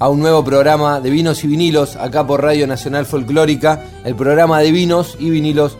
a 0.00 0.08
un 0.08 0.20
nuevo 0.20 0.44
programa 0.44 1.00
de 1.00 1.10
vinos 1.10 1.42
y 1.42 1.48
vinilos 1.48 1.96
acá 1.96 2.26
por 2.26 2.42
Radio 2.42 2.66
Nacional 2.66 3.04
Folclórica, 3.04 3.82
el 4.04 4.14
programa 4.14 4.60
de 4.60 4.70
vinos 4.70 5.16
y 5.18 5.30
vinilos 5.30 5.76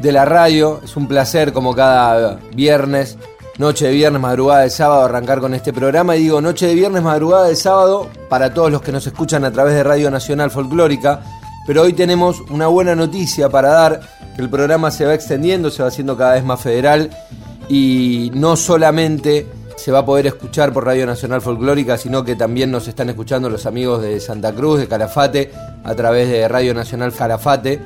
de 0.00 0.12
la 0.12 0.24
radio. 0.24 0.80
Es 0.82 0.96
un 0.96 1.06
placer 1.06 1.52
como 1.52 1.74
cada 1.74 2.40
viernes, 2.54 3.16
noche 3.58 3.86
de 3.86 3.92
viernes, 3.92 4.20
madrugada 4.20 4.62
de 4.62 4.70
sábado, 4.70 5.04
arrancar 5.04 5.38
con 5.40 5.54
este 5.54 5.72
programa. 5.72 6.16
Y 6.16 6.24
digo 6.24 6.40
noche 6.40 6.66
de 6.66 6.74
viernes, 6.74 7.02
madrugada 7.02 7.46
de 7.46 7.54
sábado 7.54 8.08
para 8.28 8.52
todos 8.52 8.72
los 8.72 8.82
que 8.82 8.90
nos 8.90 9.06
escuchan 9.06 9.44
a 9.44 9.52
través 9.52 9.74
de 9.74 9.84
Radio 9.84 10.10
Nacional 10.10 10.50
Folclórica. 10.50 11.22
Pero 11.64 11.82
hoy 11.82 11.92
tenemos 11.92 12.40
una 12.50 12.66
buena 12.66 12.96
noticia 12.96 13.48
para 13.48 13.68
dar, 13.68 14.00
que 14.34 14.42
el 14.42 14.50
programa 14.50 14.90
se 14.90 15.06
va 15.06 15.14
extendiendo, 15.14 15.70
se 15.70 15.82
va 15.82 15.88
haciendo 15.88 16.16
cada 16.16 16.34
vez 16.34 16.44
más 16.44 16.60
federal 16.60 17.10
y 17.68 18.32
no 18.34 18.56
solamente 18.56 19.46
se 19.76 19.92
va 19.92 20.00
a 20.00 20.04
poder 20.04 20.26
escuchar 20.26 20.72
por 20.72 20.84
Radio 20.84 21.06
Nacional 21.06 21.40
Folclórica, 21.40 21.96
sino 21.96 22.24
que 22.24 22.36
también 22.36 22.70
nos 22.70 22.88
están 22.88 23.08
escuchando 23.10 23.50
los 23.50 23.66
amigos 23.66 24.02
de 24.02 24.20
Santa 24.20 24.52
Cruz, 24.52 24.80
de 24.80 24.88
Calafate, 24.88 25.50
a 25.84 25.94
través 25.94 26.28
de 26.28 26.46
Radio 26.48 26.74
Nacional 26.74 27.12
Calafate, 27.12 27.80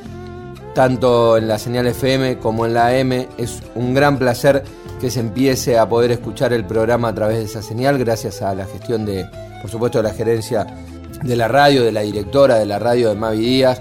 tanto 0.74 1.36
en 1.36 1.48
la 1.48 1.58
señal 1.58 1.86
FM 1.86 2.38
como 2.38 2.66
en 2.66 2.74
la 2.74 2.88
AM. 2.88 3.12
Es 3.38 3.62
un 3.74 3.94
gran 3.94 4.18
placer 4.18 4.62
que 5.00 5.10
se 5.10 5.20
empiece 5.20 5.78
a 5.78 5.88
poder 5.88 6.12
escuchar 6.12 6.52
el 6.52 6.64
programa 6.64 7.08
a 7.08 7.14
través 7.14 7.38
de 7.38 7.44
esa 7.44 7.62
señal, 7.62 7.98
gracias 7.98 8.42
a 8.42 8.54
la 8.54 8.66
gestión 8.66 9.04
de, 9.04 9.26
por 9.60 9.70
supuesto, 9.70 9.98
de 9.98 10.04
la 10.04 10.14
gerencia 10.14 10.66
de 11.22 11.36
la 11.36 11.48
radio, 11.48 11.84
de 11.84 11.92
la 11.92 12.02
directora 12.02 12.56
de 12.56 12.66
la 12.66 12.78
radio 12.78 13.08
de 13.08 13.14
Mavi 13.14 13.38
Díaz, 13.38 13.80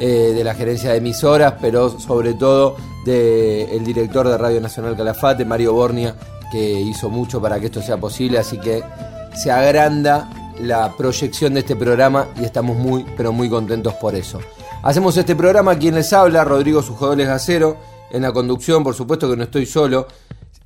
eh, 0.00 0.32
de 0.34 0.44
la 0.44 0.54
gerencia 0.54 0.90
de 0.90 0.98
emisoras, 0.98 1.54
pero 1.60 1.98
sobre 2.00 2.34
todo 2.34 2.76
del 3.04 3.84
director 3.84 4.26
de 4.26 4.38
Radio 4.38 4.60
Nacional 4.60 4.96
Calafate, 4.96 5.44
Mario 5.44 5.74
Bornia, 5.74 6.14
que 6.54 6.80
hizo 6.80 7.10
mucho 7.10 7.42
para 7.42 7.58
que 7.58 7.66
esto 7.66 7.82
sea 7.82 7.96
posible, 7.96 8.38
así 8.38 8.58
que 8.58 8.80
se 9.34 9.50
agranda 9.50 10.30
la 10.60 10.96
proyección 10.96 11.54
de 11.54 11.60
este 11.60 11.74
programa 11.74 12.28
y 12.40 12.44
estamos 12.44 12.76
muy, 12.76 13.04
pero 13.16 13.32
muy 13.32 13.50
contentos 13.50 13.94
por 13.94 14.14
eso. 14.14 14.38
Hacemos 14.84 15.16
este 15.16 15.34
programa, 15.34 15.76
quien 15.76 15.96
les 15.96 16.12
habla, 16.12 16.44
Rodrigo 16.44 16.80
Sujodoles 16.80 17.26
Gacero, 17.26 17.76
en 18.12 18.22
la 18.22 18.30
conducción, 18.30 18.84
por 18.84 18.94
supuesto 18.94 19.28
que 19.28 19.36
no 19.36 19.42
estoy 19.42 19.66
solo, 19.66 20.06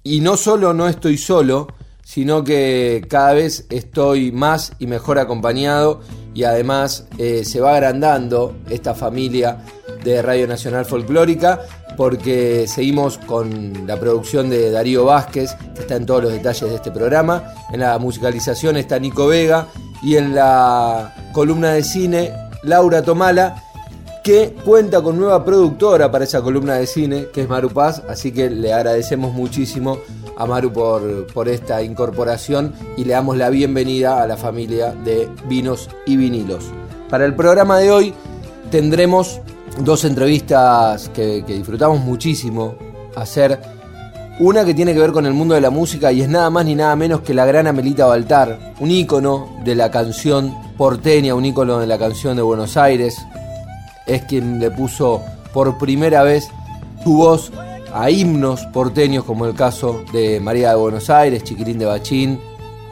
y 0.02 0.20
no 0.20 0.36
solo 0.36 0.74
no 0.74 0.88
estoy 0.88 1.16
solo, 1.16 1.68
sino 2.04 2.44
que 2.44 3.02
cada 3.08 3.32
vez 3.32 3.64
estoy 3.70 4.30
más 4.30 4.74
y 4.78 4.88
mejor 4.88 5.18
acompañado 5.18 6.00
y 6.34 6.44
además 6.44 7.06
eh, 7.16 7.46
se 7.46 7.60
va 7.60 7.72
agrandando 7.72 8.58
esta 8.68 8.94
familia 8.94 9.64
de 10.04 10.20
Radio 10.20 10.46
Nacional 10.46 10.84
Folclórica 10.84 11.62
porque 11.98 12.66
seguimos 12.68 13.18
con 13.18 13.84
la 13.84 13.98
producción 13.98 14.48
de 14.48 14.70
Darío 14.70 15.06
Vázquez, 15.06 15.50
que 15.74 15.80
está 15.80 15.96
en 15.96 16.06
todos 16.06 16.22
los 16.22 16.32
detalles 16.32 16.70
de 16.70 16.76
este 16.76 16.92
programa. 16.92 17.42
En 17.72 17.80
la 17.80 17.98
musicalización 17.98 18.76
está 18.76 19.00
Nico 19.00 19.26
Vega 19.26 19.66
y 20.00 20.14
en 20.14 20.32
la 20.32 21.12
columna 21.32 21.72
de 21.72 21.82
cine 21.82 22.32
Laura 22.62 23.02
Tomala, 23.02 23.64
que 24.22 24.54
cuenta 24.64 25.02
con 25.02 25.18
nueva 25.18 25.44
productora 25.44 26.08
para 26.08 26.22
esa 26.22 26.40
columna 26.40 26.74
de 26.74 26.86
cine, 26.86 27.26
que 27.34 27.42
es 27.42 27.48
Maru 27.48 27.70
Paz, 27.70 28.00
así 28.08 28.30
que 28.30 28.48
le 28.48 28.72
agradecemos 28.72 29.34
muchísimo 29.34 29.98
a 30.36 30.46
Maru 30.46 30.72
por, 30.72 31.26
por 31.32 31.48
esta 31.48 31.82
incorporación 31.82 32.74
y 32.96 33.06
le 33.06 33.14
damos 33.14 33.36
la 33.36 33.50
bienvenida 33.50 34.22
a 34.22 34.26
la 34.28 34.36
familia 34.36 34.92
de 34.92 35.28
Vinos 35.48 35.90
y 36.06 36.16
Vinilos. 36.16 36.66
Para 37.10 37.24
el 37.24 37.34
programa 37.34 37.80
de 37.80 37.90
hoy 37.90 38.14
tendremos 38.70 39.40
dos 39.84 40.04
entrevistas 40.04 41.08
que, 41.10 41.42
disfrutamos 41.46 42.00
muchísimo 42.00 42.74
hacer. 43.16 43.60
Una 44.40 44.64
que 44.64 44.74
tiene 44.74 44.94
que 44.94 45.00
ver 45.00 45.12
con 45.12 45.26
el 45.26 45.34
mundo 45.34 45.54
de 45.54 45.60
la 45.60 45.70
música 45.70 46.12
y 46.12 46.20
es 46.20 46.28
nada 46.28 46.48
más 46.50 46.64
ni 46.64 46.74
nada 46.74 46.94
menos 46.94 47.22
que 47.22 47.34
la 47.34 47.44
gran 47.44 47.66
Amelita 47.66 48.06
Baltar, 48.06 48.74
un 48.78 48.90
ícono 48.90 49.48
de 49.64 49.74
la 49.74 49.90
canción 49.90 50.54
porteña, 50.76 51.34
un 51.34 51.44
ícono 51.44 51.80
de 51.80 51.86
la 51.86 51.98
canción 51.98 52.36
de 52.36 52.42
Buenos 52.42 52.76
Aires. 52.76 53.18
Es 54.06 54.22
quien 54.22 54.60
le 54.60 54.70
puso 54.70 55.22
por 55.52 55.76
primera 55.78 56.22
vez 56.22 56.48
su 57.02 57.16
voz 57.16 57.50
a 57.92 58.10
himnos 58.10 58.64
porteños 58.66 59.24
como 59.24 59.46
el 59.46 59.54
caso 59.54 60.02
de 60.12 60.38
María 60.40 60.70
de 60.70 60.76
Buenos 60.76 61.10
Aires, 61.10 61.42
Chiquirín 61.42 61.78
de 61.78 61.86
Bachín 61.86 62.38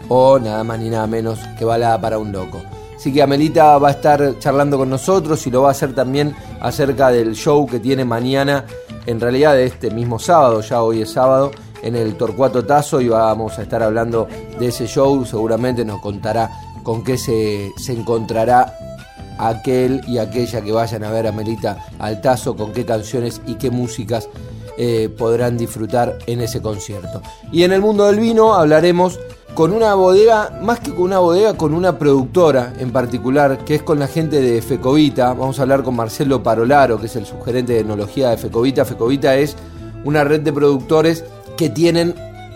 o 0.08 0.38
nada 0.38 0.64
más 0.64 0.80
ni 0.80 0.88
nada 0.88 1.06
menos 1.06 1.38
que 1.58 1.64
Balada 1.64 2.00
para 2.00 2.18
un 2.18 2.32
Loco. 2.32 2.60
Así 2.96 3.12
que 3.12 3.22
Amelita 3.22 3.76
va 3.78 3.88
a 3.88 3.92
estar 3.92 4.38
charlando 4.38 4.78
con 4.78 4.88
nosotros 4.88 5.46
y 5.46 5.50
lo 5.50 5.62
va 5.62 5.68
a 5.68 5.70
hacer 5.72 5.94
también 5.94 6.34
acerca 6.60 7.10
del 7.10 7.34
show 7.34 7.66
que 7.66 7.78
tiene 7.78 8.04
mañana, 8.04 8.64
en 9.04 9.20
realidad 9.20 9.54
de 9.54 9.66
este 9.66 9.90
mismo 9.90 10.18
sábado, 10.18 10.62
ya 10.62 10.82
hoy 10.82 11.02
es 11.02 11.12
sábado, 11.12 11.52
en 11.82 11.94
el 11.94 12.16
Torcuato 12.16 12.64
Tazo 12.64 13.00
y 13.00 13.08
vamos 13.08 13.58
a 13.58 13.62
estar 13.62 13.82
hablando 13.82 14.26
de 14.58 14.68
ese 14.68 14.86
show. 14.86 15.24
Seguramente 15.24 15.84
nos 15.84 16.00
contará 16.00 16.50
con 16.82 17.04
qué 17.04 17.18
se, 17.18 17.70
encontrará 17.88 18.74
aquel 19.38 20.00
y 20.08 20.18
aquella 20.18 20.62
que 20.62 20.72
vayan 20.72 21.04
a 21.04 21.10
ver 21.10 21.26
a 21.26 21.32
Melita 21.32 21.86
al 21.98 22.20
Tazo, 22.20 22.56
con 22.56 22.72
qué 22.72 22.84
canciones 22.84 23.40
y 23.46 23.54
qué 23.54 23.70
músicas 23.70 24.28
eh, 24.78 25.08
podrán 25.16 25.56
disfrutar 25.56 26.18
en 26.26 26.40
ese 26.40 26.60
concierto. 26.62 27.22
Y 27.52 27.62
en 27.62 27.72
el 27.72 27.80
mundo 27.80 28.06
del 28.06 28.20
vino 28.20 28.54
hablaremos 28.54 29.18
con 29.56 29.72
una 29.72 29.94
bodega, 29.94 30.60
más 30.60 30.80
que 30.80 30.90
con 30.90 31.04
una 31.04 31.18
bodega, 31.18 31.54
con 31.54 31.72
una 31.72 31.98
productora 31.98 32.74
en 32.78 32.92
particular, 32.92 33.64
que 33.64 33.76
es 33.76 33.82
con 33.82 33.98
la 33.98 34.06
gente 34.06 34.42
de 34.42 34.60
Fecovita. 34.60 35.32
Vamos 35.32 35.58
a 35.58 35.62
hablar 35.62 35.82
con 35.82 35.96
Marcelo 35.96 36.42
Parolaro, 36.42 37.00
que 37.00 37.06
es 37.06 37.16
el 37.16 37.24
sugerente 37.24 37.72
de 37.72 37.80
enología 37.80 38.28
de 38.28 38.36
Fecovita. 38.36 38.84
Fecovita 38.84 39.34
es 39.34 39.56
una 40.04 40.24
red 40.24 40.42
de 40.42 40.52
productores 40.52 41.24
que 41.56 41.70
tienen 41.70 42.14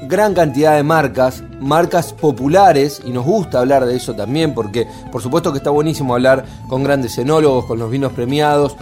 gran 0.09 0.35
cantidad 0.35 0.77
de 0.77 0.83
marcas, 0.83 1.43
marcas 1.59 2.13
populares, 2.13 3.01
y 3.03 3.13
nos 3.13 3.25
gusta 3.25 3.61
hablar 3.61 3.87
de 3.87 3.97
eso 3.97 4.15
también, 4.15 4.53
porque 4.53 4.87
por 5.11 5.23
supuesto 5.23 5.53
que 5.53 5.59
está 5.59 5.71
buenísimo 5.71 6.13
hablar 6.13 6.45
con 6.69 6.85
grandes 6.85 7.17
enólogos, 7.17 7.65
con 7.65 7.79
los 7.79 7.91
vinos 7.91 8.13
premiados, 8.13 8.77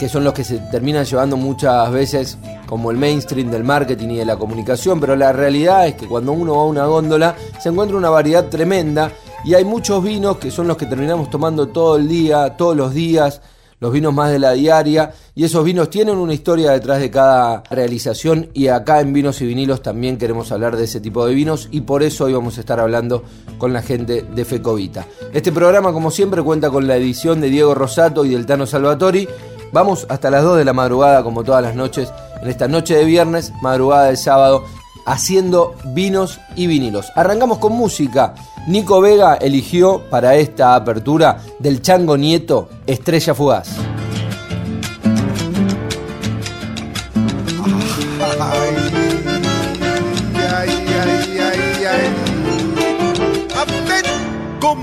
que 0.00 0.08
son 0.08 0.24
los 0.24 0.32
que 0.32 0.42
se 0.42 0.58
terminan 0.58 1.04
llevando 1.04 1.36
muchas 1.36 1.92
veces 1.92 2.38
como 2.68 2.90
el 2.90 2.98
mainstream 2.98 3.50
del 3.50 3.64
marketing 3.64 4.08
y 4.10 4.16
de 4.18 4.24
la 4.24 4.36
comunicación, 4.36 5.00
pero 5.00 5.16
la 5.16 5.32
realidad 5.32 5.86
es 5.86 5.94
que 5.94 6.06
cuando 6.06 6.32
uno 6.32 6.56
va 6.56 6.62
a 6.62 6.66
una 6.66 6.86
góndola 6.86 7.34
se 7.60 7.70
encuentra 7.70 7.96
una 7.96 8.10
variedad 8.10 8.48
tremenda 8.48 9.10
y 9.44 9.54
hay 9.54 9.64
muchos 9.64 10.02
vinos 10.02 10.36
que 10.36 10.50
son 10.50 10.68
los 10.68 10.76
que 10.76 10.86
terminamos 10.86 11.30
tomando 11.30 11.68
todo 11.68 11.96
el 11.96 12.08
día, 12.08 12.56
todos 12.56 12.76
los 12.76 12.92
días, 12.92 13.40
los 13.80 13.92
vinos 13.92 14.12
más 14.12 14.30
de 14.30 14.40
la 14.40 14.52
diaria, 14.52 15.12
y 15.34 15.44
esos 15.44 15.64
vinos 15.64 15.88
tienen 15.88 16.16
una 16.16 16.34
historia 16.34 16.72
detrás 16.72 16.98
de 16.98 17.10
cada 17.10 17.62
realización, 17.70 18.50
y 18.52 18.66
acá 18.66 19.00
en 19.00 19.12
Vinos 19.12 19.40
y 19.40 19.46
Vinilos 19.46 19.82
también 19.82 20.18
queremos 20.18 20.50
hablar 20.50 20.76
de 20.76 20.84
ese 20.84 21.00
tipo 21.00 21.24
de 21.24 21.32
vinos, 21.32 21.68
y 21.70 21.82
por 21.82 22.02
eso 22.02 22.24
hoy 22.24 22.32
vamos 22.32 22.56
a 22.56 22.60
estar 22.60 22.80
hablando 22.80 23.22
con 23.56 23.72
la 23.72 23.80
gente 23.80 24.22
de 24.22 24.44
Fecovita. 24.44 25.06
Este 25.32 25.52
programa, 25.52 25.92
como 25.92 26.10
siempre, 26.10 26.42
cuenta 26.42 26.70
con 26.70 26.88
la 26.88 26.96
edición 26.96 27.40
de 27.40 27.50
Diego 27.50 27.72
Rosato 27.74 28.24
y 28.24 28.30
del 28.30 28.46
Tano 28.46 28.66
Salvatori, 28.66 29.28
Vamos 29.70 30.06
hasta 30.08 30.30
las 30.30 30.42
2 30.44 30.56
de 30.58 30.64
la 30.64 30.72
madrugada, 30.72 31.22
como 31.22 31.44
todas 31.44 31.62
las 31.62 31.74
noches, 31.74 32.10
en 32.42 32.48
esta 32.48 32.68
noche 32.68 32.96
de 32.96 33.04
viernes, 33.04 33.52
madrugada 33.62 34.06
de 34.06 34.16
sábado, 34.16 34.64
haciendo 35.06 35.74
vinos 35.86 36.38
y 36.54 36.66
vinilos. 36.66 37.06
Arrancamos 37.14 37.58
con 37.58 37.72
música. 37.72 38.34
Nico 38.66 39.00
Vega 39.00 39.36
eligió 39.36 40.02
para 40.10 40.36
esta 40.36 40.74
apertura 40.74 41.38
del 41.58 41.80
Chango 41.80 42.16
Nieto 42.16 42.68
Estrella 42.86 43.34
Fugaz. 43.34 43.68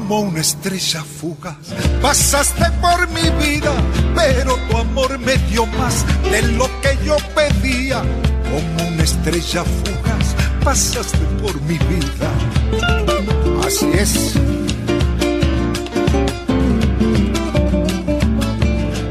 Como 0.07 0.21
una 0.21 0.41
estrella 0.41 1.03
fugaz. 1.03 1.55
Pasaste 1.99 2.65
por 2.79 3.09
mi 3.09 3.27
vida, 3.43 3.71
pero 4.13 4.55
tu 4.69 4.77
amor 4.77 5.17
me 5.17 5.35
dio 5.49 5.65
más 5.65 6.05
de 6.29 6.43
lo 6.43 6.69
que 6.81 6.95
yo 7.03 7.17
pedía. 7.33 8.01
Como 8.51 8.87
una 8.87 9.03
estrella 9.03 9.63
fugaz, 9.63 10.35
pasaste 10.63 11.17
por 11.41 11.59
mi 11.61 11.79
vida. 11.79 12.29
Así 13.65 13.89
es. 13.93 14.35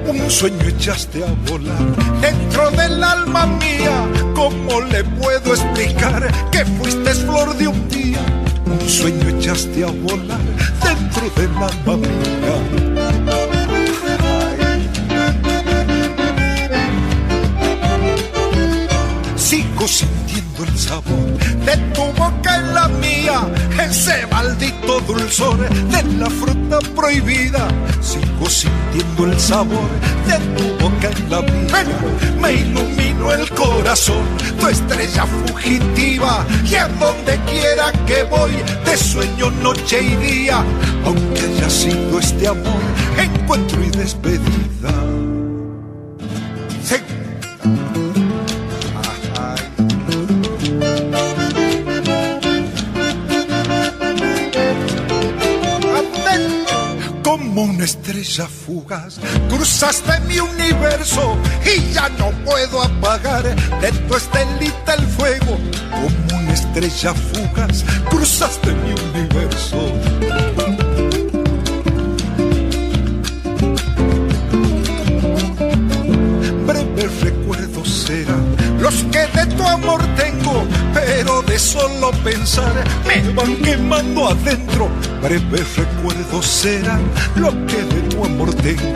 Un 0.06 0.30
sueño 0.30 0.68
echaste 0.68 1.24
a 1.24 1.50
volar 1.50 2.20
dentro 2.20 2.70
del 2.70 3.02
alma 3.02 3.46
mía. 3.46 4.06
¿Cómo 4.36 4.80
le 4.80 5.02
puedo 5.02 5.54
explicar 5.54 6.30
que 6.52 6.64
fuiste 6.64 7.14
flor 7.14 7.56
de 7.56 7.66
un 7.66 7.88
día? 7.88 8.43
un 8.66 8.88
sueño 8.88 9.28
echaste 9.28 9.84
a 9.84 9.90
volar 9.90 10.40
dentro 10.82 11.30
de 11.36 11.46
la 11.60 11.70
mamita. 11.84 12.54
Sigo 19.36 19.86
sin 19.86 20.23
el 20.64 20.78
sabor 20.78 21.38
de 21.64 21.76
tu 21.94 22.02
boca 22.18 22.56
en 22.56 22.74
la 22.74 22.88
mía, 22.88 23.40
ese 23.80 24.26
maldito 24.26 25.00
dulzor 25.00 25.58
de 25.68 26.02
la 26.18 26.30
fruta 26.30 26.78
prohibida. 26.94 27.68
Sigo 28.00 28.48
sintiendo 28.48 29.26
el 29.26 29.40
sabor 29.40 29.88
de 30.26 30.38
tu 30.56 30.84
boca 30.84 31.10
en 31.10 31.30
la 31.30 31.42
mía, 31.42 31.86
me 32.40 32.52
ilumino 32.52 33.32
el 33.32 33.48
corazón, 33.50 34.24
tu 34.58 34.68
estrella 34.68 35.26
fugitiva. 35.26 36.44
Y 36.64 36.74
a 36.74 36.88
donde 36.88 37.38
quiera 37.50 37.92
que 38.06 38.22
voy, 38.24 38.52
te 38.84 38.96
sueño 38.96 39.50
noche 39.62 40.02
y 40.02 40.16
día, 40.16 40.64
aunque 41.04 41.40
haya 41.40 41.70
sido 41.70 42.18
este 42.18 42.48
amor, 42.48 42.82
encuentro 43.18 43.82
y 43.82 43.90
despedida. 43.90 45.43
Estrella 57.84 58.46
fugaz. 58.46 59.18
Cruzaste 59.48 60.18
mi 60.26 60.38
universo 60.38 61.36
y 61.64 61.92
ya 61.92 62.08
no 62.10 62.30
puedo 62.44 62.82
apagar 62.82 63.44
de 63.80 63.92
tu 63.92 64.16
estelita 64.16 64.94
el 64.94 65.06
fuego. 65.06 65.58
Como 65.90 66.40
una 66.40 66.52
estrella 66.52 67.14
fugaz, 67.14 67.84
cruzaste 68.08 68.72
mi 68.72 68.92
universo. 69.10 69.92
Breves 76.66 77.20
recuerdos 77.20 77.88
serán 77.88 78.56
los 78.80 78.94
que 79.12 79.26
de 79.26 79.46
tu 79.56 79.62
amor 79.62 80.00
tengo, 80.16 80.33
pero 80.92 81.42
de 81.42 81.58
solo 81.58 82.10
pensar 82.22 82.72
me 83.06 83.32
van 83.32 83.56
quemando 83.56 84.28
adentro 84.28 84.88
breves 85.22 85.76
recuerdos 85.76 86.46
serán 86.46 87.02
lo 87.36 87.50
que 87.66 87.82
de 87.82 88.00
tu 88.10 88.24
amor 88.24 88.52
tengo. 88.54 88.94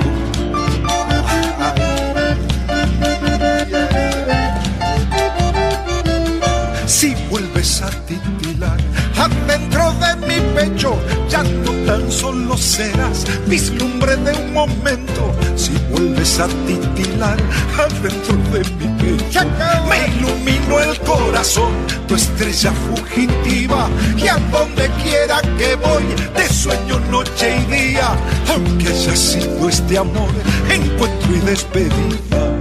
Si 6.87 7.15
vuelves 7.31 7.81
a 7.81 7.91
titilar 8.07 8.79
adentro 9.17 9.95
de 9.95 10.27
mi 10.27 10.41
pecho, 10.55 10.99
ya 11.29 11.43
no 11.43 11.73
tan 11.87 12.11
solo 12.11 12.57
serás 12.57 13.25
vislumbre 13.47 14.17
de 14.17 14.33
un 14.33 14.53
momento. 14.53 15.35
Si 15.57 15.73
vuelves 15.91 16.18
a 16.37 16.47
titilar 16.67 17.39
adentro 17.79 18.37
de 18.53 18.61
mi 18.77 18.87
pecho, 18.99 19.41
me 19.89 20.07
ilumino 20.15 20.79
el 20.79 21.01
corazón, 21.01 21.73
tu 22.07 22.15
estrella 22.15 22.71
fugitiva. 22.73 23.89
Y 24.17 24.29
a 24.29 24.37
donde 24.53 24.91
quiera 25.03 25.41
que 25.57 25.75
voy, 25.77 26.05
te 26.35 26.53
sueño 26.53 27.01
noche 27.11 27.57
y 27.57 27.73
día. 27.73 28.17
Aunque 28.51 28.89
haya 28.89 29.17
sido 29.17 29.69
este 29.69 29.97
amor, 29.97 30.31
encuentro 30.71 31.35
y 31.35 31.41
despedida. 31.41 32.55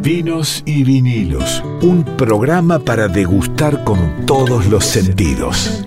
Vinos 0.00 0.62
y 0.64 0.82
vinilos, 0.82 1.62
un 1.82 2.04
programa 2.16 2.78
para 2.78 3.08
degustar 3.08 3.84
con 3.84 4.24
todos 4.24 4.66
los 4.66 4.84
sentidos. 4.84 5.84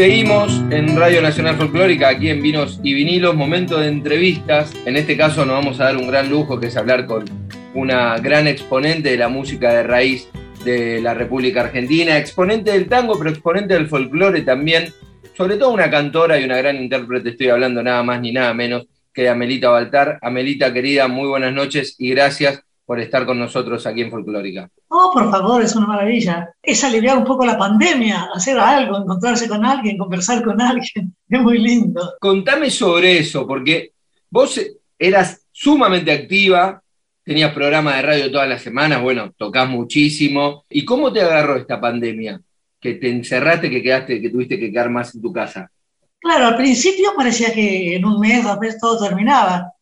Seguimos 0.00 0.62
en 0.70 0.96
Radio 0.96 1.20
Nacional 1.20 1.56
Folclórica, 1.56 2.08
aquí 2.08 2.30
en 2.30 2.40
Vinos 2.40 2.80
y 2.82 2.94
Vinilos, 2.94 3.36
momento 3.36 3.78
de 3.78 3.88
entrevistas. 3.88 4.72
En 4.86 4.96
este 4.96 5.14
caso 5.14 5.44
nos 5.44 5.56
vamos 5.56 5.78
a 5.78 5.84
dar 5.84 5.98
un 5.98 6.08
gran 6.08 6.30
lujo 6.30 6.58
que 6.58 6.68
es 6.68 6.76
hablar 6.78 7.04
con 7.04 7.26
una 7.74 8.16
gran 8.16 8.46
exponente 8.46 9.10
de 9.10 9.18
la 9.18 9.28
música 9.28 9.74
de 9.74 9.82
raíz 9.82 10.26
de 10.64 11.02
la 11.02 11.12
República 11.12 11.60
Argentina, 11.60 12.16
exponente 12.16 12.70
del 12.70 12.88
tango, 12.88 13.18
pero 13.18 13.28
exponente 13.28 13.74
del 13.74 13.88
folclore 13.88 14.40
también, 14.40 14.90
sobre 15.36 15.58
todo 15.58 15.70
una 15.70 15.90
cantora 15.90 16.40
y 16.40 16.44
una 16.44 16.56
gran 16.56 16.76
intérprete, 16.76 17.28
estoy 17.28 17.50
hablando 17.50 17.82
nada 17.82 18.02
más 18.02 18.22
ni 18.22 18.32
nada 18.32 18.54
menos 18.54 18.86
que 19.12 19.28
Amelita 19.28 19.68
Baltar. 19.68 20.18
Amelita, 20.22 20.72
querida, 20.72 21.08
muy 21.08 21.28
buenas 21.28 21.52
noches 21.52 21.96
y 21.98 22.08
gracias 22.08 22.64
por 22.90 22.98
estar 22.98 23.24
con 23.24 23.38
nosotros 23.38 23.86
aquí 23.86 24.00
en 24.00 24.10
Folclórica. 24.10 24.68
Oh, 24.88 25.12
por 25.14 25.30
favor, 25.30 25.62
es 25.62 25.76
una 25.76 25.86
maravilla. 25.86 26.52
Es 26.60 26.82
aliviar 26.82 27.18
un 27.18 27.24
poco 27.24 27.46
la 27.46 27.56
pandemia, 27.56 28.30
hacer 28.34 28.58
algo, 28.58 28.96
encontrarse 28.98 29.48
con 29.48 29.64
alguien, 29.64 29.96
conversar 29.96 30.42
con 30.42 30.60
alguien. 30.60 31.14
Es 31.28 31.40
muy 31.40 31.58
lindo. 31.58 32.14
Contame 32.18 32.68
sobre 32.68 33.18
eso, 33.18 33.46
porque 33.46 33.92
vos 34.28 34.60
eras 34.98 35.46
sumamente 35.52 36.10
activa, 36.10 36.82
tenías 37.22 37.52
programa 37.52 37.94
de 37.94 38.02
radio 38.02 38.32
todas 38.32 38.48
las 38.48 38.60
semanas, 38.60 39.00
bueno, 39.00 39.32
tocas 39.36 39.68
muchísimo. 39.68 40.64
¿Y 40.68 40.84
cómo 40.84 41.12
te 41.12 41.20
agarró 41.20 41.58
esta 41.58 41.80
pandemia? 41.80 42.40
Que 42.80 42.94
te 42.94 43.08
encerraste, 43.08 43.70
que 43.70 43.84
quedaste, 43.84 44.20
que 44.20 44.30
tuviste 44.30 44.58
que 44.58 44.72
quedar 44.72 44.90
más 44.90 45.14
en 45.14 45.22
tu 45.22 45.32
casa. 45.32 45.70
Claro, 46.18 46.46
al 46.46 46.56
principio 46.56 47.12
parecía 47.16 47.54
que 47.54 47.94
en 47.94 48.04
un 48.04 48.18
mes, 48.18 48.42
dos 48.42 48.58
meses 48.58 48.80
todo 48.80 49.06
terminaba. 49.06 49.74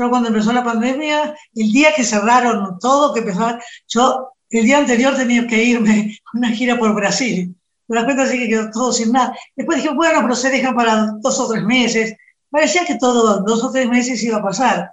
Pero 0.00 0.08
cuando 0.08 0.30
empezó 0.30 0.50
la 0.54 0.64
pandemia, 0.64 1.36
el 1.54 1.72
día 1.72 1.92
que 1.94 2.04
cerraron 2.04 2.78
todo, 2.78 3.12
que 3.12 3.20
empezó, 3.20 3.58
yo 3.86 4.32
el 4.48 4.64
día 4.64 4.78
anterior 4.78 5.14
tenía 5.14 5.46
que 5.46 5.62
irme 5.62 6.18
a 6.24 6.38
una 6.38 6.48
gira 6.52 6.78
por 6.78 6.94
Brasil. 6.94 7.54
Pero 7.86 8.04
cuenta 8.06 8.22
así 8.22 8.38
que 8.38 8.48
quedó 8.48 8.70
todo 8.70 8.94
sin 8.94 9.12
nada. 9.12 9.36
Después 9.54 9.76
dije, 9.76 9.92
bueno, 9.92 10.20
pero 10.22 10.34
se 10.34 10.48
dejan 10.48 10.74
para 10.74 11.08
dos 11.20 11.38
o 11.38 11.50
tres 11.50 11.64
meses. 11.64 12.14
Parecía 12.48 12.86
que 12.86 12.94
todo, 12.94 13.42
dos 13.42 13.62
o 13.62 13.70
tres 13.70 13.90
meses 13.90 14.22
iba 14.22 14.38
a 14.38 14.42
pasar. 14.42 14.90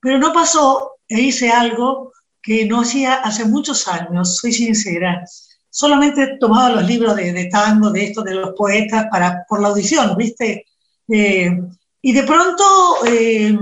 Pero 0.00 0.18
no 0.18 0.32
pasó 0.32 0.94
e 1.06 1.20
hice 1.20 1.48
algo 1.48 2.12
que 2.42 2.66
no 2.66 2.80
hacía 2.80 3.20
hace 3.22 3.44
muchos 3.44 3.86
años, 3.86 4.38
soy 4.38 4.52
sincera 4.52 5.24
solamente 5.72 6.36
tomaba 6.40 6.70
los 6.70 6.88
libros 6.88 7.14
de, 7.14 7.44
tango, 7.44 7.90
de 7.90 8.06
esto, 8.06 8.22
de 8.22 8.34
los 8.34 8.54
poetas, 8.56 9.06
para, 9.12 9.44
por 9.48 9.62
la 9.62 9.68
audición, 9.68 10.16
¿viste? 10.16 10.66
Eh, 11.06 11.56
y 12.02 12.12
de 12.12 12.22
pronto 12.24 12.64
eh, 13.06 13.56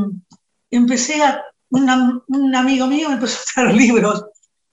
empecé 0.71 1.23
a, 1.23 1.43
un 1.71 2.55
amigo 2.55 2.87
mío 2.87 3.09
me 3.09 3.15
empezó 3.15 3.39
a 3.39 3.45
traer 3.55 3.75
libros, 3.75 4.25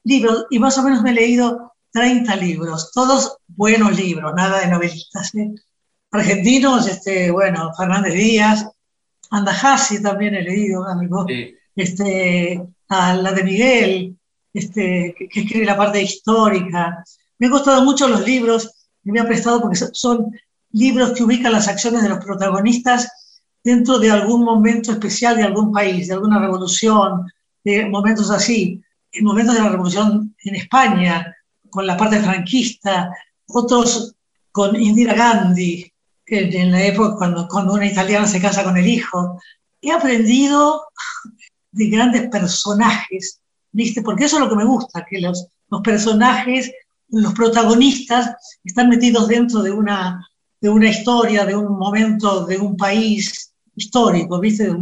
libros, 0.03 0.45
y 0.49 0.59
más 0.59 0.77
o 0.77 0.83
menos 0.83 1.01
me 1.01 1.11
he 1.11 1.13
leído 1.13 1.73
30 1.91 2.35
libros, 2.35 2.91
todos 2.91 3.37
buenos 3.47 3.97
libros, 3.97 4.33
nada 4.35 4.59
de 4.59 4.67
novelistas. 4.67 5.33
¿eh? 5.35 5.53
Argentinos, 6.11 6.87
este, 6.87 7.31
bueno, 7.31 7.71
Fernández 7.75 8.13
Díaz, 8.13 8.67
Andajasi 9.31 10.01
también 10.01 10.35
he 10.35 10.41
leído, 10.41 10.85
amigo, 10.85 11.25
este, 11.75 12.61
a 12.89 13.13
la 13.15 13.31
de 13.31 13.43
Miguel, 13.43 14.17
este, 14.53 15.15
que, 15.17 15.27
que, 15.27 15.41
escribe 15.41 15.65
la 15.65 15.77
parte 15.77 16.01
histórica, 16.01 17.03
me 17.39 17.47
han 17.47 17.53
gustado 17.53 17.83
mucho 17.83 18.07
los 18.07 18.25
libros 18.25 18.89
que 19.03 19.11
me 19.11 19.19
han 19.19 19.27
prestado 19.27 19.61
porque 19.61 19.77
son 19.77 20.31
libros 20.71 21.11
que 21.11 21.23
ubican 21.23 21.51
las 21.51 21.67
acciones 21.67 22.03
de 22.03 22.09
los 22.09 22.23
protagonistas 22.23 23.09
dentro 23.65 23.97
de 23.97 24.11
algún 24.11 24.43
momento 24.43 24.91
especial 24.91 25.35
de 25.35 25.43
algún 25.43 25.71
país, 25.71 26.07
de 26.07 26.13
alguna 26.13 26.39
revolución, 26.39 27.25
de 27.63 27.89
momentos 27.89 28.29
así, 28.29 28.79
en 29.11 29.25
momentos 29.25 29.55
de 29.55 29.61
la 29.61 29.69
revolución 29.69 30.35
en 30.43 30.55
España, 30.55 31.35
con 31.71 31.87
la 31.87 31.97
parte 31.97 32.19
franquista, 32.19 33.09
otros 33.47 34.13
con 34.51 34.79
Indira 34.79 35.15
Gandhi, 35.15 35.91
en 36.27 36.71
la 36.71 36.83
época 36.83 37.15
cuando, 37.17 37.47
cuando 37.47 37.73
una 37.73 37.87
italiana 37.87 38.27
se 38.27 38.39
casa 38.39 38.63
con 38.63 38.77
el 38.77 38.87
hijo. 38.87 39.39
He 39.81 39.91
aprendido 39.91 40.83
de 41.71 41.87
grandes 41.87 42.29
personajes, 42.29 43.41
¿viste? 43.71 44.03
Porque 44.03 44.25
eso 44.25 44.37
es 44.37 44.43
lo 44.43 44.49
que 44.49 44.55
me 44.55 44.65
gusta, 44.65 45.05
que 45.09 45.19
los, 45.19 45.47
los 45.69 45.81
personajes 45.81 46.71
los 47.09 47.33
protagonistas 47.33 48.35
están 48.63 48.89
metidos 48.89 49.27
dentro 49.27 49.61
de 49.61 49.71
una, 49.71 50.27
de 50.61 50.69
una 50.69 50.89
historia, 50.89 51.45
de 51.45 51.55
un 51.55 51.77
momento, 51.77 52.45
de 52.45 52.57
un 52.57 52.77
país 52.77 53.54
histórico, 53.75 54.39
¿viste? 54.39 54.75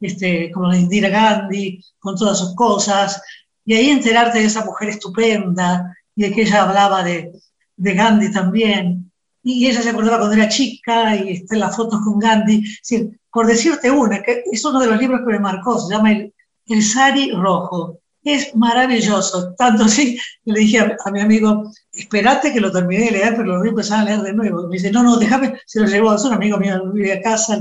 Este, 0.00 0.50
como 0.52 0.68
la 0.68 0.76
Indira 0.76 1.08
Gandhi, 1.08 1.82
con 1.98 2.14
todas 2.16 2.38
sus 2.38 2.54
cosas, 2.54 3.20
y 3.64 3.74
ahí 3.74 3.90
enterarte 3.90 4.38
de 4.38 4.46
esa 4.46 4.64
mujer 4.64 4.90
estupenda, 4.90 5.96
y 6.14 6.22
de 6.22 6.32
que 6.32 6.42
ella 6.42 6.62
hablaba 6.62 7.02
de, 7.02 7.32
de 7.76 7.94
Gandhi 7.94 8.32
también, 8.32 9.10
y 9.42 9.66
ella 9.66 9.82
se 9.82 9.90
acordaba 9.90 10.18
cuando 10.18 10.36
era 10.36 10.48
chica, 10.48 11.16
y 11.16 11.44
las 11.50 11.76
fotos 11.76 12.00
con 12.02 12.18
Gandhi, 12.18 12.64
por 13.32 13.46
decirte 13.46 13.90
una, 13.90 14.22
que 14.22 14.42
es 14.50 14.64
uno 14.64 14.80
de 14.80 14.86
los 14.86 14.98
libros 14.98 15.20
que 15.20 15.32
me 15.32 15.40
marcó, 15.40 15.78
se 15.78 15.92
llama 15.92 16.12
El, 16.12 16.32
el 16.66 16.82
Sari 16.82 17.32
Rojo, 17.32 18.00
es 18.24 18.54
maravilloso, 18.54 19.54
tanto 19.54 19.84
así 19.84 20.16
que 20.44 20.52
le 20.52 20.60
dije 20.60 20.78
a, 20.78 21.10
mi 21.10 21.20
amigo, 21.20 21.70
espérate 21.92 22.52
que 22.52 22.60
lo 22.60 22.72
terminé 22.72 23.06
de 23.06 23.10
leer, 23.12 23.36
pero 23.36 23.44
lo 23.44 23.58
voy 23.58 23.68
a 23.68 23.70
empezar 23.70 24.00
a 24.00 24.04
leer 24.04 24.20
de 24.20 24.32
nuevo. 24.32 24.66
Me 24.68 24.76
dice, 24.76 24.90
no, 24.90 25.02
no, 25.02 25.16
déjame, 25.16 25.58
se 25.66 25.80
lo 25.80 25.86
llevó, 25.86 26.14
es 26.14 26.24
un 26.24 26.34
amigo 26.34 26.58
mío, 26.58 26.92
vive 26.92 27.12
a 27.12 27.22
casa. 27.22 27.58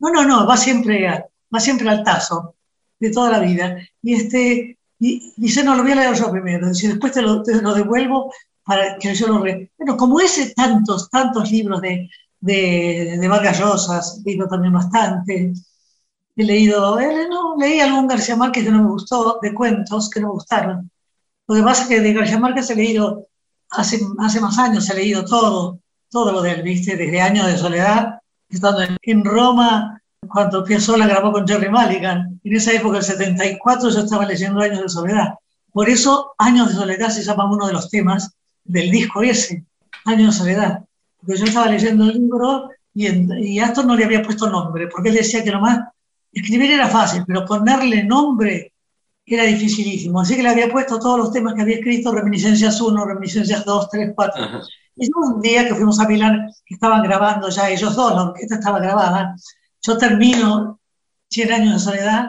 No, 0.00 0.10
no, 0.10 0.24
no, 0.24 0.46
va 0.46 0.56
siempre, 0.56 1.06
va 1.54 1.60
siempre 1.60 1.88
al 1.88 2.02
tazo 2.02 2.56
de 2.98 3.10
toda 3.10 3.30
la 3.30 3.38
vida. 3.40 3.78
Y 4.02 4.14
este, 4.14 4.78
y 4.98 5.32
dice, 5.36 5.64
no, 5.64 5.74
lo 5.74 5.82
voy 5.82 5.92
a 5.92 5.96
leer 5.96 6.14
yo 6.14 6.30
primero, 6.30 6.68
y 6.70 6.86
después 6.86 7.12
te 7.12 7.22
lo, 7.22 7.42
te 7.42 7.60
lo, 7.60 7.74
devuelvo 7.74 8.32
para 8.64 8.98
que 8.98 9.14
yo 9.14 9.28
lo 9.28 9.44
lea. 9.44 9.66
Bueno, 9.78 9.96
como 9.96 10.20
ese 10.20 10.54
tantos, 10.54 11.08
tantos 11.10 11.50
libros 11.50 11.80
de, 11.80 12.08
de, 12.38 13.16
de 13.18 13.28
Vargas 13.28 13.58
Rosas, 13.60 14.22
digo 14.22 14.46
también 14.46 14.74
bastante, 14.74 15.54
he 16.36 16.44
leído, 16.44 16.98
eh, 17.00 17.26
no, 17.28 17.56
leí 17.56 17.80
algún 17.80 18.06
García 18.06 18.36
Márquez 18.36 18.64
que 18.64 18.70
no 18.70 18.82
me 18.82 18.90
gustó, 18.90 19.38
de 19.42 19.54
cuentos 19.54 20.10
que 20.10 20.20
no 20.20 20.28
me 20.28 20.34
gustaron. 20.34 20.90
Lo 21.46 21.54
que 21.54 21.62
pasa 21.62 21.82
es 21.82 21.88
que 21.88 22.00
de 22.00 22.12
García 22.12 22.38
Márquez 22.38 22.70
he 22.70 22.76
leído, 22.76 23.26
hace, 23.70 24.00
hace 24.18 24.40
más 24.40 24.58
años 24.58 24.88
he 24.90 24.94
leído 24.94 25.24
todo, 25.24 25.80
todo 26.10 26.32
lo 26.32 26.42
de 26.42 26.52
él, 26.52 26.62
¿viste? 26.62 26.96
Desde 26.96 27.20
Años 27.20 27.46
de 27.46 27.58
Soledad, 27.58 28.20
estando 28.50 28.82
en 29.02 29.24
Roma, 29.24 30.00
cuando 30.28 30.64
Piazzolla 30.64 31.06
grabó 31.06 31.32
con 31.32 31.46
Jerry 31.46 31.68
Mulligan. 31.68 32.40
En 32.42 32.56
esa 32.56 32.72
época, 32.72 32.98
el 32.98 33.04
74, 33.04 33.90
yo 33.90 34.00
estaba 34.00 34.26
leyendo 34.26 34.60
Años 34.60 34.82
de 34.82 34.88
Soledad. 34.88 35.34
Por 35.72 35.88
eso, 35.88 36.34
Años 36.38 36.68
de 36.68 36.74
Soledad 36.74 37.10
se 37.10 37.22
llama 37.22 37.50
uno 37.50 37.66
de 37.66 37.72
los 37.72 37.88
temas 37.88 38.34
del 38.64 38.90
disco 38.90 39.22
ese, 39.22 39.64
Años 40.04 40.34
de 40.34 40.38
Soledad. 40.40 40.84
Porque 41.18 41.38
yo 41.38 41.44
estaba 41.46 41.66
leyendo 41.66 42.04
el 42.04 42.14
libro 42.14 42.70
y, 42.94 43.06
y 43.08 43.58
a 43.60 43.66
Astor 43.66 43.86
no 43.86 43.96
le 43.96 44.04
había 44.04 44.22
puesto 44.22 44.50
nombre, 44.50 44.88
porque 44.88 45.10
él 45.10 45.16
decía 45.16 45.44
que 45.44 45.50
nomás 45.50 45.80
escribir 46.32 46.72
era 46.72 46.88
fácil, 46.88 47.24
pero 47.26 47.44
ponerle 47.44 48.04
nombre 48.04 48.72
era 49.26 49.44
dificilísimo. 49.44 50.20
Así 50.20 50.36
que 50.36 50.42
le 50.42 50.48
había 50.48 50.70
puesto 50.70 50.98
todos 50.98 51.18
los 51.18 51.32
temas 51.32 51.54
que 51.54 51.62
había 51.62 51.76
escrito, 51.76 52.12
Reminiscencias 52.12 52.80
1, 52.80 53.04
Reminiscencias 53.04 53.64
2, 53.64 53.90
3, 53.90 54.12
4. 54.14 54.60
Y 54.96 55.08
un 55.14 55.40
día 55.40 55.66
que 55.66 55.74
fuimos 55.74 55.98
a 56.00 56.06
Milán, 56.06 56.50
que 56.66 56.74
estaban 56.74 57.02
grabando 57.02 57.48
ya 57.48 57.70
ellos 57.70 57.94
dos, 57.94 58.14
la 58.14 58.22
orquesta 58.24 58.56
estaba 58.56 58.80
grabada, 58.80 59.34
yo 59.82 59.96
termino 59.96 60.80
100 61.30 61.52
años 61.52 61.72
de 61.74 61.78
soledad 61.78 62.28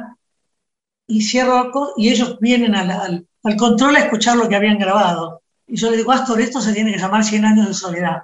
y 1.08 1.22
cierro 1.22 1.72
y 1.98 2.10
ellos 2.10 2.38
vienen 2.40 2.76
al, 2.76 3.26
al, 3.44 3.58
control 3.58 3.96
a 3.96 4.00
escuchar 4.00 4.38
lo 4.38 4.48
que 4.48 4.56
habían 4.56 4.78
grabado. 4.78 5.42
Y 5.68 5.76
yo 5.76 5.92
le 5.92 5.98
digo, 5.98 6.12
Astor, 6.12 6.40
esto 6.40 6.62
se 6.62 6.74
tiene 6.74 6.94
que 6.94 7.00
llamar 7.00 7.24
100 7.24 7.46
años 7.46 7.68
de 7.68 7.74
soledad. 7.74 8.24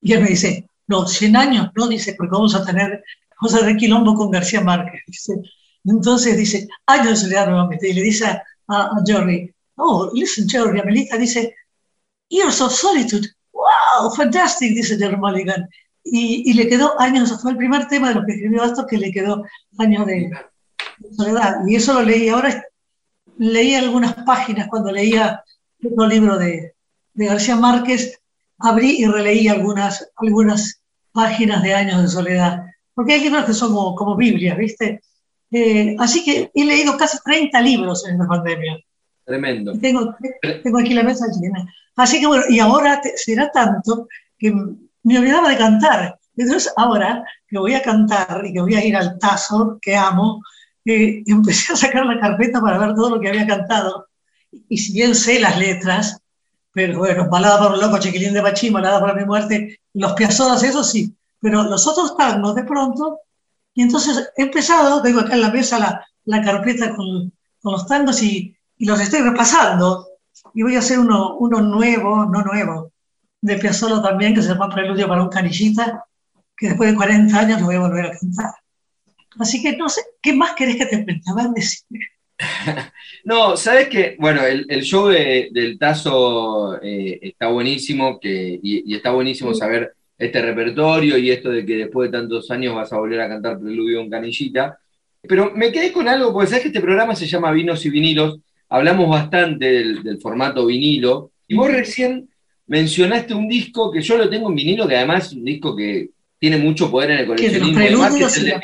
Y 0.00 0.12
él 0.12 0.22
me 0.22 0.30
dice, 0.30 0.68
no, 0.86 1.06
100 1.06 1.36
años, 1.36 1.70
no, 1.76 1.86
dice, 1.88 2.14
porque 2.16 2.32
vamos 2.32 2.54
a 2.54 2.64
tener, 2.64 3.02
vamos 3.40 3.62
a 3.62 3.76
quilombo 3.76 4.14
con 4.14 4.30
García 4.30 4.60
Márquez. 4.60 5.02
Dice, 5.06 5.34
entonces 5.84 6.36
dice, 6.36 6.68
años 6.86 7.10
de 7.10 7.16
soledad 7.16 7.46
nuevamente. 7.48 7.88
Y 7.88 7.92
le 7.94 8.02
dice 8.02 8.26
a, 8.26 8.42
a, 8.68 8.90
Jerry, 9.06 9.54
oh, 9.76 10.10
listen, 10.12 10.48
Jerry, 10.48 10.80
a 10.80 10.84
Melita 10.84 11.16
dice, 11.16 11.54
Years 12.28 12.60
of 12.60 12.72
Solitude. 12.72 13.28
¡Wow! 13.52 14.10
Fantastic, 14.16 14.74
dice 14.74 14.96
Jerry 14.96 15.16
Mulligan. 15.16 15.68
Y, 16.02 16.50
y, 16.50 16.52
le 16.52 16.68
quedó 16.68 17.00
años, 17.00 17.40
fue 17.40 17.52
el 17.52 17.56
primer 17.56 17.88
tema 17.88 18.08
de 18.08 18.16
lo 18.16 18.26
que 18.26 18.32
escribió 18.32 18.64
esto 18.64 18.86
que 18.86 18.98
le 18.98 19.10
quedó 19.10 19.42
años 19.78 20.06
de, 20.06 20.30
soledad. 21.16 21.60
Y 21.66 21.76
eso 21.76 21.94
lo 21.94 22.02
leí. 22.02 22.28
Ahora 22.28 22.64
leí 23.38 23.74
algunas 23.74 24.14
páginas 24.24 24.68
cuando 24.68 24.92
leía 24.92 25.42
otro 25.82 26.06
libro 26.06 26.38
de, 26.38 26.74
de 27.14 27.26
García 27.26 27.56
Márquez, 27.56 28.20
abrí 28.58 29.02
y 29.02 29.06
releí 29.06 29.48
algunas, 29.48 30.10
algunas 30.16 30.80
páginas 31.12 31.62
de 31.62 31.74
años 31.74 32.02
de 32.02 32.08
soledad. 32.08 32.66
Porque 32.94 33.14
hay 33.14 33.20
libros 33.22 33.44
que 33.44 33.54
son 33.54 33.74
como, 33.74 33.94
como 33.94 34.16
Biblias, 34.16 34.56
¿viste? 34.56 35.00
Eh, 35.50 35.96
así 35.98 36.24
que 36.24 36.50
he 36.52 36.64
leído 36.64 36.96
casi 36.96 37.18
30 37.24 37.60
libros 37.60 38.06
en 38.08 38.18
la 38.18 38.26
pandemia. 38.26 38.78
Tremendo. 39.24 39.72
Tengo, 39.80 40.14
tengo 40.62 40.78
aquí 40.78 40.94
la 40.94 41.02
mesa 41.02 41.26
llena. 41.40 41.66
Así 41.96 42.20
que 42.20 42.26
bueno, 42.26 42.44
y 42.48 42.58
ahora 42.58 43.00
será 43.16 43.50
tanto 43.50 44.08
que 44.38 44.52
me 45.02 45.18
olvidaba 45.18 45.48
de 45.48 45.56
cantar. 45.56 46.18
Entonces 46.36 46.72
ahora 46.76 47.24
que 47.46 47.58
voy 47.58 47.74
a 47.74 47.82
cantar 47.82 48.42
y 48.44 48.52
que 48.52 48.60
voy 48.60 48.74
a 48.74 48.84
ir 48.84 48.96
al 48.96 49.18
tazo, 49.18 49.78
que 49.80 49.96
amo, 49.96 50.42
eh, 50.84 51.22
empecé 51.26 51.72
a 51.72 51.76
sacar 51.76 52.04
la 52.06 52.20
carpeta 52.20 52.60
para 52.60 52.78
ver 52.78 52.94
todo 52.94 53.10
lo 53.10 53.20
que 53.20 53.28
había 53.28 53.46
cantado. 53.46 54.08
Y 54.68 54.78
si 54.78 54.92
bien 54.92 55.14
sé 55.14 55.40
las 55.40 55.58
letras, 55.58 56.20
pero 56.72 56.98
bueno, 56.98 57.28
Balada 57.28 57.60
por 57.60 57.72
un 57.72 57.80
loco, 57.80 57.98
Chiquilín 57.98 58.34
de 58.34 58.40
Bachín, 58.40 58.72
Balada 58.72 59.00
para 59.00 59.14
mi 59.14 59.24
muerte, 59.24 59.80
los 59.94 60.12
piazodas, 60.14 60.62
eso 60.62 60.82
sí. 60.82 61.14
Pero 61.40 61.62
los 61.64 61.86
otros 61.86 62.16
tangos, 62.16 62.54
de 62.54 62.64
pronto, 62.64 63.20
y 63.74 63.82
entonces 63.82 64.30
he 64.36 64.42
empezado, 64.42 65.02
tengo 65.02 65.20
acá 65.20 65.34
en 65.34 65.42
la 65.42 65.50
mesa 65.50 65.78
la, 65.78 66.06
la 66.24 66.42
carpeta 66.42 66.94
con, 66.94 67.32
con, 67.60 67.72
los 67.72 67.86
tangos 67.86 68.22
y, 68.22 68.56
y, 68.84 68.86
los 68.86 69.00
estoy 69.00 69.20
repasando. 69.20 70.06
Y 70.52 70.62
voy 70.62 70.76
a 70.76 70.80
hacer 70.80 70.98
uno, 70.98 71.36
uno 71.38 71.60
nuevo, 71.60 72.26
no 72.26 72.42
nuevo, 72.42 72.92
de 73.40 73.56
Piazzolla 73.56 74.02
también, 74.02 74.34
que 74.34 74.42
se 74.42 74.48
llama 74.48 74.68
Preludio 74.68 75.08
para 75.08 75.22
un 75.22 75.28
canillita, 75.28 76.04
que 76.56 76.68
después 76.68 76.90
de 76.90 76.96
40 76.96 77.38
años 77.38 77.60
lo 77.60 77.66
voy 77.66 77.76
a 77.76 77.80
volver 77.80 78.06
a 78.06 78.18
cantar. 78.18 78.50
Así 79.38 79.62
que 79.62 79.76
no 79.76 79.88
sé, 79.88 80.02
¿qué 80.20 80.34
más 80.34 80.52
querés 80.54 80.76
que 80.76 80.86
te 80.86 81.06
decir? 81.54 81.80
no, 83.24 83.56
sabes 83.56 83.88
que, 83.88 84.16
bueno, 84.18 84.44
el, 84.44 84.66
el 84.68 84.82
show 84.82 85.08
de, 85.08 85.48
del 85.52 85.78
Tazo 85.78 86.80
eh, 86.82 87.18
está 87.22 87.48
buenísimo 87.48 88.20
que, 88.20 88.60
y, 88.62 88.92
y 88.92 88.96
está 88.96 89.10
buenísimo 89.10 89.52
sí. 89.52 89.60
saber 89.60 89.94
este 90.18 90.40
repertorio 90.42 91.18
y 91.18 91.30
esto 91.30 91.50
de 91.50 91.64
que 91.64 91.76
después 91.76 92.10
de 92.10 92.18
tantos 92.18 92.50
años 92.50 92.74
vas 92.74 92.92
a 92.92 92.98
volver 92.98 93.20
a 93.20 93.28
cantar 93.28 93.58
Preludio 93.58 94.00
en 94.00 94.10
Canillita. 94.10 94.78
Pero 95.22 95.52
me 95.54 95.72
quedé 95.72 95.90
con 95.90 96.06
algo, 96.06 96.32
porque 96.32 96.48
sabes 96.48 96.62
que 96.62 96.68
este 96.68 96.80
programa 96.80 97.16
se 97.16 97.26
llama 97.26 97.50
Vinos 97.50 97.84
y 97.86 97.90
Vinilos, 97.90 98.40
hablamos 98.68 99.08
bastante 99.08 99.66
del, 99.66 100.02
del, 100.02 100.20
formato 100.20 100.66
vinilo, 100.66 101.30
y 101.46 101.54
vos 101.54 101.70
recién 101.70 102.28
mencionaste 102.66 103.34
un 103.34 103.48
disco 103.48 103.90
que 103.90 104.00
yo 104.00 104.16
lo 104.16 104.28
tengo 104.28 104.48
en 104.48 104.54
vinilo, 104.54 104.88
que 104.88 104.96
además 104.96 105.26
es 105.26 105.32
un 105.34 105.44
disco 105.44 105.76
que 105.76 106.10
tiene 106.38 106.58
mucho 106.58 106.90
poder 106.90 107.12
en 107.12 107.18
el 107.20 107.26
coleccionismo, 107.26 107.78
además 107.78 108.14
que 108.16 108.24
es 108.24 108.36
el 108.38 108.44
de, 108.44 108.60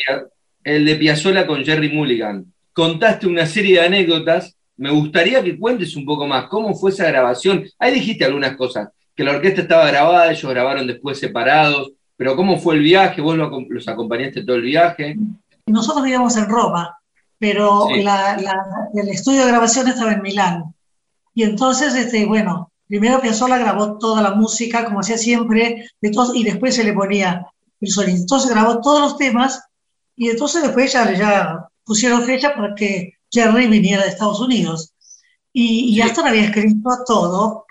el 0.65 0.85
de 0.85 0.97
Piazzolla 0.97 1.47
con 1.47 1.65
Jerry 1.65 1.91
Mulligan. 1.91 2.45
Contaste 2.73 3.27
una 3.27 3.47
serie 3.47 3.81
de 3.81 3.87
anécdotas, 3.87 4.57
me 4.77 4.91
gustaría 4.91 5.43
que 5.43 5.59
cuentes 5.59 5.97
un 5.97 6.05
poco 6.05 6.27
más, 6.27 6.47
cómo 6.47 6.75
fue 6.75 6.91
esa 6.91 7.07
grabación. 7.07 7.65
Ahí 7.79 7.95
dijiste 7.95 8.25
algunas 8.25 8.57
cosas, 8.57 8.89
que 9.15 9.25
la 9.25 9.33
orquesta 9.33 9.63
estaba 9.63 9.87
grabada, 9.87 10.31
ellos 10.31 10.51
grabaron 10.51 10.87
después 10.87 11.19
separados, 11.19 11.93
pero 12.17 12.37
¿cómo 12.37 12.59
fue 12.59 12.75
el 12.77 12.83
viaje? 12.83 13.21
¿Vos 13.21 13.37
los 13.37 13.89
acompañaste 13.89 14.45
todo 14.45 14.57
el 14.57 14.63
viaje? 14.63 15.17
Nosotros 15.67 16.05
vivíamos 16.05 16.37
en 16.37 16.49
Roma, 16.49 16.99
pero 17.41 17.87
sí. 17.89 18.03
la, 18.03 18.37
la, 18.37 18.63
el 18.95 19.09
estudio 19.09 19.41
de 19.41 19.49
grabación 19.51 19.89
estaba 19.89 20.13
en 20.13 20.23
Milán. 20.23 20.75
Y 21.35 21.43
entonces, 21.43 21.95
este, 21.95 22.27
bueno, 22.27 22.71
primero 22.87 23.21
Piazzolla 23.21 23.57
grabó 23.57 23.99
toda 23.99 24.21
la 24.21 24.35
música, 24.35 24.85
como 24.85 25.01
hacía 25.01 25.17
siempre, 25.17 25.89
de 26.01 26.11
todos, 26.11 26.37
y 26.37 26.45
después 26.45 26.77
se 26.77 26.85
le 26.85 26.93
ponía 26.93 27.47
el 27.81 27.89
sonido. 27.89 28.19
Entonces 28.19 28.51
grabó 28.51 28.81
todos 28.83 29.01
los 29.01 29.17
temas, 29.17 29.63
y 30.17 30.29
entonces 30.29 30.63
después 30.63 30.93
ya, 30.93 31.11
ya 31.15 31.67
pusieron 31.83 32.23
fecha 32.25 32.55
para 32.55 32.75
que 32.75 33.15
Jerry 33.31 33.69
viniera 33.69 34.03
de 34.03 34.11
Estados 34.11 34.41
Unidos. 34.41 34.93
Y, 35.53 35.97
y. 35.97 36.03
Astor 36.03 36.29
había 36.29 36.45
escrito 36.45 36.91
todo, 37.07 37.65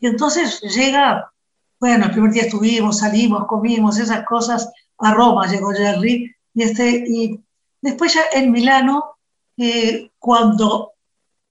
y 0.00 0.06
entonces 0.06 0.60
llega, 0.60 1.32
bueno, 1.80 2.04
el 2.04 2.12
primer 2.12 2.30
día 2.30 2.42
estuvimos, 2.42 2.98
salimos, 2.98 3.46
comimos, 3.48 3.98
esas 3.98 4.24
cosas, 4.24 4.70
a 4.98 5.12
Roma 5.12 5.48
llegó 5.48 5.70
Jerry, 5.72 6.32
y, 6.54 6.62
este, 6.62 7.04
y 7.08 7.40
después 7.80 8.14
ya 8.14 8.22
en 8.32 8.50
Milano, 8.50 9.16
eh, 9.56 10.10
cuando 10.18 10.92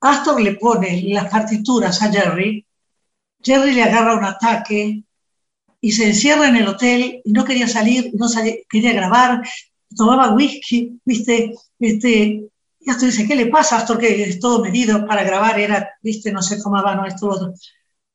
Astor 0.01 0.41
le 0.41 0.55
pone 0.55 1.03
las 1.07 1.29
partituras 1.29 2.01
a 2.01 2.11
Jerry, 2.11 2.65
Jerry 3.43 3.73
le 3.73 3.83
agarra 3.83 4.17
un 4.17 4.25
ataque 4.25 5.03
y 5.81 5.91
se 5.91 6.07
encierra 6.07 6.47
en 6.47 6.57
el 6.57 6.67
hotel 6.67 7.21
y 7.23 7.31
no 7.31 7.45
quería 7.45 7.67
salir, 7.67 8.11
no 8.13 8.27
salía, 8.27 8.55
quería 8.69 8.93
grabar, 8.93 9.41
tomaba 9.95 10.33
whisky, 10.33 10.99
viste, 11.05 11.53
este, 11.79 12.49
y 12.79 12.89
Astor 12.89 13.09
dice, 13.09 13.27
¿qué 13.27 13.35
le 13.35 13.47
pasa 13.47 13.77
Astor? 13.77 13.97
Que 13.97 14.23
es 14.23 14.39
todo 14.39 14.63
medido 14.63 15.05
para 15.05 15.23
grabar, 15.23 15.59
era, 15.59 15.89
viste, 16.01 16.31
no 16.31 16.41
se 16.41 16.61
tomaba, 16.61 16.95
no, 16.95 17.05
esto, 17.05 17.27
otro. 17.27 17.53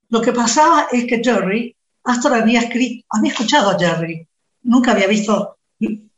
Lo 0.09 0.21
que 0.21 0.33
pasaba 0.33 0.89
es 0.91 1.05
que 1.05 1.23
Jerry, 1.23 1.77
Astor 2.05 2.35
había 2.35 2.61
escrito, 2.61 3.07
había 3.11 3.33
escuchado 3.33 3.71
a 3.71 3.79
Jerry, 3.79 4.27
nunca 4.63 4.93
había 4.93 5.07
visto, 5.07 5.59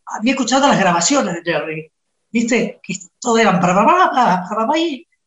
había 0.07 0.33
escuchado 0.33 0.69
las 0.69 0.79
grabaciones 0.79 1.35
de 1.35 1.43
Jerry, 1.43 1.93
viste, 2.31 2.81
que 2.83 2.95
todo 3.21 3.39
eran 3.39 3.61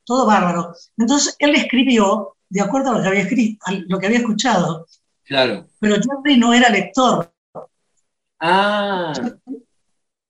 todo 0.03 0.25
bárbaro. 0.25 0.73
Entonces 0.97 1.35
él 1.39 1.55
escribió 1.55 2.35
de 2.49 2.61
acuerdo 2.61 2.91
a 2.91 2.97
lo 2.97 3.01
que 3.01 3.07
había 3.07 3.21
escrito, 3.21 3.65
a 3.65 3.71
lo 3.71 3.99
que 3.99 4.05
había 4.05 4.19
escuchado. 4.19 4.87
Claro. 5.23 5.67
Pero 5.79 5.95
Jerry 5.95 6.37
no 6.37 6.53
era 6.53 6.69
lector. 6.69 7.31
Ah. 8.39 9.13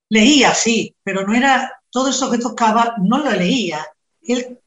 Leía, 0.09 0.53
sí, 0.53 0.95
pero 1.03 1.27
no 1.27 1.35
era, 1.35 1.71
todo 1.91 2.09
eso 2.09 2.31
que 2.31 2.37
tocaba 2.37 2.95
no 2.99 3.19
lo 3.19 3.31
leía. 3.31 3.85
Él 4.21 4.59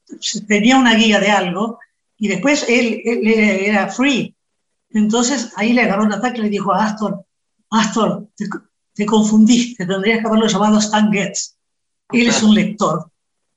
tenía 0.47 0.77
una 0.77 0.95
guía 0.95 1.19
de 1.19 1.31
algo 1.31 1.79
y 2.19 2.29
después 2.29 2.67
él, 2.69 3.01
él, 3.05 3.27
era 3.29 3.89
free. 3.89 4.35
Entonces 4.91 5.53
ahí 5.57 5.73
le 5.73 5.83
agarró 5.83 6.05
un 6.05 6.13
ataque 6.13 6.39
y 6.39 6.43
le 6.43 6.49
dijo 6.51 6.73
a 6.73 6.85
Astor, 6.85 7.25
Astor, 7.71 8.29
te, 9.01 9.05
te 9.05 9.07
confundiste, 9.07 9.87
tendrías 9.87 10.21
que 10.21 10.27
haberlo 10.27 10.47
llamado 10.47 10.79
Stan 10.79 11.11
Getz. 11.13 11.57
Él 12.13 12.29
es 12.29 12.43
un 12.43 12.55
lector. 12.55 13.11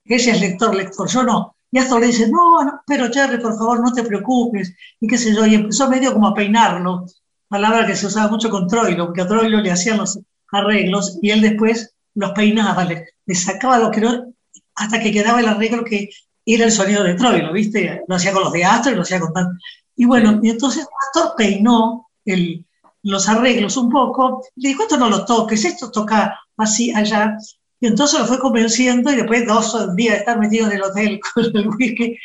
Ese 0.05 0.31
es 0.31 0.41
lector, 0.41 0.75
lector, 0.75 1.09
yo 1.09 1.23
no. 1.23 1.55
Y 1.71 1.79
Astor 1.79 2.01
le 2.01 2.07
dice, 2.07 2.29
no, 2.29 2.63
no, 2.63 2.81
pero 2.85 3.11
Jerry, 3.11 3.41
por 3.41 3.57
favor, 3.57 3.79
no 3.79 3.91
te 3.91 4.03
preocupes, 4.03 4.75
y 4.99 5.07
qué 5.07 5.17
sé 5.17 5.33
yo, 5.33 5.45
y 5.45 5.55
empezó 5.55 5.89
medio 5.89 6.13
como 6.13 6.27
a 6.27 6.33
peinarlo, 6.35 7.05
palabra 7.47 7.87
que 7.87 7.95
se 7.95 8.05
usaba 8.05 8.29
mucho 8.29 8.49
con 8.49 8.67
Troilo, 8.67 9.07
porque 9.07 9.21
a 9.21 9.27
Troilo 9.27 9.59
le 9.59 9.71
hacían 9.71 9.97
los 9.97 10.19
arreglos 10.51 11.17
y 11.21 11.31
él 11.31 11.41
después 11.41 11.95
los 12.13 12.31
peinaba, 12.31 12.83
le, 12.83 13.07
le 13.25 13.35
sacaba 13.35 13.79
lo 13.79 13.89
que 13.89 14.01
no, 14.01 14.33
hasta 14.75 14.99
que 14.99 15.11
quedaba 15.11 15.39
el 15.39 15.47
arreglo 15.47 15.83
que 15.83 16.09
era 16.45 16.65
el 16.65 16.71
sonido 16.71 17.03
de 17.03 17.15
Troilo, 17.15 17.51
¿viste? 17.51 18.03
Lo 18.07 18.15
hacía 18.15 18.33
con 18.33 18.43
los 18.43 18.53
de 18.53 18.65
Astor 18.65 18.93
y 18.93 18.95
lo 18.95 19.01
hacía 19.01 19.19
con 19.19 19.33
tan... 19.33 19.57
Y 19.95 20.05
bueno, 20.05 20.39
y 20.43 20.51
entonces 20.51 20.85
Astor 21.07 21.33
peinó 21.35 22.07
el, 22.25 22.65
los 23.03 23.27
arreglos 23.27 23.77
un 23.77 23.89
poco, 23.89 24.43
le 24.55 24.69
dijo, 24.69 24.83
esto 24.83 24.97
no 24.97 25.09
lo 25.09 25.25
toques, 25.25 25.65
esto 25.65 25.91
toca 25.91 26.39
así 26.57 26.91
allá. 26.91 27.37
Y 27.79 27.87
entonces 27.87 28.19
lo 28.19 28.25
fue 28.25 28.39
convenciendo 28.39 29.11
y 29.11 29.17
después 29.17 29.45
dos 29.45 29.95
días 29.95 30.13
de 30.13 30.19
estar 30.19 30.39
metido 30.39 30.67
en 30.67 30.77
el 30.77 30.83
hotel 30.83 31.19
con 31.33 31.43
el 31.43 31.67
whisky, 31.67 32.17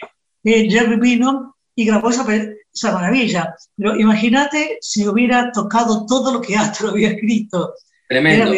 eh, 0.44 0.70
Jerry 0.70 0.97
vino 0.97 1.56
y 1.75 1.85
grabó 1.85 2.11
esa, 2.11 2.25
esa 2.73 2.92
maravilla. 2.92 3.54
Pero 3.76 3.97
imagínate 3.99 4.78
si 4.80 5.06
hubiera 5.06 5.50
tocado 5.52 6.06
todo 6.06 6.32
lo 6.32 6.40
que 6.40 6.56
Astro 6.56 6.88
había 6.90 7.11
escrito. 7.11 7.75
Tremendo. 8.08 8.52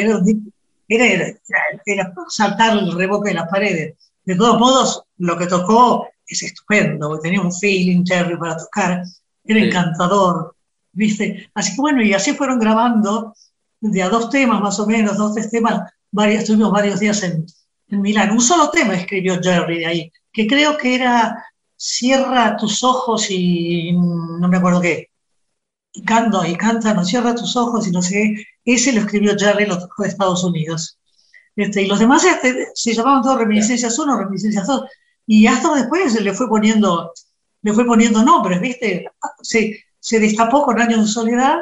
Era, 0.88 1.06
era, 1.06 1.36
era, 1.86 2.14
saltar 2.28 2.76
el 2.76 2.92
rebote 2.92 3.30
de 3.30 3.34
las 3.36 3.48
paredes. 3.48 3.96
De 4.24 4.34
todos 4.34 4.58
modos, 4.58 5.04
lo 5.18 5.38
que 5.38 5.46
tocó 5.46 6.08
es 6.26 6.42
estupendo, 6.42 7.18
tenía 7.20 7.40
un 7.40 7.52
feeling, 7.52 8.04
Jerry, 8.04 8.36
para 8.36 8.56
tocar, 8.56 9.04
era 9.44 9.60
encantador, 9.60 10.54
¿viste? 10.92 11.50
Así 11.54 11.74
que 11.74 11.80
bueno, 11.80 12.02
y 12.02 12.12
así 12.12 12.32
fueron 12.34 12.58
grabando 12.58 13.34
de 13.80 14.02
a 14.02 14.08
dos 14.08 14.30
temas 14.30 14.60
más 14.60 14.78
o 14.78 14.86
menos, 14.86 15.16
dos, 15.16 15.34
tres 15.34 15.50
temas, 15.50 15.90
varios, 16.10 16.40
estuvimos 16.40 16.72
varios 16.72 17.00
días 17.00 17.22
en, 17.22 17.46
en 17.88 18.00
Milán. 18.00 18.30
Un 18.30 18.40
solo 18.40 18.70
tema 18.70 18.94
escribió 18.94 19.40
Jerry 19.42 19.78
de 19.78 19.86
ahí, 19.86 20.12
que 20.32 20.46
creo 20.46 20.76
que 20.76 20.94
era 20.94 21.44
Cierra 21.82 22.58
tus 22.58 22.84
ojos 22.84 23.30
y 23.30 23.92
no 23.94 24.46
me 24.48 24.58
acuerdo 24.58 24.82
qué. 24.82 25.08
Y 25.94 26.04
canta, 26.04 26.46
y 26.46 26.54
canta, 26.54 26.92
no 26.92 27.06
cierra 27.06 27.34
tus 27.34 27.56
ojos 27.56 27.86
y 27.86 27.90
no 27.90 28.02
sé 28.02 28.12
qué. 28.12 28.44
Ese 28.74 28.92
lo 28.92 29.00
escribió 29.00 29.34
Jerry, 29.34 29.64
lo 29.64 29.78
tocó 29.78 30.02
de 30.02 30.10
Estados 30.10 30.44
Unidos. 30.44 30.98
Este, 31.56 31.80
y 31.80 31.86
los 31.86 31.98
demás 31.98 32.22
este, 32.26 32.68
se 32.74 32.92
llamaban 32.92 33.22
todos 33.22 33.38
reminiscencias 33.38 33.98
1, 33.98 34.18
reminiscencias 34.18 34.66
2. 34.66 34.84
Y 35.26 35.46
hasta 35.46 35.74
después 35.74 36.12
se 36.12 36.20
le 36.20 36.34
fue 36.34 36.50
poniendo, 36.50 37.14
le 37.62 37.72
fue 37.72 37.86
poniendo 37.86 38.22
nombres, 38.22 38.60
¿viste? 38.60 39.06
Se, 39.40 39.82
se 40.00 40.18
destapó 40.18 40.64
con 40.64 40.80
Años 40.80 41.00
de 41.02 41.06
Soledad 41.06 41.58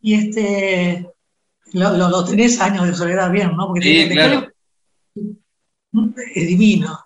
y 0.00 0.14
este, 0.14 1.08
lo, 1.72 1.96
lo, 1.96 2.24
tenés 2.24 2.60
Años 2.60 2.86
de 2.86 2.94
Soledad 2.94 3.30
bien, 3.30 3.54
¿no? 3.54 3.68
Porque 3.68 3.82
sí, 3.82 4.08
claro. 4.10 4.48
es 6.34 6.46
divino. 6.48 6.98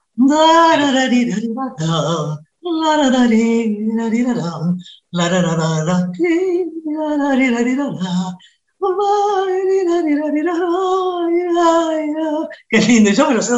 Qué 12.69 12.81
lindo, 12.81 13.11
yo 13.11 13.29
me 13.29 13.35
lo 13.35 13.43
sé 13.43 13.55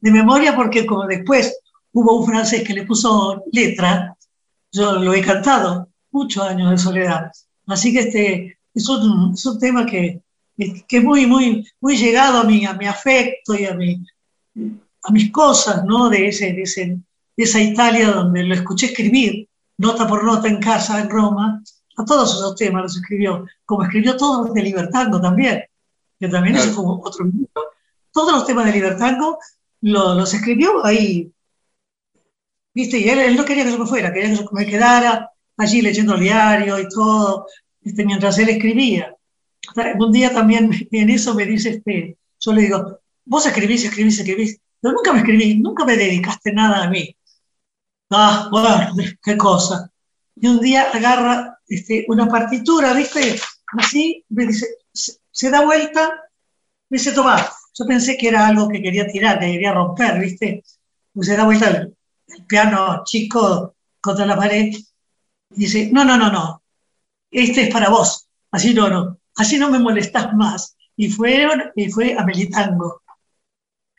de 0.00 0.10
memoria 0.10 0.56
porque 0.56 0.84
como 0.86 1.06
después 1.06 1.58
hubo 1.92 2.18
un 2.18 2.26
francés 2.26 2.62
que 2.66 2.74
le 2.74 2.84
puso 2.84 3.44
letra, 3.52 4.16
yo 4.72 4.94
lo 4.94 5.14
he 5.14 5.22
cantado 5.22 5.88
muchos 6.16 6.42
años 6.42 6.70
de 6.70 6.78
soledad. 6.78 7.30
Así 7.66 7.92
que 7.92 8.00
este 8.00 8.58
es 8.74 8.88
un, 8.88 9.32
es 9.34 9.44
un 9.44 9.58
tema 9.58 9.84
que, 9.84 10.22
que 10.88 10.96
es 10.98 11.04
muy, 11.04 11.26
muy, 11.26 11.66
muy 11.80 11.96
llegado 11.96 12.40
a 12.40 12.44
mi, 12.44 12.64
a 12.64 12.74
mi 12.74 12.86
afecto 12.86 13.54
y 13.54 13.66
a, 13.66 13.74
mi, 13.74 14.02
a 15.02 15.12
mis 15.12 15.30
cosas, 15.30 15.84
¿no? 15.84 16.08
De, 16.08 16.28
ese, 16.28 16.52
de, 16.52 16.62
ese, 16.62 16.84
de 17.36 17.44
esa 17.44 17.60
Italia 17.60 18.10
donde 18.10 18.44
lo 18.44 18.54
escuché 18.54 18.86
escribir, 18.86 19.48
nota 19.78 20.06
por 20.06 20.24
nota 20.24 20.48
en 20.48 20.60
casa, 20.60 21.00
en 21.00 21.10
Roma, 21.10 21.62
a 21.98 22.04
todos 22.04 22.34
esos 22.34 22.56
temas 22.56 22.82
los 22.82 22.96
escribió, 22.96 23.46
como 23.64 23.84
escribió 23.84 24.16
todos 24.16 24.46
los 24.46 24.54
de 24.54 24.62
Libertango 24.62 25.20
también, 25.20 25.64
que 26.18 26.28
también 26.28 26.56
es 26.56 26.74
otro 26.76 27.24
libro. 27.24 27.62
Todos 28.12 28.32
los 28.32 28.46
temas 28.46 28.66
de 28.66 28.72
Libertango 28.72 29.38
los 29.80 30.32
escribió 30.32 30.84
ahí, 30.84 31.30
¿viste? 32.74 32.98
Y 32.98 33.08
él, 33.08 33.36
no 33.36 33.44
quería 33.44 33.64
que 33.64 33.72
yo 33.72 33.78
me 33.78 33.86
fuera, 33.86 34.12
quería 34.12 34.30
que 34.30 34.36
yo 34.36 34.48
me 34.52 34.66
quedara 34.66 35.30
allí 35.56 35.82
leyendo 35.82 36.14
el 36.14 36.20
diario 36.20 36.78
y 36.78 36.88
todo, 36.88 37.46
este, 37.82 38.04
mientras 38.04 38.38
él 38.38 38.48
escribía. 38.50 39.14
Un 39.98 40.12
día 40.12 40.32
también 40.32 40.70
en 40.90 41.10
eso 41.10 41.34
me 41.34 41.44
dice, 41.44 41.70
este, 41.70 42.16
yo 42.40 42.52
le 42.52 42.62
digo, 42.62 43.00
vos 43.24 43.46
escribís, 43.46 43.84
escribís, 43.84 44.18
escribís, 44.18 44.60
pero 44.80 44.94
nunca 44.94 45.12
me 45.12 45.20
escribí, 45.20 45.58
nunca 45.58 45.84
me 45.84 45.96
dedicaste 45.96 46.52
nada 46.52 46.84
a 46.84 46.90
mí. 46.90 47.14
Ah, 48.10 48.48
bueno, 48.50 48.94
qué 49.22 49.36
cosa. 49.36 49.90
Y 50.36 50.46
un 50.48 50.60
día 50.60 50.90
agarra 50.92 51.58
este, 51.68 52.04
una 52.08 52.28
partitura, 52.28 52.92
¿viste? 52.92 53.40
Así, 53.78 54.24
me 54.28 54.46
dice, 54.46 54.66
se, 54.92 55.50
da 55.50 55.64
vuelta, 55.64 56.22
me 56.88 56.98
dice, 56.98 57.12
toma, 57.12 57.48
yo 57.74 57.86
pensé 57.86 58.16
que 58.16 58.28
era 58.28 58.46
algo 58.46 58.68
que 58.68 58.82
quería 58.82 59.06
tirar, 59.06 59.40
que 59.40 59.52
quería 59.52 59.72
romper, 59.72 60.20
¿viste? 60.20 60.62
Pues 61.12 61.26
se 61.26 61.36
da 61.36 61.44
vuelta 61.44 61.68
el, 61.70 61.96
piano 62.46 63.02
chico 63.04 63.74
contra 64.00 64.26
la 64.26 64.36
pared, 64.36 64.74
y 65.56 65.60
dice, 65.60 65.90
no, 65.92 66.04
no, 66.04 66.16
no, 66.16 66.30
no, 66.30 66.62
este 67.30 67.62
es 67.62 67.72
para 67.72 67.88
vos, 67.88 68.28
así 68.50 68.74
no, 68.74 68.88
no, 68.88 69.18
así 69.36 69.58
no 69.58 69.70
me 69.70 69.78
molestás 69.78 70.34
más. 70.34 70.76
Y 70.98 71.10
fueron, 71.10 71.70
y 71.74 71.90
fue 71.90 72.16
a 72.16 72.24
Melitango. 72.24 73.02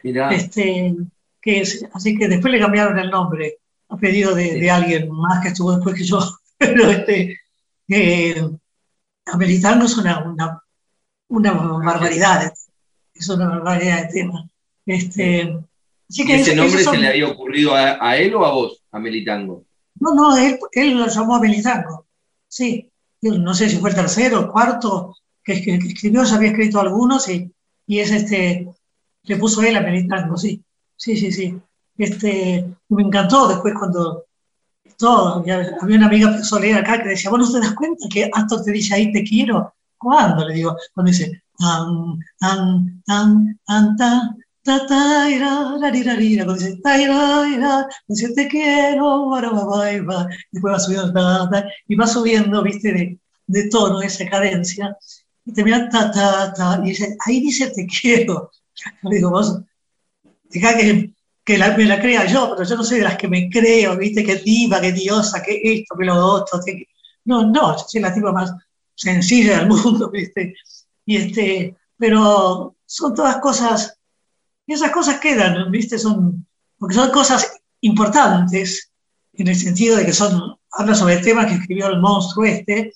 Este, 0.01 0.95
que 1.41 1.61
es, 1.61 1.85
así 1.93 2.17
que 2.17 2.27
después 2.27 2.51
le 2.51 2.59
cambiaron 2.59 2.97
el 2.97 3.11
nombre, 3.11 3.57
a 3.89 3.97
pedido 3.97 4.33
de, 4.33 4.59
de 4.59 4.71
alguien 4.71 5.11
más 5.11 5.41
que 5.41 5.49
estuvo 5.49 5.73
después 5.73 5.95
que 5.95 6.03
yo. 6.03 6.19
Pero 6.57 6.89
este, 6.89 7.39
eh, 7.87 8.49
americano 9.25 9.85
es 9.85 9.97
una, 9.97 10.23
una, 10.23 10.63
una, 11.27 11.53
barbaridad, 11.53 12.51
es 13.13 13.29
una 13.29 13.47
barbaridad 13.47 14.03
de 14.03 14.13
tema. 14.13 14.49
Este, 14.85 15.59
ese 16.09 16.55
nombre 16.55 16.83
se 16.83 16.97
le 16.97 17.07
había 17.07 17.27
ocurrido 17.27 17.75
a, 17.75 18.17
él 18.17 18.33
o 18.33 18.45
a 18.45 18.53
vos, 18.53 18.81
a 18.91 18.99
Melitango? 18.99 19.66
No, 20.13 20.31
no, 20.31 20.37
él, 20.37 20.59
él 20.71 20.97
lo 20.97 21.07
llamó 21.07 21.35
a 21.35 21.39
Melitango, 21.39 22.05
sí. 22.47 22.89
no 23.21 23.53
sé 23.53 23.69
si 23.69 23.77
fue 23.77 23.89
el 23.89 23.95
tercero, 23.95 24.39
el 24.39 24.47
cuarto, 24.47 25.15
que, 25.43 25.61
que, 25.61 25.75
escribió, 25.75 26.25
se 26.25 26.35
había 26.35 26.49
escrito 26.49 26.79
algunos 26.79 27.27
y, 27.29 27.51
y 27.85 27.99
es 27.99 28.11
este, 28.11 28.67
le 29.23 29.37
puso 29.37 29.61
él 29.61 29.75
a 29.75 29.81
Melitango, 29.81 30.37
sí. 30.37 30.63
Sí, 30.95 31.15
sí, 31.15 31.31
sí. 31.31 31.59
Este, 31.97 32.65
me 32.89 33.03
encantó 33.03 33.47
después 33.47 33.73
cuando 33.77 34.25
todo. 34.97 35.43
Había 35.81 35.97
una 35.97 36.07
amiga 36.07 36.43
solera 36.43 36.79
acá 36.79 37.01
que 37.01 37.09
decía, 37.09 37.29
bueno, 37.29 37.49
¿te 37.51 37.59
das 37.59 37.73
cuenta 37.73 38.07
que 38.09 38.29
Astor 38.33 38.63
te 38.63 38.71
dice 38.71 38.95
ahí 38.95 39.11
te 39.11 39.23
quiero? 39.23 39.73
¿Cuándo? 39.97 40.47
Le 40.47 40.55
digo, 40.55 40.75
cuando 40.93 41.11
dice, 41.11 41.43
tan, 41.57 42.19
tan, 42.39 43.03
tan, 43.05 43.59
tan, 43.65 43.97
tan, 43.97 44.37
cuando 46.45 46.57
dice, 46.57 46.77
dice, 48.07 48.33
te 48.33 48.47
quiero, 48.47 49.31
después 50.51 50.73
va 50.73 50.79
subiendo, 50.79 51.63
y 51.87 51.95
va 51.95 52.07
subiendo, 52.07 52.63
viste, 52.63 52.93
de, 52.93 53.19
de 53.47 53.69
tono, 53.69 54.01
esa 54.01 54.27
cadencia, 54.27 54.97
y 55.45 55.53
termina, 55.53 55.87
ta, 55.89 56.11
ta, 56.11 56.53
ta, 56.53 56.81
y 56.83 56.89
dice, 56.89 57.15
ahí 57.25 57.41
dice, 57.41 57.71
te 57.71 57.85
quiero. 57.85 58.51
Digo, 59.03 59.29
vos, 59.31 59.61
deja 60.49 60.77
que 60.77 61.13
que 61.47 61.57
la, 61.57 61.77
me 61.77 61.85
la 61.85 62.01
crea 62.01 62.25
yo, 62.25 62.53
pero 62.53 62.67
yo 62.67 62.75
no 62.75 62.83
soy 62.83 62.97
de 62.97 63.05
las 63.05 63.15
que 63.15 63.29
me 63.29 63.49
creo, 63.49 63.95
¿viste? 63.95 64.21
Que 64.21 64.35
diva, 64.35 64.81
que 64.81 64.91
diosa, 64.91 65.41
que 65.41 65.61
esto, 65.63 65.95
que 65.97 66.03
lo 66.03 66.13
otro. 66.13 66.59
No, 67.23 67.49
no, 67.49 67.77
yo 67.77 67.85
soy 67.87 68.01
la 68.01 68.13
tipo 68.13 68.33
más 68.33 68.51
sencilla 68.93 69.59
del 69.59 69.69
mundo, 69.69 70.09
¿viste? 70.11 70.55
Y 71.05 71.15
este, 71.15 71.77
pero 71.97 72.75
son 72.85 73.15
todas 73.15 73.37
cosas, 73.37 73.96
y 74.67 74.73
esas 74.73 74.91
cosas 74.91 75.19
quedan, 75.19 75.71
¿viste? 75.71 75.97
Son, 75.97 76.45
porque 76.77 76.93
son 76.93 77.09
cosas 77.09 77.59
importantes, 77.81 78.91
en 79.33 79.47
el 79.47 79.55
sentido 79.55 79.95
de 79.95 80.05
que 80.05 80.13
son, 80.13 80.57
habla 80.71 80.93
sobre 80.93 81.17
temas 81.17 81.47
que 81.47 81.53
escribió 81.53 81.87
el 81.87 81.99
monstruo 81.99 82.45
este, 82.45 82.93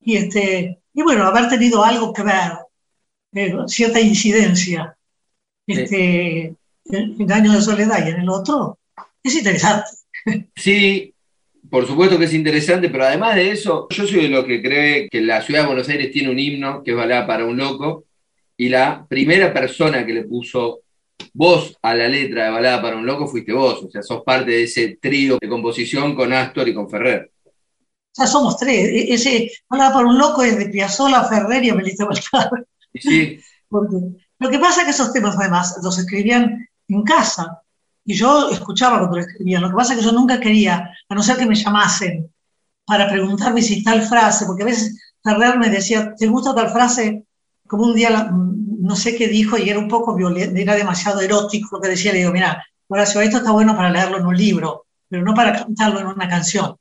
y 0.00 0.16
este, 0.16 0.78
y 0.94 1.02
bueno, 1.02 1.24
haber 1.24 1.48
tenido 1.48 1.84
algo 1.84 2.12
que 2.12 2.22
ver, 2.22 2.52
eh, 3.32 3.54
cierta 3.66 4.00
incidencia, 4.00 4.96
este, 5.66 6.54
en 6.84 7.32
Años 7.32 7.54
de 7.54 7.62
Soledad 7.62 8.06
y 8.06 8.10
en 8.10 8.20
el 8.20 8.28
otro, 8.30 8.78
es 9.22 9.36
interesante. 9.36 9.90
Sí, 10.56 11.12
por 11.68 11.86
supuesto 11.86 12.18
que 12.18 12.24
es 12.24 12.32
interesante, 12.32 12.88
pero 12.88 13.04
además 13.04 13.34
de 13.34 13.50
eso, 13.50 13.88
yo 13.90 14.06
soy 14.06 14.22
de 14.22 14.28
lo 14.28 14.46
que 14.46 14.62
cree 14.62 15.08
que 15.10 15.20
la 15.20 15.42
ciudad 15.42 15.62
de 15.62 15.66
Buenos 15.66 15.88
Aires 15.88 16.12
tiene 16.12 16.30
un 16.30 16.38
himno 16.38 16.82
que 16.82 16.92
es 16.92 16.96
Balada 16.96 17.26
para 17.26 17.44
un 17.44 17.58
Loco, 17.58 18.04
y 18.56 18.68
la 18.68 19.04
primera 19.08 19.52
persona 19.52 20.06
que 20.06 20.12
le 20.12 20.24
puso 20.24 20.83
voz 21.32 21.76
a 21.82 21.94
la 21.94 22.08
letra 22.08 22.44
de 22.44 22.50
Balada 22.50 22.82
para 22.82 22.96
un 22.96 23.06
Loco 23.06 23.26
fuiste 23.26 23.52
vos, 23.52 23.82
o 23.82 23.90
sea, 23.90 24.02
sos 24.02 24.22
parte 24.22 24.50
de 24.50 24.62
ese 24.64 24.98
trío 25.00 25.38
de 25.40 25.48
composición 25.48 26.14
con 26.14 26.32
Astor 26.32 26.68
y 26.68 26.74
con 26.74 26.88
Ferrer. 26.88 27.30
Ya 28.16 28.26
somos 28.26 28.56
tres, 28.56 28.88
e-, 28.88 29.14
ese 29.14 29.50
Balada 29.68 29.92
para 29.92 30.06
un 30.06 30.18
Loco 30.18 30.42
es 30.42 30.58
de 30.58 30.66
Piazzolla, 30.66 31.24
Ferrer 31.24 31.64
y 31.64 31.72
Melissa 31.72 32.04
Baltar. 32.04 32.50
Sí. 32.94 33.38
Porque 33.68 33.96
lo 34.38 34.50
que 34.50 34.58
pasa 34.58 34.80
es 34.80 34.84
que 34.84 34.90
esos 34.92 35.12
temas 35.12 35.36
además 35.36 35.76
los 35.82 35.98
escribían 35.98 36.68
en 36.88 37.02
casa. 37.02 37.60
Y 38.04 38.14
yo 38.14 38.50
escuchaba 38.50 38.98
cuando 38.98 39.16
lo 39.16 39.22
escribía. 39.22 39.58
Lo 39.58 39.70
que 39.70 39.76
pasa 39.76 39.94
es 39.94 40.00
que 40.00 40.04
yo 40.04 40.12
nunca 40.12 40.38
quería, 40.38 40.90
a 41.08 41.14
no 41.14 41.22
ser 41.22 41.38
que 41.38 41.46
me 41.46 41.54
llamasen 41.54 42.30
para 42.84 43.08
preguntarme 43.08 43.62
si 43.62 43.82
tal 43.82 44.02
frase, 44.02 44.44
porque 44.44 44.62
a 44.62 44.66
veces 44.66 45.00
Ferrer 45.22 45.58
me 45.58 45.70
decía, 45.70 46.14
¿te 46.14 46.26
gusta 46.26 46.54
tal 46.54 46.70
frase? 46.70 47.24
Como 47.76 47.90
un 47.90 47.94
día, 47.94 48.30
no 48.32 48.96
sé 48.96 49.16
qué 49.16 49.28
dijo, 49.28 49.58
y 49.58 49.68
era 49.68 49.78
un 49.78 49.88
poco 49.88 50.14
violento, 50.14 50.56
era 50.56 50.74
demasiado 50.74 51.20
erótico 51.20 51.76
lo 51.76 51.80
que 51.82 51.88
decía. 51.88 52.12
Le 52.12 52.18
digo, 52.18 52.32
mira, 52.32 52.64
Horacio, 52.88 53.20
esto 53.20 53.38
está 53.38 53.52
bueno 53.52 53.74
para 53.76 53.90
leerlo 53.90 54.18
en 54.18 54.26
un 54.26 54.36
libro, 54.36 54.86
pero 55.08 55.24
no 55.24 55.34
para 55.34 55.52
cantarlo 55.52 56.00
en 56.00 56.06
una 56.06 56.28
canción. 56.28 56.76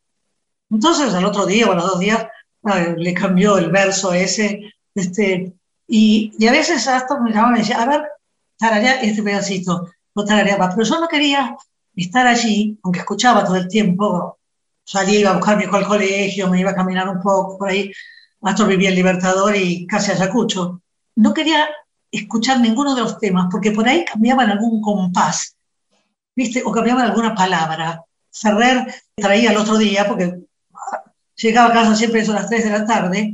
Entonces, 0.70 1.14
al 1.14 1.26
otro 1.26 1.46
día 1.46 1.68
o 1.68 1.72
a 1.72 1.76
los 1.76 1.86
dos 1.86 2.00
días, 2.00 2.28
eh, 2.66 2.96
le 2.98 3.14
cambió 3.14 3.58
el 3.58 3.72
verso 3.72 4.14
ese, 4.14 4.74
este, 4.94 5.54
y, 5.88 6.34
y 6.38 6.48
a 6.48 6.52
veces 6.52 6.88
hasta 6.88 7.20
me 7.20 7.32
llamaba 7.32 7.58
y 7.58 7.62
decía, 7.62 7.82
a 7.82 7.88
ver, 7.88 8.04
tararear 8.58 9.04
este 9.04 9.24
pedacito, 9.24 9.92
lo 10.16 10.26
tarareaba, 10.26 10.70
pero 10.70 10.88
yo 10.88 11.00
no 11.00 11.08
quería 11.08 11.58
estar 11.96 12.28
allí, 12.28 12.78
aunque 12.84 13.00
escuchaba 13.00 13.44
todo 13.44 13.56
el 13.56 13.68
tiempo 13.68 14.38
salía, 14.84 15.20
iba 15.20 15.30
a 15.32 15.38
buscar 15.38 15.58
mi 15.58 15.64
hijo 15.64 15.76
al 15.76 15.88
colegio, 15.88 16.50
me 16.50 16.60
iba 16.60 16.72
a 16.72 16.76
caminar 16.76 17.10
un 17.10 17.22
poco 17.22 17.58
por 17.58 17.70
ahí. 17.70 17.92
Astor 18.42 18.68
vivía 18.68 18.90
en 18.90 18.96
Libertador 18.96 19.56
y 19.56 19.88
casi 19.88 20.12
Ayacucho. 20.12 20.82
No 21.16 21.34
quería 21.34 21.68
escuchar 22.12 22.60
ninguno 22.60 22.96
de 22.96 23.02
los 23.02 23.20
temas 23.20 23.48
porque 23.52 23.72
por 23.72 23.88
ahí 23.88 24.06
cambiaban 24.06 24.50
algún 24.50 24.82
compás, 24.82 25.56
¿viste? 26.36 26.62
O 26.66 26.72
cambiaban 26.72 27.06
alguna 27.06 27.34
palabra. 27.34 28.04
Ferrer 28.32 28.94
traía 29.16 29.52
el 29.52 29.58
otro 29.58 29.78
día, 29.78 30.08
porque 30.08 30.40
llegaba 31.36 31.70
a 31.70 31.74
casa 31.74 31.96
siempre 31.96 32.22
a 32.22 32.32
las 32.32 32.50
3 32.50 32.64
de 32.64 32.70
la 32.72 32.86
tarde, 32.86 33.34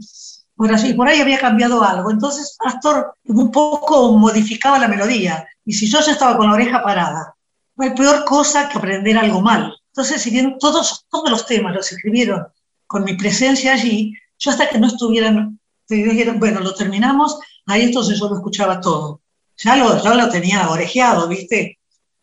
así, 0.74 0.94
por 0.94 1.08
ahí 1.08 1.22
había 1.22 1.40
cambiado 1.40 1.84
algo. 1.84 2.12
Entonces 2.12 2.58
Astor 2.60 3.16
un 3.26 3.52
poco 3.52 4.18
modificaba 4.18 4.80
la 4.80 4.88
melodía. 4.88 5.48
Y 5.64 5.74
si 5.74 5.88
yo 5.90 6.02
ya 6.02 6.12
estaba 6.12 6.36
con 6.36 6.48
la 6.48 6.54
oreja 6.54 6.84
parada, 6.84 7.36
fue 7.76 7.92
peor 7.92 8.26
cosa 8.26 8.68
que 8.68 8.78
aprender 8.78 9.18
algo 9.18 9.42
mal. 9.42 9.74
Entonces, 9.94 10.22
si 10.22 10.32
bien 10.32 10.58
todos, 10.60 11.06
todos 11.10 11.30
los 11.30 11.46
temas 11.46 11.76
los 11.76 11.92
escribieron 11.92 12.48
con 12.88 13.04
mi 13.04 13.16
presencia 13.16 13.74
allí, 13.74 14.14
yo 14.38 14.52
hasta 14.52 14.68
que 14.68 14.80
no 14.80 14.88
estuvieran, 14.88 15.59
dijeron, 15.96 16.40
bueno, 16.40 16.60
lo 16.60 16.74
terminamos, 16.74 17.40
ahí 17.66 17.84
entonces 17.84 18.20
yo 18.20 18.30
lo 18.30 18.36
escuchaba 18.36 18.80
todo. 18.80 19.22
Ya 19.58 19.76
lo, 19.76 20.02
ya 20.02 20.14
lo 20.14 20.30
tenía 20.30 20.70
orejeado, 20.70 21.28
¿viste? 21.28 21.80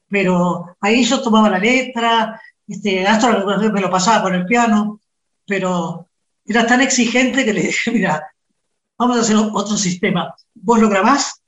Pero 0.08 0.76
ahí 0.80 1.04
yo 1.04 1.20
tomaba 1.20 1.50
la 1.50 1.58
letra, 1.58 2.40
este, 2.66 3.06
Astor 3.06 3.72
me 3.72 3.80
lo 3.80 3.90
pasaba 3.90 4.22
por 4.22 4.34
el 4.34 4.46
piano, 4.46 5.00
pero 5.46 6.08
era 6.44 6.66
tan 6.66 6.80
exigente 6.80 7.44
que 7.44 7.52
le 7.52 7.62
dije, 7.62 7.90
mira, 7.90 8.26
vamos 8.98 9.18
a 9.18 9.20
hacer 9.20 9.36
otro 9.36 9.76
sistema. 9.76 10.34
Vos 10.54 10.80
lo 10.80 10.88
grabás, 10.88 11.42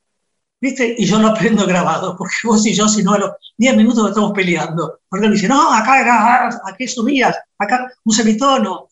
¿viste? 0.61 0.95
Y 0.99 1.05
yo 1.07 1.19
lo 1.19 1.29
aprendo 1.29 1.67
grabado, 1.67 2.17
porque 2.17 2.35
vos 2.45 2.65
y 2.67 2.75
yo, 2.75 2.89
si 2.89 3.03
no, 3.03 3.15
a 3.15 3.19
los 3.19 3.31
10 3.57 3.77
minutos 3.77 4.09
estamos 4.09 4.33
peleando. 4.33 5.01
Porque 5.09 5.27
él 5.27 5.33
dice, 5.33 5.49
no, 5.49 5.73
acá 5.73 6.01
era, 6.01 6.49
aquí 6.67 6.87
subías, 6.87 7.37
acá 7.59 7.91
un 8.05 8.15
semitono. 8.15 8.89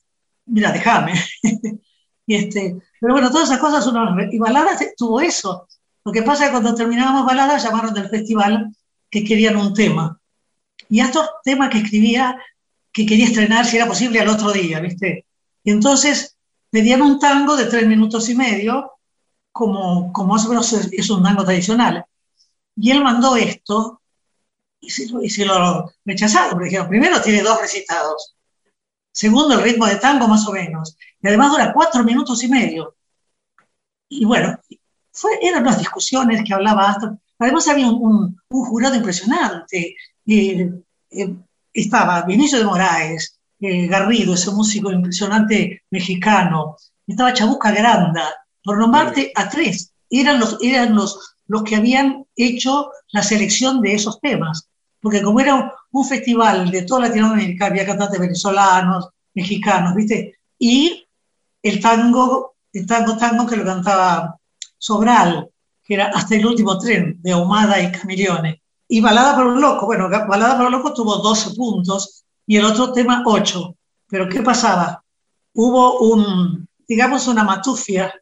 Mira, 0.46 0.72
déjame. 0.72 1.14
y 2.26 2.34
este, 2.34 2.76
pero 3.00 3.14
bueno, 3.14 3.30
todas 3.30 3.48
esas 3.48 3.60
cosas 3.60 3.86
uno. 3.86 4.16
Y 4.30 4.38
baladas 4.38 4.82
tuvo 4.96 5.20
eso. 5.20 5.68
Lo 6.04 6.12
que 6.12 6.22
pasa 6.22 6.44
es 6.44 6.48
que 6.48 6.52
cuando 6.52 6.74
terminábamos 6.74 7.24
baladas, 7.24 7.62
llamaron 7.62 7.94
del 7.94 8.08
festival 8.08 8.74
que 9.10 9.24
querían 9.24 9.56
un 9.56 9.72
tema. 9.72 10.20
Y 10.88 11.00
estos 11.00 11.28
temas 11.44 11.70
que 11.70 11.78
escribía, 11.78 12.36
que 12.92 13.06
quería 13.06 13.26
estrenar, 13.26 13.64
si 13.64 13.76
era 13.76 13.86
posible, 13.86 14.20
al 14.20 14.28
otro 14.28 14.52
día, 14.52 14.80
¿viste? 14.80 15.26
Y 15.62 15.70
entonces 15.70 16.36
pedían 16.70 17.02
un 17.02 17.18
tango 17.18 17.56
de 17.56 17.66
tres 17.66 17.86
minutos 17.86 18.28
y 18.28 18.34
medio, 18.34 18.92
como, 19.52 20.12
como 20.12 20.34
más 20.34 20.44
o 20.46 20.48
menos 20.48 20.72
es, 20.72 21.10
un 21.10 21.22
tango 21.22 21.44
tradicional. 21.44 22.04
Y 22.76 22.90
él 22.90 23.02
mandó 23.02 23.36
esto, 23.36 24.02
y 24.80 24.90
se, 24.90 25.08
y 25.22 25.30
se 25.30 25.44
lo 25.44 25.92
rechazaron, 26.04 26.50
porque 26.50 26.66
dijeron, 26.66 26.88
primero 26.88 27.20
tiene 27.22 27.42
dos 27.42 27.60
recitados, 27.60 28.36
segundo 29.12 29.54
el 29.54 29.62
ritmo 29.62 29.86
de 29.86 29.96
tango 29.96 30.28
más 30.28 30.46
o 30.46 30.52
menos, 30.52 30.96
y 31.22 31.28
además 31.28 31.52
dura 31.52 31.72
cuatro 31.72 32.04
minutos 32.04 32.42
y 32.44 32.48
medio. 32.48 32.96
Y 34.08 34.24
bueno, 34.24 34.58
fue, 35.12 35.38
eran 35.42 35.62
unas 35.62 35.78
discusiones 35.78 36.42
que 36.44 36.54
hablaba 36.54 36.90
hasta, 36.90 37.18
además 37.38 37.68
había 37.68 37.88
un, 37.88 38.38
un, 38.48 38.64
jurado 38.64 38.94
impresionante, 38.94 39.96
eh, 40.26 40.72
eh, 41.10 41.34
estaba 41.72 42.22
Vinicio 42.22 42.58
de 42.58 42.64
Moraes, 42.64 43.38
eh, 43.60 43.86
Garrido, 43.86 44.34
ese 44.34 44.50
músico 44.50 44.90
impresionante 44.92 45.82
mexicano, 45.90 46.76
estaba 47.06 47.32
Chabuca 47.32 47.70
Granda, 47.70 48.34
por 48.62 48.78
nombrarte 48.78 49.32
a 49.34 49.48
tres, 49.48 49.92
eran 50.10 50.38
los, 50.38 50.58
eran 50.62 50.94
los, 50.94 51.36
los 51.46 51.62
que 51.62 51.76
habían 51.76 52.24
hecho 52.34 52.90
la 53.12 53.22
selección 53.22 53.80
de 53.80 53.94
esos 53.94 54.20
temas, 54.20 54.68
porque 55.00 55.22
como 55.22 55.40
era 55.40 55.74
un, 55.92 56.04
festival 56.04 56.70
de 56.70 56.82
toda 56.82 57.08
Latinoamérica, 57.08 57.66
había 57.66 57.86
cantantes 57.86 58.20
venezolanos, 58.20 59.08
mexicanos, 59.34 59.94
¿viste? 59.94 60.34
Y 60.58 61.05
el 61.68 61.80
tango, 61.80 62.56
el 62.72 62.86
tango, 62.86 63.16
tango 63.16 63.46
que 63.46 63.56
lo 63.56 63.64
cantaba 63.64 64.36
Sobral, 64.78 65.48
que 65.84 65.94
era 65.94 66.06
Hasta 66.14 66.34
el 66.34 66.46
último 66.46 66.78
tren, 66.78 67.20
de 67.22 67.32
Ahumada 67.32 67.80
y 67.80 67.92
Camilleone. 67.92 68.62
Y 68.88 69.00
Balada 69.00 69.34
por 69.36 69.46
un 69.46 69.60
Loco, 69.60 69.86
bueno, 69.86 70.08
Balada 70.08 70.56
por 70.56 70.66
un 70.66 70.72
Loco 70.72 70.92
tuvo 70.92 71.16
12 71.16 71.54
puntos 71.54 72.24
y 72.46 72.56
el 72.56 72.64
otro 72.64 72.92
tema 72.92 73.22
8. 73.24 73.74
Pero 74.08 74.28
¿qué 74.28 74.42
pasaba? 74.42 75.02
Hubo 75.54 75.98
un, 76.00 76.68
digamos, 76.86 77.26
una 77.28 77.44
matufia 77.44 78.12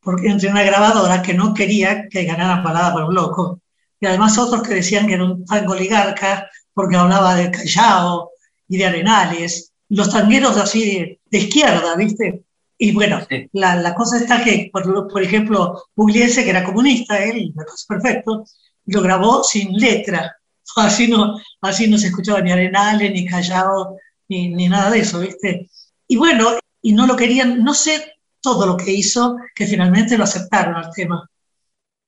porque, 0.00 0.28
entre 0.28 0.50
una 0.50 0.62
grabadora 0.62 1.20
que 1.22 1.34
no 1.34 1.52
quería 1.52 2.08
que 2.08 2.24
ganara 2.24 2.62
Balada 2.62 2.92
por 2.92 3.04
un 3.04 3.14
Loco 3.14 3.60
y 4.00 4.06
además 4.06 4.38
otros 4.38 4.62
que 4.62 4.74
decían 4.74 5.06
que 5.06 5.14
era 5.14 5.24
un 5.24 5.44
tango 5.44 5.72
oligarca 5.74 6.50
porque 6.72 6.96
hablaba 6.96 7.34
de 7.34 7.50
Callao 7.50 8.30
y 8.66 8.78
de 8.78 8.86
Arenales, 8.86 9.72
los 9.90 10.10
tangueros 10.10 10.56
así 10.56 11.18
de, 11.30 11.38
izquierda, 11.38 11.94
¿viste? 11.96 12.44
Y 12.82 12.92
bueno, 12.92 13.20
la, 13.52 13.76
la, 13.76 13.94
cosa 13.94 14.16
está 14.16 14.42
que, 14.42 14.70
por, 14.72 15.06
por 15.06 15.22
ejemplo, 15.22 15.84
Pugliese, 15.94 16.44
que 16.44 16.48
era 16.48 16.64
comunista, 16.64 17.22
él, 17.22 17.52
me 17.54 17.62
parece 17.62 17.84
perfecto, 17.86 18.44
lo 18.86 19.02
grabó 19.02 19.44
sin 19.44 19.74
letra. 19.74 20.34
Así 20.76 21.06
no, 21.08 21.36
así 21.60 21.90
no 21.90 21.98
se 21.98 22.06
escuchaba 22.06 22.40
ni 22.40 22.52
Arenales, 22.52 23.10
ni 23.12 23.26
Callao, 23.26 23.98
ni, 24.28 24.54
ni 24.54 24.68
nada 24.68 24.90
de 24.90 25.00
eso, 25.00 25.18
¿viste? 25.18 25.68
Y 26.06 26.16
bueno, 26.16 26.52
y 26.80 26.92
no 26.92 27.06
lo 27.08 27.16
querían, 27.16 27.64
no 27.64 27.74
sé 27.74 28.14
todo 28.40 28.66
lo 28.66 28.76
que 28.76 28.92
hizo, 28.92 29.36
que 29.54 29.66
finalmente 29.66 30.16
lo 30.16 30.24
aceptaron 30.24 30.76
al 30.76 30.92
tema. 30.92 31.28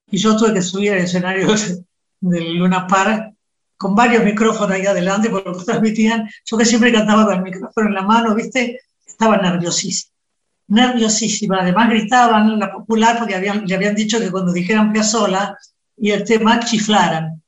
Y 0.06 0.16
yo 0.16 0.36
tuve 0.36 0.54
que 0.54 0.62
subir 0.62 0.92
al 0.92 0.98
escenario 1.00 1.48
del 2.20 2.54
Luna 2.54 2.86
Park 2.86 3.34
con 3.76 3.96
varios 3.96 4.24
micrófonos 4.24 4.70
ahí 4.70 4.86
adelante, 4.86 5.28
porque 5.28 5.50
lo 5.50 5.64
transmitían. 5.64 6.30
Yo 6.46 6.56
que 6.56 6.64
siempre 6.64 6.92
cantaba 6.92 7.26
con 7.26 7.34
el 7.34 7.42
micrófono 7.42 7.88
en 7.88 7.94
la 7.94 8.02
mano, 8.02 8.34
¿viste? 8.34 8.80
Estaba 9.04 9.36
nerviosísima. 9.36 10.11
Nerviosísima. 10.68 11.60
Además 11.60 11.90
gritaban 11.90 12.58
la 12.58 12.72
popular 12.72 13.18
porque 13.18 13.34
habían, 13.34 13.66
le 13.66 13.74
habían 13.74 13.94
dicho 13.94 14.18
que 14.18 14.30
cuando 14.30 14.52
dijeran 14.52 14.92
Piazzola, 14.92 15.56
y 15.96 16.10
el 16.10 16.24
tema 16.24 16.60
chiflaran. 16.60 17.42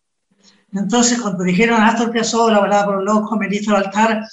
Entonces, 0.73 1.21
cuando 1.21 1.45
dijeron 1.45 1.83
Astor 1.83 2.11
Piazzolla, 2.11 2.61
Balada 2.61 2.87
por 2.87 2.97
un 2.97 3.05
Loco, 3.05 3.37
Melissa 3.37 3.73
Baltar, 3.73 4.25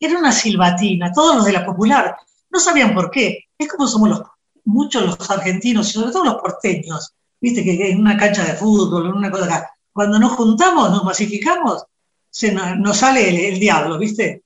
era 0.00 0.18
una 0.18 0.32
silbatina, 0.32 1.12
todos 1.12 1.36
los 1.36 1.44
de 1.44 1.52
la 1.52 1.66
popular, 1.66 2.16
no 2.50 2.60
sabían 2.60 2.94
por 2.94 3.10
qué. 3.10 3.46
Es 3.58 3.68
como 3.68 3.86
somos 3.86 4.08
los, 4.08 4.22
muchos 4.64 5.04
los 5.04 5.30
argentinos, 5.30 5.88
y 5.88 5.92
sobre 5.92 6.12
todo 6.12 6.24
los 6.24 6.36
porteños, 6.36 7.12
viste 7.40 7.64
que 7.64 7.90
en 7.90 8.00
una 8.00 8.16
cancha 8.16 8.44
de 8.44 8.54
fútbol, 8.54 9.06
en 9.06 9.12
una 9.12 9.30
cosa 9.30 9.44
acá. 9.46 9.70
Cuando 9.92 10.18
nos 10.18 10.32
juntamos, 10.32 10.90
nos 10.90 11.04
masificamos, 11.04 11.84
se 12.30 12.52
nos, 12.52 12.96
sale 12.96 13.48
el, 13.48 13.58
diablo, 13.58 13.98
viste. 13.98 14.44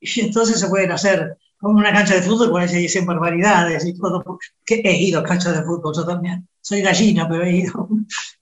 Y 0.00 0.20
entonces 0.20 0.58
se 0.58 0.68
pueden 0.68 0.92
hacer 0.92 1.36
como 1.64 1.78
una 1.78 1.92
cancha 1.92 2.14
de 2.14 2.22
fútbol, 2.22 2.50
por 2.50 2.60
ahí 2.60 2.68
se 2.68 2.76
dicen 2.76 3.06
barbaridades 3.06 3.84
y 3.86 3.94
todo. 3.94 4.38
Que 4.64 4.82
he 4.84 5.02
ido 5.02 5.20
a 5.20 5.24
canchas 5.24 5.56
de 5.56 5.64
fútbol, 5.64 5.94
yo 5.96 6.04
también 6.04 6.46
soy 6.60 6.82
gallina, 6.82 7.28
pero 7.28 7.42
he 7.42 7.56
ido 7.56 7.88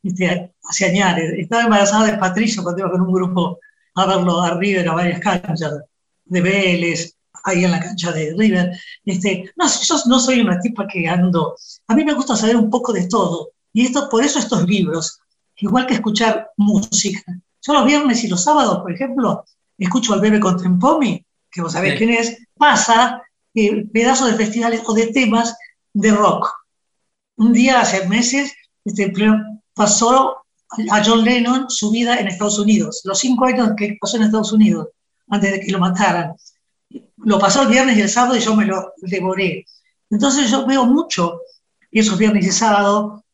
hace 0.69 0.85
años. 0.87 1.21
Estaba 1.39 1.63
embarazada 1.63 2.07
de 2.07 2.19
Patricio 2.19 2.63
cuando 2.63 2.81
iba 2.81 2.91
con 2.91 3.01
un 3.01 3.13
grupo 3.13 3.61
a 3.95 4.07
verlo 4.07 4.41
a 4.41 4.59
River 4.59 4.89
a 4.89 4.95
varias 4.95 5.21
canchas 5.21 5.73
de 6.25 6.41
Vélez, 6.41 7.15
ahí 7.45 7.65
en 7.65 7.71
la 7.71 7.81
cancha 7.81 8.11
de 8.13 8.35
River. 8.37 8.73
Este, 9.05 9.53
no, 9.57 9.67
yo 9.69 9.97
no 10.07 10.19
soy 10.19 10.41
una 10.41 10.59
tipa 10.59 10.87
que 10.87 11.09
ando. 11.09 11.55
A 11.87 11.95
mí 11.95 12.05
me 12.05 12.15
gusta 12.15 12.37
saber 12.37 12.57
un 12.57 12.71
poco 12.71 12.93
de 12.93 13.07
todo. 13.07 13.51
Y 13.73 13.87
esto, 13.87 14.09
por 14.11 14.25
eso 14.25 14.39
estos 14.39 14.67
libros, 14.69 15.21
igual 15.57 15.87
que 15.87 15.95
escuchar 15.95 16.51
música. 16.57 17.23
Yo 17.65 17.73
los 17.73 17.85
viernes 17.85 18.25
y 18.25 18.29
los 18.29 18.43
sábados, 18.43 18.81
por 18.81 18.93
ejemplo, 18.93 19.45
escucho 19.79 20.13
al 20.13 20.21
Bebe 20.21 20.41
Contempomi, 20.41 21.25
que 21.53 21.63
vos 21.63 21.73
sabés 21.73 21.99
quién 21.99 22.11
es, 22.11 22.39
pasa 22.57 23.23
eh, 23.55 23.85
pedazos 23.93 24.31
de 24.31 24.37
festivales 24.37 24.83
o 24.87 24.95
de 24.95 25.09
temas 25.09 25.55
de 25.93 26.11
rock 26.11 26.49
un 27.37 27.53
día 27.53 27.81
hace 27.81 28.07
meses 28.09 28.53
este, 28.85 29.13
pasó 29.75 30.37
a 30.91 31.05
John 31.05 31.25
Lennon 31.25 31.69
su 31.69 31.91
vida 31.91 32.19
en 32.19 32.29
Estados 32.29 32.59
Unidos, 32.59 33.03
los 33.05 33.19
cinco 33.19 33.47
años 33.47 33.71
que 33.77 33.97
pasó 34.01 34.17
en 34.17 34.25
Estados 34.25 34.53
Unidos, 34.53 34.89
antes 35.29 35.53
de 35.53 35.61
que 35.61 35.73
lo 35.73 35.79
mataran. 35.79 36.35
Lo 37.19 37.39
pasó 37.39 37.63
el 37.63 37.69
viernes 37.69 37.97
y 37.97 38.03
el 38.03 38.09
sábado 38.09 38.37
y 38.37 38.41
yo 38.41 38.57
me 38.57 38.65
lo 38.65 38.93
devoré. 38.99 39.67
Entonces 40.11 40.51
yo 40.51 40.67
veo 40.67 40.87
mucho 40.87 41.41
esos 41.91 42.19
viernes 42.19 42.47
y 42.47 42.53
sábado. 42.53 43.25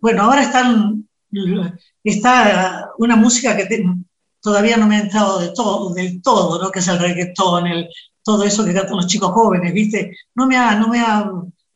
bueno, 0.00 0.22
ahora 0.22 0.42
están, 0.42 1.08
está 2.02 2.90
una 2.98 3.16
música 3.16 3.56
que 3.56 3.66
todavía 4.44 4.76
no 4.76 4.86
me 4.86 4.96
ha 4.96 5.00
entrado 5.00 5.38
de 5.38 5.52
todo, 5.54 5.94
del 5.94 6.20
todo, 6.20 6.62
¿no? 6.62 6.70
que 6.70 6.80
es 6.80 6.88
el 6.88 6.98
reggaetón, 6.98 7.66
el, 7.66 7.88
todo 8.22 8.44
eso 8.44 8.62
que 8.62 8.74
cantan 8.74 8.96
los 8.96 9.06
chicos 9.06 9.32
jóvenes, 9.32 9.72
¿viste? 9.72 10.14
No 10.34 10.46
me 10.46 10.58
ha, 10.58 10.74
no 10.74 10.88
me 10.88 11.00
ha 11.00 11.32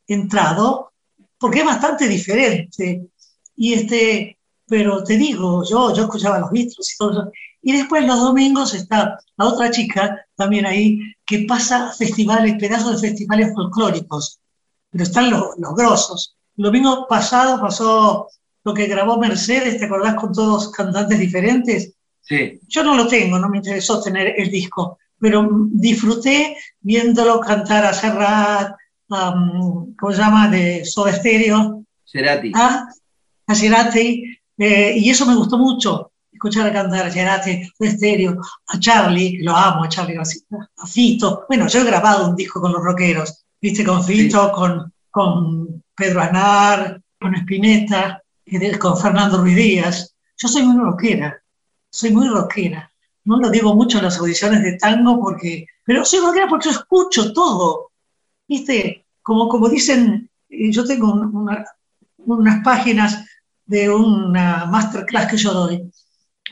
entrado, 0.06 0.92
porque 1.38 1.60
es 1.60 1.64
bastante 1.64 2.06
diferente. 2.06 3.08
Y 3.56 3.72
este, 3.72 4.38
pero 4.66 5.02
te 5.02 5.16
digo, 5.16 5.64
yo, 5.64 5.94
yo 5.94 6.02
escuchaba 6.02 6.40
los 6.40 6.50
Beatles 6.50 6.92
y 6.92 6.98
todo 6.98 7.10
eso. 7.12 7.32
Y 7.62 7.72
después 7.72 8.04
los 8.06 8.20
domingos 8.20 8.74
está 8.74 9.18
la 9.38 9.46
otra 9.46 9.70
chica 9.70 10.26
también 10.36 10.66
ahí 10.66 11.00
que 11.24 11.46
pasa 11.48 11.94
festivales, 11.96 12.56
pedazos 12.60 13.00
de 13.00 13.08
festivales 13.08 13.54
folclóricos. 13.54 14.40
Pero 14.90 15.04
están 15.04 15.30
los, 15.30 15.56
los 15.56 15.74
grosos. 15.74 16.36
El 16.58 16.64
domingo 16.64 17.06
pasado 17.08 17.58
pasó 17.62 18.28
lo 18.62 18.74
que 18.74 18.88
grabó 18.88 19.16
Mercedes, 19.16 19.78
¿te 19.78 19.86
acordás 19.86 20.16
con 20.16 20.34
todos 20.34 20.70
cantantes 20.70 21.18
diferentes? 21.18 21.94
Sí. 22.28 22.60
Yo 22.68 22.84
no 22.84 22.94
lo 22.94 23.08
tengo, 23.08 23.38
no 23.38 23.48
me 23.48 23.56
interesó 23.56 24.02
tener 24.02 24.34
el 24.36 24.50
disco, 24.50 24.98
pero 25.18 25.48
disfruté 25.70 26.56
viéndolo 26.80 27.40
cantar 27.40 27.86
a 27.86 27.94
Serrat, 27.94 28.76
um, 29.08 29.94
¿cómo 29.96 30.12
se 30.12 30.18
llama?, 30.18 30.48
de 30.48 30.84
Soda 30.84 31.12
Stereo. 31.14 31.84
Cerati. 32.04 32.52
Ah, 32.54 32.86
a 33.46 33.54
Cerati, 33.54 34.38
eh, 34.58 34.94
y 34.96 35.08
eso 35.08 35.24
me 35.24 35.34
gustó 35.36 35.56
mucho, 35.56 36.12
escuchar 36.30 36.66
a 36.66 36.72
cantar 36.72 37.06
a 37.06 37.10
Cerati, 37.10 37.64
Soda 37.64 37.90
Stereo, 37.90 38.38
a 38.66 38.78
Charlie, 38.78 39.38
lo 39.42 39.56
amo, 39.56 39.84
a 39.84 39.88
Charlie 39.88 40.18
a 40.18 40.86
Fito. 40.86 41.46
Bueno, 41.48 41.66
yo 41.66 41.80
he 41.80 41.84
grabado 41.84 42.28
un 42.28 42.36
disco 42.36 42.60
con 42.60 42.72
los 42.72 42.82
rockeros, 42.82 43.42
viste, 43.58 43.84
con 43.84 44.04
Fito, 44.04 44.52
con, 44.52 44.92
con 45.10 45.82
Pedro 45.96 46.20
Aznar, 46.20 47.00
con 47.18 47.34
Spinetta, 47.36 48.22
con 48.78 48.98
Fernando 48.98 49.38
Ruiz 49.38 49.56
Díaz. 49.56 50.14
Yo 50.36 50.46
soy 50.46 50.62
muy 50.62 50.78
rockera, 50.78 51.42
soy 51.90 52.10
muy 52.10 52.28
rockera. 52.28 52.92
No 53.24 53.38
lo 53.38 53.50
digo 53.50 53.74
mucho 53.74 53.98
en 53.98 54.04
las 54.04 54.18
audiciones 54.18 54.62
de 54.62 54.76
tango 54.78 55.20
porque, 55.20 55.66
pero 55.84 56.04
soy 56.04 56.20
rockera 56.20 56.48
porque 56.48 56.66
yo 56.66 56.72
escucho 56.72 57.32
todo. 57.32 57.90
¿Viste? 58.46 59.06
Como, 59.22 59.48
como 59.48 59.68
dicen, 59.68 60.30
yo 60.48 60.84
tengo 60.84 61.12
unas 62.16 62.64
páginas 62.64 63.24
de 63.66 63.90
una 63.90 64.64
masterclass 64.66 65.30
que 65.30 65.36
yo 65.36 65.52
doy, 65.52 65.90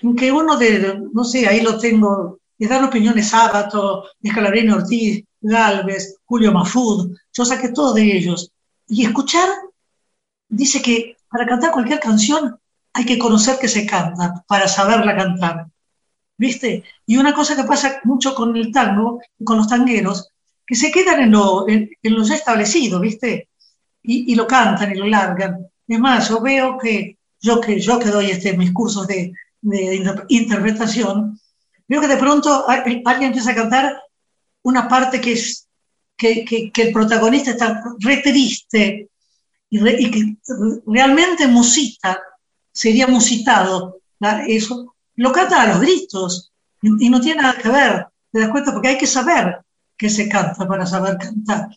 en 0.03 0.16
que 0.16 0.31
uno 0.31 0.57
de, 0.57 1.01
no 1.12 1.25
sé, 1.25 1.49
ahí 1.49 1.62
lo 1.62 1.79
tengo, 1.79 2.38
le 2.59 2.68
dan 2.68 2.85
opiniones 2.85 3.31
Sábato, 3.31 4.05
Escalabrino 4.22 4.77
Ortiz, 4.77 5.25
Galvez, 5.40 6.16
Julio 6.27 6.53
Mafud, 6.53 7.16
yo 7.33 7.44
saqué 7.44 7.70
todo 7.70 7.94
de 7.94 8.16
ellos. 8.16 8.51
Y 8.87 9.07
escuchar, 9.07 9.49
dice 10.49 10.83
que 10.83 11.16
para 11.31 11.46
cantar 11.46 11.72
cualquier 11.72 12.01
canción 12.01 12.59
hay 12.96 13.04
que 13.04 13.18
conocer 13.18 13.59
que 13.59 13.68
se 13.68 13.85
canta 13.85 14.42
para 14.46 14.66
saberla 14.66 15.14
cantar. 15.14 15.66
¿Viste? 16.38 16.82
Y 17.04 17.18
una 17.18 17.35
cosa 17.35 17.54
que 17.54 17.64
pasa 17.64 18.00
mucho 18.04 18.35
con 18.35 18.56
el 18.56 18.72
tango, 18.72 19.20
con 19.44 19.59
los 19.59 19.68
tangueros, 19.68 20.30
que 20.66 20.74
se 20.74 20.90
quedan 20.90 21.20
en 21.20 21.30
lo, 21.30 21.68
en, 21.68 21.90
ya 22.02 22.35
establecido, 22.35 22.98
¿viste? 22.98 23.50
Y, 24.02 24.35
lo 24.35 24.46
cantan 24.46 24.92
y 24.92 24.94
lo 24.94 25.06
largan. 25.06 25.66
Es 25.87 25.98
más, 25.98 26.28
yo 26.30 26.40
veo 26.40 26.78
que 26.78 27.18
yo 27.40 27.61
que, 27.61 27.78
yo 27.80 27.98
que 27.98 28.09
doy 28.09 28.30
este, 28.30 28.56
mis 28.56 28.72
cursos 28.72 29.06
de, 29.06 29.32
interpretación, 30.28 31.38
veo 31.87 32.00
que 32.00 32.09
de 32.09 32.16
pronto 32.16 32.66
alguien 32.68 33.28
empieza 33.28 33.50
a 33.50 33.54
cantar 33.54 34.00
una 34.62 34.88
parte 34.88 35.20
que 35.20 35.32
es 35.32 35.68
que, 36.16 36.44
que, 36.44 36.82
el 36.82 36.92
protagonista 36.92 37.50
está 37.50 37.82
re 37.98 38.18
triste 38.18 39.11
y, 39.68 40.11
que 40.11 40.37
realmente 40.87 41.46
musita, 41.46 42.22
sería 42.76 43.06
musitado 43.06 44.00
eso, 44.46 44.94
lo 45.14 45.32
canta 45.32 45.62
a 45.62 45.66
los 45.68 45.80
gritos 45.80 46.52
y, 46.82 47.08
no 47.08 47.20
tiene 47.20 47.40
nada 47.40 47.58
que 47.58 47.70
ver, 47.70 48.06
te 48.30 48.40
das 48.40 48.50
cuenta, 48.50 48.72
porque 48.72 48.88
hay 48.88 48.98
que 48.98 49.06
saber 49.06 49.60
que 49.96 50.10
se 50.10 50.28
canta 50.28 50.68
para 50.68 50.84
saber 50.84 51.16
cantar. 51.16 51.68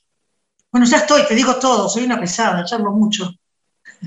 Bueno, 0.71 0.85
ya 0.85 0.97
estoy, 0.97 1.21
te 1.25 1.35
digo 1.35 1.55
todo, 1.55 1.88
soy 1.88 2.03
una 2.03 2.19
pesada, 2.19 2.65
charlo 2.65 2.91
mucho. 2.91 3.33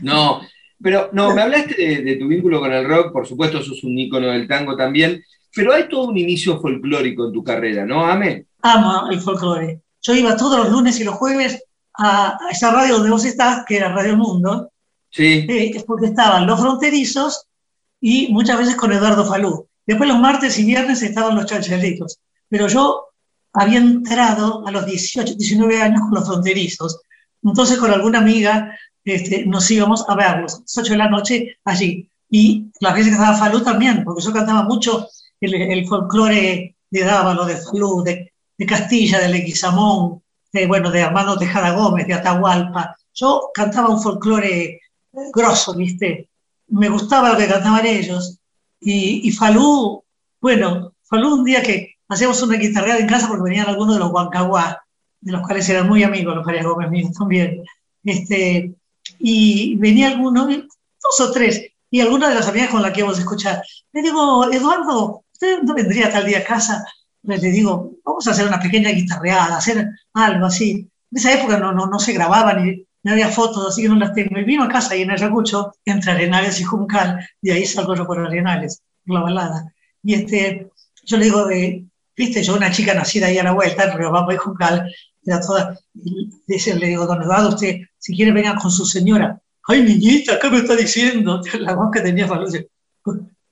No, 0.03 0.43
pero 0.81 1.09
no, 1.13 1.35
me 1.35 1.41
hablaste 1.41 2.03
de, 2.03 2.17
tu 2.17 2.29
vínculo 2.29 2.61
con 2.61 2.73
el 2.73 2.87
rock, 2.87 3.11
por 3.11 3.27
supuesto 3.27 3.63
sos 3.63 3.83
un 3.85 3.99
ícono 3.99 4.27
del 4.27 4.47
tango 4.47 4.77
también, 4.77 5.25
pero 5.55 5.73
hay 5.73 5.89
todo 5.89 6.09
un 6.09 6.19
inicio 6.19 6.61
folclórico 6.61 7.27
en 7.27 7.33
tu 7.33 7.43
carrera, 7.43 7.87
¿no, 7.87 8.05
Ame? 8.05 8.47
Amo 8.61 9.09
el 9.11 9.21
folclore. 9.21 9.81
Yo 10.03 10.15
iba 10.15 10.37
todos 10.37 10.59
los 10.59 10.71
lunes 10.71 11.01
y 11.01 11.05
los 11.05 11.15
jueves 11.15 11.65
a, 11.95 12.39
esa 12.51 12.71
radio 12.71 12.97
donde 12.97 13.11
vos 13.11 13.25
estás, 13.25 13.65
que 13.67 13.79
era 13.79 13.95
Radio 13.95 14.17
Mundo, 14.17 14.72
sí. 15.13 15.47
Eh, 15.49 15.85
porque 15.87 16.07
estaban 16.07 16.47
los 16.47 16.59
fronterizos 16.59 17.47
y 18.01 18.33
muchas 18.33 18.59
veces 18.59 18.75
con 18.75 18.93
Eduardo 18.93 19.25
Falú. 19.25 19.69
Después 19.87 20.09
los 20.09 20.19
martes 20.19 20.59
y 20.59 20.65
viernes 20.65 21.03
estaban 21.03 21.37
los 21.37 21.47
chanchelitos. 21.47 22.19
Pero 22.49 22.67
yo 22.67 23.07
había 23.53 23.79
entrado 23.79 24.67
a 24.67 24.71
los 24.71 24.85
18, 24.85 25.35
19 25.35 25.81
años 25.81 26.01
con 26.01 26.15
los 26.15 26.27
fronterizos. 26.27 27.01
Entonces 27.43 27.79
con 27.79 27.91
alguna 27.91 28.19
amiga 28.19 28.77
este, 29.05 29.47
nos 29.47 29.71
íbamos 29.71 30.05
a 30.09 30.15
verlos, 30.15 30.55
a 30.55 30.59
las 30.61 30.79
8 30.79 30.93
de 30.93 30.99
la 30.99 31.09
noche 31.09 31.57
allí. 31.65 32.09
Y 32.31 32.71
las 32.81 32.95
veces 32.95 33.09
que 33.09 33.15
estaba 33.15 33.37
Falú 33.37 33.63
también, 33.63 34.05
porque 34.05 34.23
yo 34.23 34.33
cantaba 34.33 34.63
mucho 34.65 35.09
el, 35.41 35.55
el 35.55 35.87
folclore 35.87 36.77
de 36.91 37.05
Dávalo, 37.05 37.45
de 37.45 37.57
Falú, 37.57 38.03
de, 38.03 38.33
de 38.57 38.67
Castilla, 38.67 39.19
de 39.21 39.29
Leguizamón, 39.29 40.23
de, 40.53 40.67
bueno, 40.67 40.91
de 40.91 41.03
Armando 41.03 41.39
Tejada 41.39 41.73
Gómez, 41.73 42.07
de 42.07 42.15
Atahualpa. 42.15 42.97
Yo 43.15 43.51
cantaba 43.53 43.89
un 43.89 44.01
folclore 44.01 44.81
grosso, 45.13 45.75
¿viste? 45.75 46.29
Me 46.69 46.89
gustaba 46.89 47.31
lo 47.31 47.39
que 47.39 47.49
cantaban 47.49 47.87
ellos. 47.87 48.39
Y, 48.81 49.29
y 49.29 49.33
Falú, 49.33 50.03
bueno, 50.41 50.95
Falú 51.05 51.35
un 51.35 51.45
día 51.45 51.63
que 51.63 51.97
hacíamos 52.09 52.43
una 52.43 52.57
guitarreada 52.57 53.01
en 53.01 53.07
casa 53.07 53.29
porque 53.29 53.45
venían 53.45 53.69
algunos 53.69 53.95
de 53.95 54.01
los 54.01 54.11
Huancahuá, 54.11 54.83
de 55.21 55.33
los 55.33 55.43
cuales 55.43 55.69
eran 55.69 55.89
muy 55.89 56.03
amigos 56.03 56.35
los 56.35 56.45
Farías 56.45 56.65
Gómez 56.65 56.91
míos 56.91 57.13
también. 57.13 57.63
Este, 58.05 58.75
y 59.19 59.77
venía 59.77 60.09
alguno, 60.09 60.47
dos 60.47 61.21
o 61.21 61.33
tres, 61.33 61.67
y 61.91 62.01
alguna 62.01 62.29
de 62.29 62.35
las 62.35 62.49
amigas 62.49 62.71
con 62.71 62.83
las 62.83 62.93
que 62.93 63.01
íbamos 63.01 63.19
a 63.19 63.23
escuchar. 63.23 63.63
Le 63.93 64.03
digo, 64.03 64.51
Eduardo, 64.51 65.25
¿usted 65.33 65.63
no 65.63 65.75
vendría 65.75 66.11
tal 66.11 66.27
día 66.27 66.39
a 66.39 66.45
casa? 66.45 66.85
Le 67.23 67.39
digo, 67.39 67.93
vamos 68.05 68.27
a 68.27 68.31
hacer 68.31 68.49
una 68.49 68.59
pequeña 68.59 68.91
guitarreada, 68.91 69.59
hacer 69.59 69.87
algo 70.15 70.47
así. 70.47 70.89
En 71.11 71.19
esa 71.19 71.33
época 71.35 71.59
no, 71.59 71.73
no, 71.73 71.87
no 71.87 71.99
se 71.99 72.15
grababa 72.15 72.55
ni, 72.55 72.85
no 73.03 73.13
había 73.13 73.29
fotos, 73.29 73.69
así 73.69 73.83
que 73.83 73.89
no 73.89 73.97
las 73.97 74.15
tengo. 74.15 74.39
Y 74.39 74.45
vino 74.45 74.65
a 74.65 74.69
casa 74.69 74.97
y 74.97 75.03
en 75.03 75.11
Ayacucho, 75.11 75.75
entre 75.85 76.13
Arenales 76.13 76.61
y 76.61 76.65
Juncal, 76.65 77.29
y 77.41 77.51
ahí 77.51 77.67
salgo 77.67 77.95
yo 77.95 78.07
por 78.07 78.19
Arenales, 78.19 78.83
por 79.05 79.17
la 79.17 79.23
balada. 79.23 79.73
Y 80.03 80.15
este, 80.15 80.71
yo 81.05 81.17
le 81.17 81.25
digo, 81.25 81.47
de, 81.47 81.85
viste, 82.17 82.43
yo 82.43 82.57
una 82.57 82.71
chica 82.71 82.95
nacida 82.95 83.27
ahí 83.27 83.39
a 83.39 83.45
la 83.45 83.53
vuelta, 83.53 83.85
en 83.85 83.99
Riobamba 83.99 84.35
y 84.35 84.37
Juncal, 84.37 84.93
era 85.25 85.41
toda, 85.41 85.79
y 85.95 86.73
le 86.75 86.87
digo, 86.87 87.07
don 87.07 87.23
Eduardo, 87.23 87.51
usted, 87.51 87.79
si 87.99 88.17
quiere 88.17 88.33
venga 88.33 88.57
con 88.57 88.71
su 88.71 88.85
señora. 88.85 89.41
Ay, 89.69 89.83
niñita, 89.83 90.39
¿qué 90.41 90.51
me 90.51 90.59
está 90.59 90.75
diciendo? 90.75 91.41
La 91.61 91.75
voz 91.75 91.91
que 91.93 92.01
tenía 92.01 92.29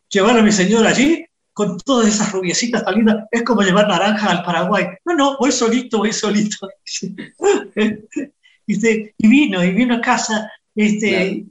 Llevar 0.08 0.38
a 0.38 0.42
mi 0.42 0.50
señora 0.50 0.90
allí, 0.90 1.24
con 1.52 1.78
todas 1.78 2.08
esas 2.08 2.32
rubiecitas 2.32 2.84
tan 2.84 2.94
lindas, 2.96 3.28
es 3.30 3.42
como 3.42 3.62
llevar 3.62 3.86
naranja 3.86 4.30
al 4.30 4.42
Paraguay. 4.42 4.86
No, 5.04 5.14
no, 5.14 5.36
voy 5.38 5.52
solito, 5.52 5.98
voy 5.98 6.12
solito. 6.12 6.68
y 8.72 9.28
vino, 9.28 9.62
y 9.64 9.70
vino 9.72 9.96
a 9.96 10.00
casa, 10.00 10.50
este, 10.74 11.44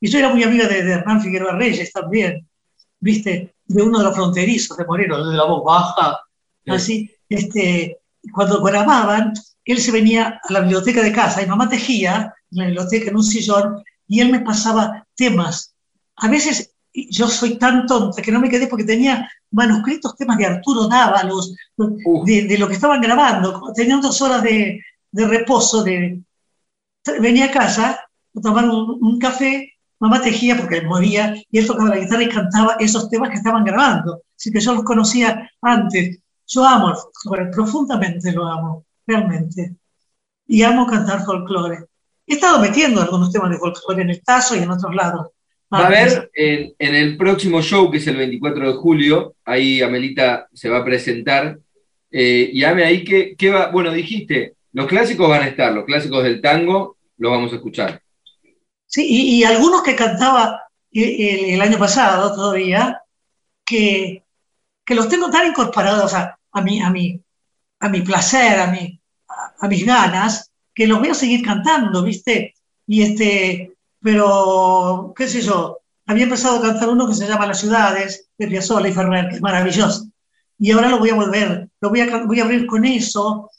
y 0.00 0.08
yo 0.08 0.18
era 0.18 0.30
muy 0.30 0.42
amiga 0.42 0.66
de, 0.66 0.78
Hernán 0.80 1.22
Figueroa 1.22 1.56
Reyes 1.56 1.92
también, 1.92 2.46
¿viste? 3.00 3.54
De 3.64 3.82
uno 3.82 3.98
de 3.98 4.04
los 4.04 4.14
fronterizos 4.14 4.76
de 4.76 4.84
Moreno, 4.84 5.24
de 5.24 5.36
la 5.36 5.44
voz 5.44 5.64
baja, 5.64 6.20
así, 6.66 7.10
este, 7.28 7.98
cuando 8.32 8.62
grababan, 8.62 9.32
él 9.64 9.78
se 9.78 9.92
venía 9.92 10.40
a 10.42 10.52
la 10.52 10.60
biblioteca 10.60 11.02
de 11.02 11.12
casa 11.12 11.42
y 11.42 11.46
mamá 11.46 11.68
tejía 11.68 12.34
en 12.50 12.58
la 12.58 12.66
biblioteca 12.66 13.10
en 13.10 13.16
un 13.16 13.24
sillón 13.24 13.82
y 14.08 14.20
él 14.20 14.30
me 14.30 14.40
pasaba 14.40 15.06
temas. 15.14 15.74
A 16.16 16.28
veces 16.28 16.72
yo 16.92 17.28
soy 17.28 17.56
tan 17.58 17.86
tonta 17.86 18.20
que 18.20 18.32
no 18.32 18.40
me 18.40 18.50
quedé 18.50 18.66
porque 18.66 18.84
tenía 18.84 19.30
manuscritos, 19.50 20.16
temas 20.16 20.36
de 20.38 20.46
Arturo 20.46 20.88
Dávalos, 20.88 21.54
de, 21.76 22.56
lo 22.58 22.68
que 22.68 22.74
estaban 22.74 23.00
grabando. 23.00 23.72
Tenían 23.74 24.00
dos 24.00 24.20
horas 24.20 24.42
de, 24.42 24.80
de 25.10 25.26
reposo 25.26 25.82
de, 25.82 26.20
venía 27.20 27.46
a 27.46 27.50
casa 27.50 28.00
a 28.34 28.40
tomar 28.40 28.64
un, 28.68 29.18
café, 29.18 29.74
mamá 29.98 30.20
tejía 30.20 30.56
porque 30.56 30.78
él 30.78 30.86
movía 30.86 31.34
y 31.50 31.58
él 31.58 31.66
tocaba 31.66 31.90
la 31.90 31.98
guitarra 31.98 32.22
y 32.22 32.28
cantaba 32.28 32.76
esos 32.78 33.10
temas 33.10 33.30
que 33.30 33.36
estaban 33.36 33.64
grabando. 33.64 34.22
Así 34.36 34.50
que 34.50 34.60
yo 34.60 34.74
los 34.74 34.84
conocía 34.84 35.50
antes. 35.60 36.18
Yo 36.46 36.64
amo 36.64 36.94
folclore, 36.94 37.50
profundamente 37.50 38.32
lo 38.32 38.46
amo, 38.46 38.84
realmente. 39.06 39.76
Y 40.46 40.62
amo 40.62 40.86
cantar 40.86 41.24
folclore. 41.24 41.86
He 42.26 42.34
estado 42.34 42.60
metiendo 42.60 43.00
algunos 43.00 43.32
temas 43.32 43.50
de 43.50 43.58
folclore 43.58 44.02
en 44.02 44.10
el 44.10 44.22
Tazo 44.22 44.56
y 44.56 44.60
en 44.60 44.70
otros 44.70 44.94
lados. 44.94 45.28
Va 45.72 45.78
a 45.78 45.86
haber 45.86 46.30
en, 46.34 46.74
el 46.78 47.16
próximo 47.16 47.62
show, 47.62 47.90
que 47.90 47.96
es 47.96 48.06
el 48.06 48.16
24 48.16 48.72
de 48.72 48.78
julio, 48.78 49.36
ahí 49.44 49.80
Amelita 49.80 50.48
se 50.52 50.68
va 50.68 50.78
a 50.78 50.84
presentar. 50.84 51.58
Eh, 52.10 52.50
y 52.52 52.62
Ame 52.64 52.84
ahí, 52.84 53.04
¿qué, 53.04 53.34
¿qué 53.38 53.50
va? 53.50 53.70
Bueno, 53.70 53.90
dijiste, 53.90 54.54
los 54.72 54.86
clásicos 54.86 55.28
van 55.28 55.42
a 55.42 55.48
estar, 55.48 55.72
los 55.72 55.84
clásicos 55.84 56.22
del 56.24 56.40
tango 56.40 56.96
los 57.18 57.30
vamos 57.30 57.52
a 57.52 57.56
escuchar. 57.56 58.02
Sí, 58.86 59.06
y, 59.08 59.44
algunos 59.44 59.82
que 59.82 59.96
cantaba 59.96 60.62
el, 60.90 61.60
año 61.60 61.78
pasado 61.78 62.34
todavía, 62.34 63.02
que, 63.64 64.24
que, 64.84 64.94
los 64.94 65.08
tengo 65.08 65.30
tan 65.30 65.46
incorporados 65.46 66.12
a, 66.14 66.38
a, 66.52 66.60
mi, 66.60 66.82
a, 66.82 66.90
mi, 66.90 67.18
a 67.80 67.88
mi 67.88 68.02
placer, 68.02 68.60
a, 68.60 68.66
mi, 68.66 69.00
a, 69.60 69.68
mis 69.68 69.86
ganas, 69.86 70.50
que 70.74 70.86
los 70.86 70.98
voy 70.98 71.08
a 71.08 71.14
seguir 71.14 71.42
cantando, 71.42 72.02
¿viste? 72.02 72.54
Y 72.86 73.02
este, 73.02 73.72
pero, 74.00 75.14
qué 75.16 75.26
sé 75.26 75.40
yo, 75.40 75.78
había 76.06 76.24
empezado 76.24 76.58
a 76.58 76.62
cantar 76.62 76.88
uno 76.90 77.08
que 77.08 77.14
se 77.14 77.26
llama 77.26 77.46
Las 77.46 77.60
ciudades, 77.60 78.28
de 78.36 78.48
Piazzolla 78.48 78.88
y 78.88 78.92
Ferrer, 78.92 79.28
que 79.28 79.36
es 79.36 79.42
maravilloso. 79.42 80.06
Y 80.58 80.70
ahora 80.72 80.88
lo 80.88 80.98
voy 80.98 81.10
a 81.10 81.14
volver, 81.14 81.68
lo 81.80 81.88
voy 81.88 82.00
a, 82.00 82.24
voy 82.24 82.40
a 82.40 82.44
abrir 82.44 82.66
con 82.66 82.84
eso, 82.84 83.50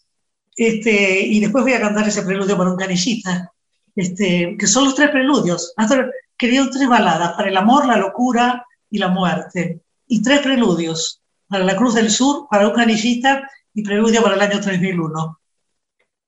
este, 0.56 1.22
y 1.22 1.40
después 1.40 1.64
voy 1.64 1.74
a 1.74 1.82
cantar 1.82 2.08
ese 2.08 2.24
preludio 2.24 2.58
para 2.58 2.72
un 2.72 2.78
canillita, 2.78 3.52
este, 3.96 4.56
que 4.58 4.68
son 4.68 4.86
los 4.86 4.96
tres 4.96 5.10
preludios. 5.10 5.74
Hasta 5.78 6.10
quería 6.38 6.68
tres 6.70 6.88
baladas, 6.88 7.34
para 7.34 7.50
el 7.50 7.58
amor, 7.58 7.86
la 7.86 7.98
locura 7.98 8.66
y 8.90 8.98
la 8.98 9.08
muerte. 9.08 9.82
Y 10.08 10.22
tres 10.22 10.42
preludios. 10.42 11.20
para 11.48 11.66
la 11.66 11.76
Cruz 11.76 11.94
del 11.94 12.10
Sur, 12.10 12.48
para 12.50 12.68
un 12.68 12.74
canillista 12.74 13.48
y 13.76 13.84
Preludio 13.84 14.22
para 14.24 14.36
el 14.36 14.42
año 14.42 14.60
3001. 14.60 15.40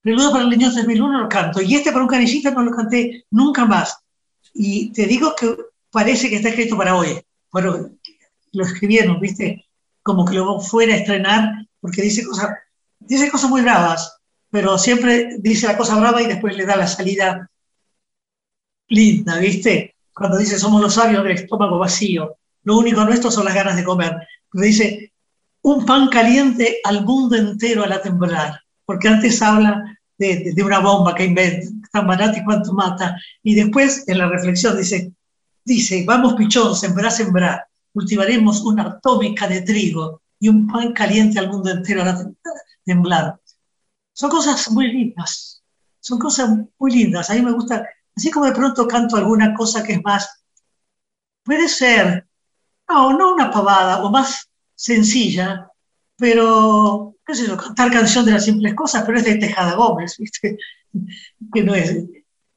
Preludio 0.02 0.32
para 0.32 0.44
el 0.44 0.54
año 0.54 0.72
3001 0.72 1.20
lo 1.20 1.30
canto, 1.30 1.62
y 1.62 1.76
este 1.76 1.92
para 1.92 2.04
un 2.04 2.10
canillista 2.10 2.52
no 2.52 2.62
lo 2.62 2.72
canté 2.72 3.26
nunca 3.32 3.66
más. 3.66 3.98
Y 4.54 4.92
te 4.92 5.06
digo 5.06 5.36
que 5.36 5.56
parece 5.92 6.30
que 6.30 6.38
está 6.38 6.50
escrito 6.50 6.78
para 6.78 6.96
hoy. 6.96 7.20
Bueno, 7.52 7.90
lo 8.52 8.64
escribieron, 8.64 9.20
¿viste? 9.20 9.66
Como 10.04 10.26
que 10.26 10.36
lo 10.36 10.60
fuera 10.60 10.94
a 10.94 10.98
estrenar, 10.98 11.68
porque 11.80 12.02
dice 12.02 12.26
cosas, 12.26 12.50
dice 13.08 13.30
cosas 13.30 13.50
muy 13.50 13.62
bravas, 13.62 14.18
pero 14.50 14.78
siempre 14.78 15.38
dice 15.40 15.68
la 15.68 15.78
cosa 15.78 16.00
brava 16.00 16.22
y 16.22 16.28
después 16.28 16.56
le 16.56 16.66
da 16.66 16.76
la 16.76 16.88
salida 16.88 17.50
linda, 18.88 19.38
¿viste? 19.40 19.96
Cuando 20.14 20.38
dice 20.38 20.58
somos 20.60 20.82
los 20.82 20.94
sabios 20.94 21.24
del 21.24 21.34
estómago 21.34 21.78
vacío, 21.78 22.38
lo 22.64 22.78
único 22.78 23.04
nuestro 23.04 23.32
son 23.32 23.46
las 23.46 23.56
ganas 23.56 23.76
de 23.76 23.84
comer. 23.84 24.16
Pero 24.52 24.66
dice 24.66 25.14
un 25.62 25.86
pan 25.86 26.10
caliente 26.10 26.80
al 26.84 27.04
mundo 27.04 27.36
entero 27.36 27.84
a 27.84 27.88
la 27.88 28.02
temblar, 28.02 28.62
porque 28.86 29.08
antes 29.08 29.42
habla 29.42 29.98
de, 30.18 30.54
una 30.64 30.80
bomba 30.80 31.16
que 31.16 31.26
inventa, 31.26 31.68
tan 31.92 32.08
barata 32.08 32.38
y 32.38 32.44
cuánto 32.44 32.74
mata, 32.74 33.20
y 33.44 33.56
después 33.56 34.08
en 34.08 34.20
la 34.20 34.28
reflexión 34.28 34.78
dice, 34.78 35.12
dice, 35.64 36.04
vamos 36.06 36.36
pichón, 36.36 36.76
sembrar, 36.76 37.12
sembrar, 37.12 37.66
cultivaremos 37.94 38.62
una 38.62 38.84
atómica 38.84 39.48
de 39.48 39.62
trigo 39.62 40.22
y 40.40 40.50
un 40.50 40.68
pan 40.68 40.94
caliente 40.94 41.40
al 41.40 41.50
mundo 41.50 41.72
entero 41.72 42.04
a 42.04 42.06
la 42.06 42.16
temblar. 42.16 42.56
Son 44.14 44.30
cosas 44.30 44.72
muy 44.72 44.88
lindas, 44.92 45.62
son 46.00 46.20
cosas 46.20 46.50
muy 46.78 46.92
lindas. 46.92 47.30
A 47.30 47.34
mí 47.34 47.42
me 47.42 47.52
gusta, 47.52 47.88
así 48.16 48.32
como 48.32 48.46
de 48.46 48.54
pronto 48.54 48.88
canto 48.88 49.18
alguna 49.18 49.54
cosa 49.54 49.84
que 49.84 49.94
es 49.94 50.04
más, 50.04 50.44
puede 51.44 51.68
ser, 51.68 52.28
no, 52.88 53.18
no 53.18 53.34
una 53.34 53.52
pavada, 53.52 54.04
o 54.04 54.10
más 54.10 54.50
sencilla, 54.76 55.70
pero, 56.18 57.16
qué 57.26 57.36
sé 57.36 57.48
yo, 57.48 57.58
cantar 57.58 57.92
canción 57.92 58.26
de 58.26 58.32
las 58.32 58.46
simples 58.46 58.74
cosas, 58.74 59.04
pero 59.06 59.18
es 59.18 59.26
de 59.26 59.36
Tejada 59.36 59.76
Gómez, 59.76 60.18
¿viste? 60.20 60.58
Que 61.54 61.64
no 61.64 61.76
es, 61.76 62.06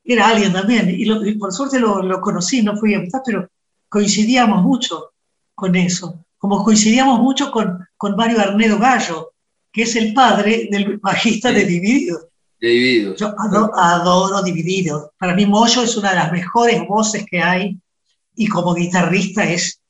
era 0.04 0.28
alguien 0.28 0.52
también, 0.52 0.88
y, 0.88 1.34
por 1.34 1.52
suerte 1.52 1.78
lo, 1.78 2.20
conocí, 2.20 2.62
no 2.62 2.76
fui 2.76 2.94
a 2.94 3.00
mitad, 3.00 3.20
pero 3.24 3.48
coincidíamos 3.88 4.62
mucho 4.62 5.12
con 5.54 5.74
eso, 5.74 6.24
como 6.38 6.62
coincidíamos 6.62 7.20
mucho 7.20 7.50
con, 7.50 7.86
con 7.96 8.16
Mario 8.16 8.40
Arnedo 8.40 8.78
Gallo, 8.78 9.32
que 9.72 9.82
es 9.82 9.96
el 9.96 10.12
padre 10.14 10.68
del 10.70 10.98
bajista 10.98 11.52
de 11.52 11.64
Divididos. 11.64 12.26
De 12.60 12.68
Divididos. 12.68 13.20
Yo 13.20 13.34
adoro, 13.38 14.42
Divididos. 14.42 15.10
Para 15.18 15.34
mí 15.34 15.46
Moyo 15.46 15.82
es 15.82 15.96
una 15.96 16.10
de 16.10 16.16
las 16.16 16.32
mejores 16.32 16.86
voces 16.86 17.24
que 17.30 17.40
hay 17.40 17.78
y 18.34 18.46
como 18.48 18.74
guitarrista 18.74 19.44
es 19.44 19.80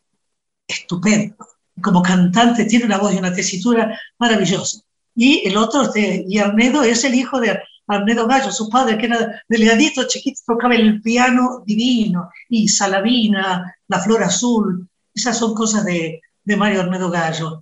estupendo. 0.67 1.37
Como 1.81 2.03
cantante 2.03 2.65
tiene 2.65 2.87
una 2.87 2.99
voz 2.99 3.15
y 3.15 3.19
una 3.19 3.33
tesitura 3.33 3.99
maravillosa. 4.19 4.81
Y 5.15 5.47
el 5.47 5.57
otro, 5.57 5.83
este, 5.83 6.25
y 6.29 6.39
Arnedo, 6.39 6.83
es 6.83 7.05
el 7.05 7.15
hijo 7.15 7.41
de 7.41 7.59
Arnedo 7.89 8.27
Gallo, 8.27 8.53
su 8.53 8.69
padre, 8.69 8.99
que 8.99 9.07
era 9.07 9.43
delgadito, 9.49 10.07
chiquito, 10.07 10.41
tocaba 10.47 10.75
el 10.75 11.01
piano 11.01 11.63
divino, 11.67 12.31
y 12.49 12.69
Salavina, 12.69 13.75
La 13.89 14.01
Flor 14.01 14.23
Azul, 14.23 14.89
esas 15.15 15.39
son 15.39 15.55
cosas 15.55 15.85
de, 15.85 16.21
de 16.45 16.57
Mario 16.57 16.83
Arnedo 16.83 17.11
Gallo. 17.11 17.61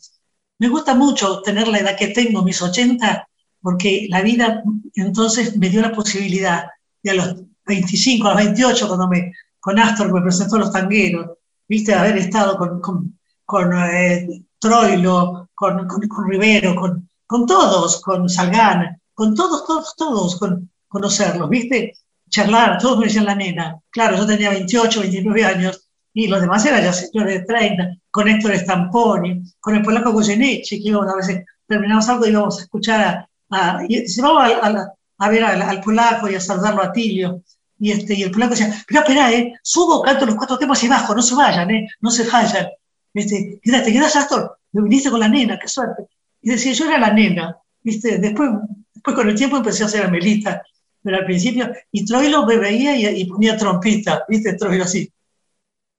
Me 0.58 0.68
gusta 0.68 0.94
mucho 0.94 1.42
tener 1.42 1.68
la 1.68 1.78
edad 1.78 1.96
que 1.96 2.08
tengo, 2.08 2.42
mis 2.42 2.60
80, 2.62 3.28
porque 3.60 4.06
la 4.10 4.22
vida 4.22 4.62
entonces 4.94 5.56
me 5.56 5.68
dio 5.68 5.82
la 5.82 5.92
posibilidad 5.92 6.66
de 7.02 7.10
a 7.10 7.14
los 7.14 7.36
25, 7.66 8.26
a 8.26 8.34
los 8.34 8.44
28, 8.44 8.86
cuando 8.86 9.08
me, 9.08 9.32
con 9.60 9.78
Astor 9.78 10.12
me 10.12 10.22
presentó 10.22 10.58
los 10.58 10.72
tangueros, 10.72 11.38
viste, 11.68 11.94
haber 11.94 12.16
estado 12.18 12.56
con, 12.56 12.80
con, 12.80 13.18
con 13.44 13.72
eh, 13.76 14.44
Troilo, 14.58 15.50
con, 15.54 15.86
con, 15.86 16.28
Rivero, 16.30 16.74
con, 16.74 17.08
con 17.26 17.46
todos, 17.46 18.00
con 18.00 18.28
Salgán, 18.28 19.00
con 19.12 19.34
todos, 19.34 19.66
todos, 19.66 19.94
todos, 19.96 20.36
con 20.38 20.70
conocerlos, 20.88 21.48
viste, 21.48 21.94
charlar, 22.28 22.78
todos 22.78 22.98
me 22.98 23.06
decían 23.06 23.24
la 23.24 23.34
nena. 23.34 23.80
Claro, 23.90 24.16
yo 24.16 24.26
tenía 24.26 24.50
28, 24.50 25.00
29 25.00 25.44
años, 25.44 25.85
y 26.16 26.28
los 26.28 26.40
demás 26.40 26.64
eran 26.64 26.82
ya 26.82 26.94
señores 26.94 27.40
de 27.40 27.44
30, 27.44 27.90
con 28.10 28.26
Héctor 28.26 28.56
Stamponi, 28.56 29.42
con 29.60 29.74
el 29.74 29.82
polaco 29.82 30.12
Goyeneche, 30.12 30.78
que 30.78 30.88
íbamos 30.88 31.12
a 31.12 31.16
veces, 31.16 31.44
terminamos 31.66 32.08
algo 32.08 32.24
y 32.24 32.30
íbamos 32.30 32.58
a 32.58 32.62
escuchar 32.62 33.00
a, 33.02 33.28
a, 33.50 33.84
y 33.86 34.08
se 34.08 34.22
vamos 34.22 34.50
a, 34.50 34.94
a, 35.18 35.28
ver 35.28 35.44
al, 35.44 35.80
polaco 35.82 36.30
y 36.30 36.34
a 36.34 36.40
saludarlo 36.40 36.82
a 36.82 36.90
Tilio. 36.90 37.42
Y, 37.78 37.92
este, 37.92 38.14
y 38.14 38.22
el 38.22 38.30
polaco 38.30 38.52
decía, 38.52 38.82
pero 38.88 39.00
espera, 39.00 39.30
eh, 39.30 39.52
subo, 39.62 40.00
canto 40.00 40.24
los 40.24 40.36
cuatro 40.36 40.56
temas 40.56 40.82
y 40.82 40.88
bajo, 40.88 41.14
no 41.14 41.20
se 41.20 41.34
vayan, 41.34 41.70
eh, 41.70 41.86
no 42.00 42.10
se 42.10 42.26
vayan. 42.26 42.66
Este, 43.12 43.60
te 43.62 43.92
quedas 43.92 44.16
Astor, 44.16 44.56
me 44.72 44.84
viniste 44.84 45.10
con 45.10 45.20
la 45.20 45.28
nena, 45.28 45.58
qué 45.58 45.68
suerte. 45.68 46.04
Y 46.40 46.48
decía, 46.48 46.72
yo 46.72 46.86
era 46.86 46.96
la 46.96 47.12
nena, 47.12 47.58
¿viste? 47.82 48.16
Después, 48.16 48.52
después 48.94 49.14
con 49.14 49.28
el 49.28 49.34
tiempo 49.34 49.58
empecé 49.58 49.84
a 49.84 49.88
ser 49.88 50.10
Melita, 50.10 50.62
pero 51.02 51.18
al 51.18 51.26
principio, 51.26 51.70
y 51.92 52.06
Troilo 52.06 52.46
me 52.46 52.56
veía 52.56 52.96
y, 52.96 53.20
y 53.20 53.26
ponía 53.26 53.54
trompita, 53.54 54.24
¿viste? 54.26 54.54
Troilo 54.54 54.84
así 54.84 55.12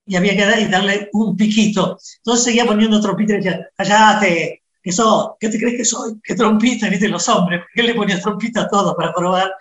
y 0.07 0.15
había 0.15 0.35
que 0.35 0.67
darle 0.69 1.09
un 1.13 1.35
piquito. 1.35 1.99
Entonces 2.17 2.45
seguía 2.45 2.65
poniendo 2.65 3.01
trompita 3.01 3.33
y 3.33 3.37
decía, 3.37 3.69
callate, 3.75 4.63
que 4.81 4.91
sos, 4.93 5.31
¿qué 5.37 5.49
te 5.49 5.59
crees 5.59 5.75
que 5.75 5.85
soy? 5.85 6.19
¿Qué 6.23 6.33
trompita? 6.33 6.87
¿Viste? 6.87 7.09
Los 7.09 7.27
hombres, 7.27 7.59
¿por 7.59 7.69
qué 7.75 7.83
le 7.83 7.93
ponía 7.93 8.21
trompita 8.21 8.61
a 8.61 8.69
todo 8.69 8.95
para 8.95 9.13
probar? 9.13 9.53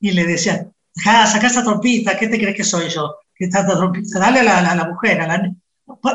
Y 0.00 0.12
le 0.12 0.24
decía, 0.24 0.66
ja, 0.96 1.26
saca 1.26 1.48
esa 1.48 1.62
trompita, 1.62 2.18
¿qué 2.18 2.28
te 2.28 2.38
crees 2.38 2.56
que 2.56 2.64
soy 2.64 2.88
yo? 2.88 3.16
¿Qué 3.34 3.48
tanta 3.48 3.76
trompita? 3.76 4.18
Dale 4.18 4.40
a 4.40 4.42
la, 4.42 4.70
a 4.70 4.74
la 4.74 4.88
mujer, 4.88 5.20
a 5.20 5.26
la, 5.26 5.52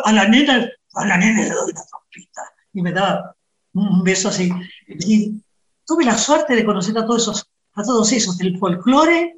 a 0.04 0.12
la 0.12 0.28
nena, 0.28 0.68
a 0.96 1.06
la 1.06 1.18
nena 1.18 1.44
le 1.44 1.50
doy 1.50 1.74
la 1.74 1.86
trompita. 1.86 2.42
Y 2.74 2.82
me 2.82 2.92
daba 2.92 3.36
un 3.74 4.04
beso 4.04 4.30
así. 4.30 4.52
Y 4.88 5.34
tuve 5.86 6.04
la 6.04 6.18
suerte 6.18 6.56
de 6.56 6.66
conocer 6.66 6.98
a 6.98 7.06
todos 7.06 7.22
esos, 7.22 7.48
a 7.76 7.84
todos 7.84 8.12
esos, 8.12 8.38
del 8.40 8.58
folclore 8.58 9.38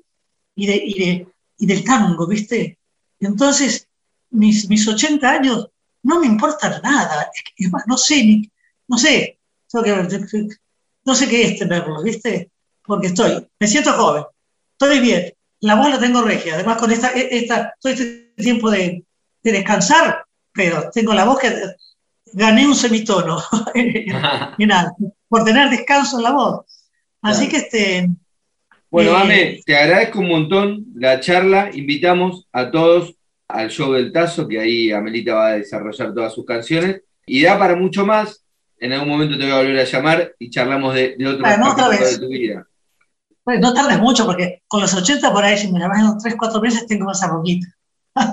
y, 0.56 0.68
de, 0.68 0.76
y, 0.76 1.00
de, 1.00 1.28
y 1.58 1.66
del 1.66 1.84
tango, 1.84 2.26
¿viste? 2.28 2.80
Entonces, 3.20 3.88
mis, 4.30 4.70
mis 4.70 4.88
80 4.88 5.30
años, 5.30 5.70
no 6.04 6.20
me 6.20 6.28
importa 6.28 6.80
nada. 6.82 7.30
Es 7.56 7.72
más, 7.72 7.84
no 7.88 7.98
sé, 7.98 8.24
ni, 8.24 8.52
no 8.88 8.98
sé, 8.98 9.40
no 9.74 11.16
sé 11.16 11.30
qué 11.30 11.44
es 11.44 11.60
tenerlo, 11.60 12.02
¿viste? 12.04 12.52
Porque 12.84 13.08
estoy, 13.08 13.46
me 13.60 13.68
siento 13.68 13.94
joven, 13.94 14.24
estoy 14.72 15.00
bien, 15.00 15.34
la 15.62 15.76
voz 15.76 15.90
la 15.90 16.00
tengo 16.00 16.22
regia, 16.22 16.56
además 16.56 16.78
con 16.78 16.92
esta, 16.92 17.10
esta, 17.10 17.74
todo 17.80 17.92
este 17.92 18.34
tiempo 18.38 18.70
de, 18.70 19.04
de 19.44 19.52
descansar, 19.52 20.24
pero 20.54 20.90
tengo 20.92 21.14
la 21.14 21.26
voz 21.26 21.40
que 21.40 21.54
gané 22.34 22.66
un 22.66 22.76
semitono, 22.76 23.42
nada, 24.58 24.96
por 25.28 25.44
tener 25.44 25.70
descanso 25.70 26.18
en 26.18 26.24
la 26.24 26.32
voz. 26.32 26.66
Así 27.22 27.50
que 27.50 27.58
este... 27.58 28.10
Bueno, 28.90 29.12
eh, 29.12 29.22
Ame, 29.22 29.60
te 29.66 29.76
agradezco 29.76 30.20
un 30.20 30.30
montón 30.30 30.86
la 30.96 31.20
charla, 31.20 31.72
invitamos 31.74 32.48
a 32.54 32.72
todos 32.72 33.17
al 33.48 33.70
show 33.70 33.94
del 33.94 34.12
Tazo, 34.12 34.48
que 34.48 34.60
ahí 34.60 34.92
Amelita 34.92 35.34
va 35.34 35.48
a 35.48 35.54
desarrollar 35.54 36.14
todas 36.14 36.34
sus 36.34 36.46
canciones. 36.46 37.02
Y 37.26 37.44
da 37.44 37.58
para 37.58 37.76
mucho 37.76 38.06
más. 38.06 38.44
En 38.80 38.94
algún 38.94 39.10
momento 39.10 39.38
te 39.38 39.44
voy 39.44 39.54
a 39.54 39.58
volver 39.58 39.80
a 39.80 39.84
llamar 39.84 40.34
y 40.38 40.50
charlamos 40.50 40.94
de, 40.94 41.16
de 41.18 41.28
otros 41.28 42.00
de 42.00 42.20
tu 42.20 42.28
vida. 42.28 42.68
no 43.46 43.74
tardes 43.74 44.00
mucho, 44.00 44.26
porque 44.26 44.62
con 44.68 44.82
los 44.82 44.94
80 44.94 45.34
por 45.34 45.44
ahí, 45.44 45.58
si 45.58 45.72
me 45.72 45.80
llamas 45.80 46.00
en 46.00 46.18
3, 46.18 46.36
4 46.38 46.62
meses, 46.62 46.86
tengo 46.86 47.06
más 47.06 47.22
arroquita. 47.24 47.68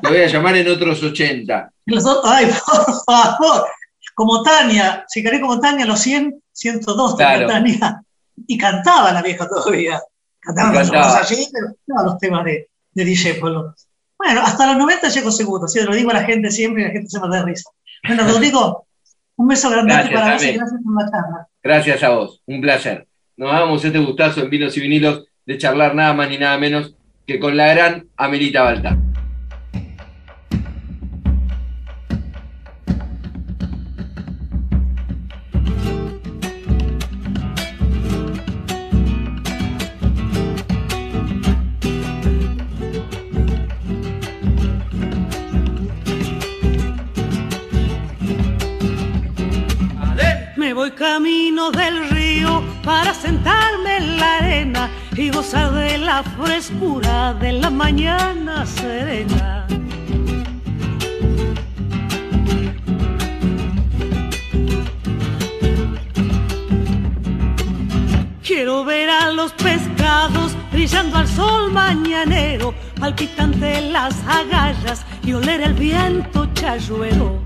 Te 0.02 0.08
voy 0.08 0.18
a 0.18 0.26
llamar 0.26 0.56
en 0.56 0.68
otros 0.68 1.02
80. 1.02 1.70
ay, 2.24 2.46
por 2.46 3.04
favor. 3.04 3.66
Como 4.14 4.42
Tania, 4.42 5.04
si 5.08 5.22
querés 5.22 5.40
como 5.40 5.58
Tania, 5.58 5.86
los 5.86 6.00
100, 6.00 6.42
102 6.52 7.16
claro. 7.16 7.48
Tania. 7.48 8.02
Y 8.46 8.58
cantaba 8.58 9.12
la 9.12 9.22
vieja 9.22 9.48
todavía. 9.48 10.00
Cantaba, 10.40 10.72
cantaba. 10.74 11.18
allí, 11.18 11.48
pero 11.52 12.04
los 12.04 12.18
temas 12.18 12.44
de, 12.44 12.68
de 12.92 13.04
DJ 13.04 13.34
Polo. 13.34 13.74
Bueno, 14.24 14.40
hasta 14.40 14.66
los 14.68 14.78
90 14.78 15.08
llego 15.08 15.30
seguro, 15.30 15.68
¿sí? 15.68 15.80
lo 15.82 15.94
digo 15.94 16.10
a 16.10 16.14
la 16.14 16.24
gente 16.24 16.50
siempre 16.50 16.82
y 16.82 16.86
la 16.86 16.92
gente 16.92 17.10
se 17.10 17.20
me 17.20 17.28
da 17.28 17.44
risa. 17.44 17.68
Bueno, 18.08 18.26
Rodrigo, 18.26 18.86
un 19.36 19.48
beso 19.48 19.68
grande 19.68 19.92
para 20.14 20.32
vos 20.32 20.42
y 20.42 20.52
gracias 20.52 20.80
por 20.82 21.02
la 21.02 21.10
charla. 21.10 21.48
Gracias 21.62 22.02
a 22.02 22.08
vos, 22.08 22.40
un 22.46 22.62
placer. 22.62 23.06
Nos 23.36 23.52
damos 23.52 23.84
este 23.84 23.98
gustazo 23.98 24.40
en 24.40 24.48
Vinos 24.48 24.74
y 24.78 24.80
Vinilos 24.80 25.26
de 25.44 25.58
charlar 25.58 25.94
nada 25.94 26.14
más 26.14 26.30
ni 26.30 26.38
nada 26.38 26.56
menos 26.56 26.94
que 27.26 27.38
con 27.38 27.54
la 27.54 27.74
gran 27.74 28.08
Amelita 28.16 28.62
Baltar. 28.62 28.96
del 51.54 52.10
río 52.10 52.64
para 52.82 53.14
sentarme 53.14 53.98
en 53.98 54.18
la 54.18 54.36
arena 54.38 54.90
y 55.16 55.30
gozar 55.30 55.72
de 55.72 55.98
la 55.98 56.24
frescura 56.24 57.32
de 57.34 57.52
la 57.52 57.70
mañana 57.70 58.66
serena. 58.66 59.64
Quiero 68.42 68.84
ver 68.84 69.08
a 69.08 69.30
los 69.30 69.52
pescados 69.52 70.56
brillando 70.72 71.18
al 71.18 71.28
sol 71.28 71.70
mañanero, 71.70 72.74
palpitante 72.98 73.80
las 73.92 74.16
agallas 74.26 75.06
y 75.24 75.34
oler 75.34 75.60
el 75.60 75.74
viento 75.74 76.48
chayuero. 76.54 77.44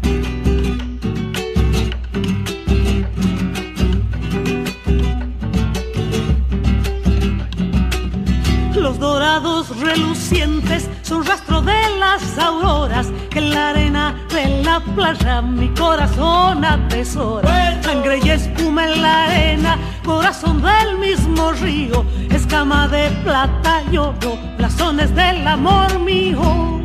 Dorados 9.41 9.79
relucientes 9.79 10.89
son 11.03 11.25
rastro 11.25 11.63
de 11.63 11.97
las 11.99 12.39
auroras 12.39 13.07
que 13.31 13.39
en 13.39 13.51
la 13.51 13.71
arena 13.71 14.15
de 14.31 14.63
la 14.65 14.81
playa 14.81 15.41
mi 15.43 15.69
corazón 15.75 16.65
atesora. 16.65 17.81
Sangre 17.83 18.19
y 18.23 18.31
espuma 18.31 18.91
en 18.93 19.03
la 19.03 19.25
arena, 19.25 19.79
corazón 20.05 20.61
del 20.61 20.99
mismo 20.99 21.53
río, 21.53 22.05
escama 22.31 22.89
de 22.89 23.11
plata 23.23 23.83
y 23.93 23.97
oro, 23.97 24.37
blasones 24.57 25.15
del 25.15 25.47
amor 25.47 26.01
mío. 26.01 26.78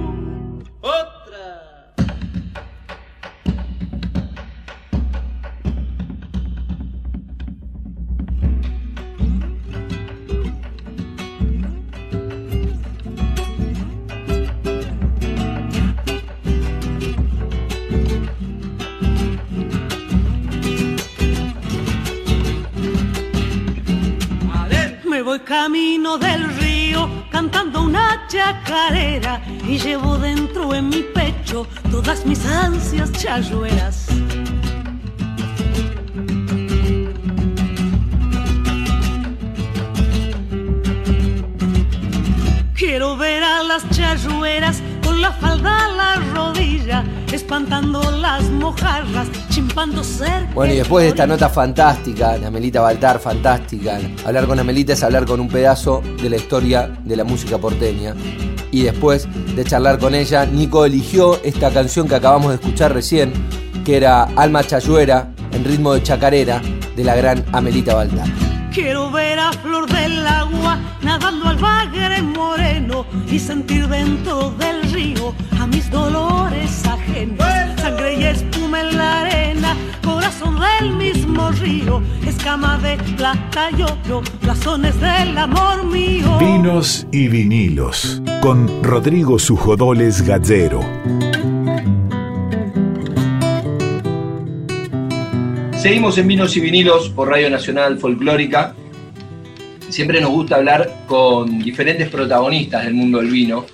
Del 26.03 26.53
río 26.57 27.09
cantando 27.31 27.81
una 27.81 28.27
chacarera 28.27 29.41
y 29.65 29.79
llevo 29.79 30.17
dentro 30.17 30.75
en 30.75 30.89
mi 30.89 31.01
pecho 31.01 31.65
todas 31.89 32.25
mis 32.25 32.45
ansias 32.45 33.09
chayueras. 33.13 34.07
Quiero 42.75 43.15
ver 43.15 43.41
a 43.41 43.63
las 43.63 43.89
chayueras 43.89 44.81
con 44.81 44.92
la 45.23 45.31
falda 45.31 45.85
a 45.85 45.89
la 45.89 46.15
rodilla, 46.33 47.01
espantando 47.31 48.11
las 48.11 48.43
mojarras, 48.49 49.29
chimpando 49.49 50.03
cerca. 50.03 50.49
Bueno, 50.53 50.73
y 50.73 50.77
después 50.77 51.03
de 51.03 51.09
esta 51.09 51.25
nota 51.25 51.47
fantástica, 51.47 52.37
de 52.37 52.45
Amelita 52.45 52.81
Baltar, 52.81 53.19
fantástica, 53.19 54.01
hablar 54.25 54.45
con 54.47 54.59
Amelita 54.59 54.91
es 54.91 55.01
hablar 55.01 55.25
con 55.25 55.39
un 55.39 55.47
pedazo 55.47 56.03
de 56.21 56.29
la 56.29 56.35
historia 56.35 56.91
de 57.05 57.15
la 57.15 57.23
música 57.23 57.57
porteña. 57.57 58.13
Y 58.69 58.83
después 58.83 59.29
de 59.55 59.63
charlar 59.63 59.97
con 59.97 60.13
ella, 60.13 60.45
Nico 60.45 60.83
eligió 60.83 61.41
esta 61.41 61.71
canción 61.71 62.05
que 62.09 62.15
acabamos 62.15 62.49
de 62.49 62.55
escuchar 62.55 62.93
recién, 62.93 63.31
que 63.85 63.95
era 63.95 64.23
Alma 64.35 64.61
Chayuera, 64.65 65.29
en 65.53 65.63
ritmo 65.63 65.93
de 65.93 66.03
chacarera, 66.03 66.61
de 66.97 67.03
la 67.05 67.15
gran 67.15 67.45
Amelita 67.53 67.95
Baltar. 67.95 68.42
Quiero 68.73 69.11
ver 69.11 69.37
a 69.37 69.51
flor 69.53 69.87
del 69.87 70.25
agua 70.25 70.79
nadando 71.03 71.47
al 71.49 71.57
bagre 71.57 72.23
moreno 72.23 73.05
y 73.29 73.37
sentir 73.37 73.87
dentro 73.87 74.49
del 74.57 74.91
río 74.91 75.35
a 75.59 75.67
mis 75.67 75.91
dolores 75.91 76.83
ajenos. 76.87 77.37
Sangre 77.79 78.15
y 78.15 78.23
espuma 78.23 78.81
en 78.81 78.97
la 78.97 79.21
arena, 79.21 79.77
corazón 80.03 80.57
del 80.59 80.95
mismo 80.95 81.51
río, 81.51 82.01
escama 82.25 82.79
de 82.79 82.97
plata 83.15 83.69
y 83.77 83.83
oro, 83.83 84.23
blasones 84.41 84.99
del 84.99 85.37
amor 85.37 85.85
mío. 85.85 86.39
Vinos 86.39 87.05
y 87.11 87.27
vinilos 87.27 88.23
con 88.41 88.81
Rodrigo 88.81 89.37
Sujodoles 89.37 90.23
Gallero. 90.23 90.79
Seguimos 95.83 96.17
en 96.17 96.29
Vinos 96.29 96.55
y 96.55 96.61
Vinilos 96.61 97.09
por 97.09 97.27
Radio 97.27 97.49
Nacional 97.49 97.99
Folclórica. 97.99 98.73
Siempre 99.89 100.21
nos 100.21 100.31
gusta 100.31 100.55
hablar 100.55 101.03
con 101.07 101.59
diferentes 101.59 102.07
protagonistas 102.07 102.85
del 102.85 102.93
mundo 102.93 103.17
del 103.17 103.29
vino, 103.29 103.65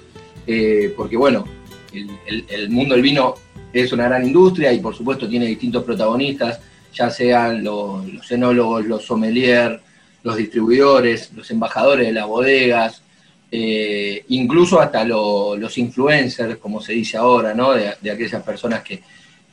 eh, 0.47 0.91
porque 0.97 1.15
bueno, 1.15 1.45
el, 1.93 2.69
mundo 2.71 2.95
del 2.95 3.03
vino 3.03 3.35
es 3.71 3.93
una 3.93 4.05
gran 4.05 4.25
industria 4.25 4.73
y 4.73 4.79
por 4.79 4.95
supuesto 4.95 5.29
tiene 5.29 5.45
distintos 5.45 5.83
protagonistas, 5.83 6.59
ya 6.95 7.11
sean 7.11 7.63
los, 7.63 8.03
enólogos, 8.31 8.87
los 8.87 9.05
sommeliers, 9.05 9.79
los 10.23 10.35
distribuidores, 10.35 11.31
los 11.33 11.51
embajadores 11.51 12.07
de 12.07 12.13
las 12.13 12.25
bodegas, 12.25 13.03
eh, 13.51 14.25
incluso 14.29 14.81
hasta 14.81 15.03
los 15.03 15.77
influencers, 15.77 16.57
como 16.57 16.81
se 16.81 16.93
dice 16.93 17.17
ahora, 17.17 17.53
¿no? 17.53 17.73
de 17.73 18.11
aquellas 18.11 18.41
personas 18.41 18.81
que, 18.81 18.99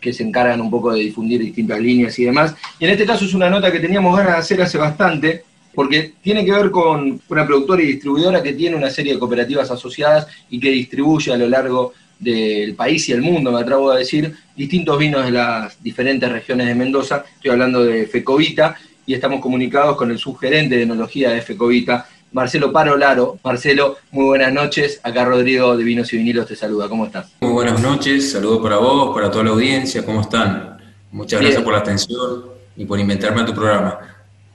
que 0.06 0.12
se 0.12 0.22
encargan 0.22 0.60
un 0.60 0.70
poco 0.70 0.92
de 0.92 1.00
difundir 1.00 1.40
distintas 1.40 1.80
líneas 1.80 2.16
y 2.20 2.24
demás. 2.26 2.54
Y 2.78 2.84
en 2.84 2.90
este 2.92 3.04
caso 3.04 3.24
es 3.24 3.34
una 3.34 3.50
nota 3.50 3.72
que 3.72 3.80
teníamos 3.80 4.16
ganas 4.16 4.34
de 4.34 4.38
hacer 4.38 4.62
hace 4.62 4.78
bastante, 4.78 5.42
porque 5.74 6.12
tiene 6.22 6.44
que 6.44 6.52
ver 6.52 6.70
con 6.70 7.20
una 7.28 7.44
productora 7.44 7.82
y 7.82 7.86
distribuidora 7.86 8.40
que 8.40 8.52
tiene 8.52 8.76
una 8.76 8.88
serie 8.88 9.14
de 9.14 9.18
cooperativas 9.18 9.68
asociadas 9.68 10.28
y 10.48 10.60
que 10.60 10.70
distribuye 10.70 11.32
a 11.32 11.36
lo 11.36 11.48
largo 11.48 11.92
del 12.20 12.76
país 12.76 13.08
y 13.08 13.12
el 13.14 13.20
mundo, 13.20 13.50
me 13.50 13.58
atrevo 13.58 13.90
a 13.90 13.98
decir, 13.98 14.32
distintos 14.56 14.96
vinos 14.96 15.24
de 15.24 15.32
las 15.32 15.82
diferentes 15.82 16.30
regiones 16.30 16.68
de 16.68 16.76
Mendoza. 16.76 17.24
Estoy 17.34 17.50
hablando 17.50 17.82
de 17.82 18.06
Fecovita 18.06 18.76
y 19.06 19.14
estamos 19.14 19.40
comunicados 19.40 19.96
con 19.96 20.12
el 20.12 20.18
subgerente 20.18 20.76
de 20.76 20.84
enología 20.84 21.30
de 21.30 21.42
Fecovita, 21.42 22.08
Marcelo 22.36 22.70
Parolaro. 22.70 23.38
Marcelo, 23.42 23.96
muy 24.10 24.26
buenas 24.26 24.52
noches. 24.52 25.00
Acá 25.02 25.24
Rodrigo 25.24 25.74
de 25.74 25.82
Vinos 25.82 26.12
y 26.12 26.18
Vinilos 26.18 26.46
te 26.46 26.54
saluda. 26.54 26.86
¿Cómo 26.86 27.06
estás? 27.06 27.32
Muy 27.40 27.50
buenas 27.50 27.80
noches. 27.80 28.30
Saludos 28.30 28.60
para 28.62 28.76
vos, 28.76 29.14
para 29.14 29.30
toda 29.30 29.44
la 29.44 29.50
audiencia. 29.52 30.04
¿Cómo 30.04 30.20
están? 30.20 30.76
Muchas 31.10 31.40
gracias 31.40 31.62
por 31.62 31.72
la 31.72 31.78
atención 31.78 32.44
y 32.76 32.84
por 32.84 33.00
inventarme 33.00 33.40
a 33.40 33.46
tu 33.46 33.54
programa. 33.54 34.00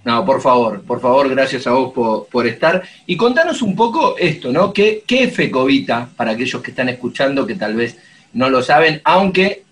No, 0.05 0.23
por 0.23 0.41
favor, 0.41 0.83
por 0.83 1.01
favor, 1.01 1.27
gracias 1.27 1.65
a 1.65 1.71
vos 1.71 2.27
por, 2.31 2.45
estar. 2.45 2.83
Y 3.07 3.17
contanos 3.17 3.63
un 3.63 3.75
poco 3.75 4.15
esto, 4.15 4.51
¿no? 4.51 4.71
¿Qué, 4.71 5.03
¿Qué 5.07 5.23
es 5.23 5.33
Fecovita 5.33 6.07
para 6.15 6.33
aquellos 6.33 6.61
que 6.61 6.69
están 6.69 6.89
escuchando 6.89 7.47
que 7.47 7.55
tal 7.55 7.73
vez 7.73 7.97
no 8.33 8.47
lo 8.51 8.61
saben? 8.61 9.01
Aunque 9.05 9.63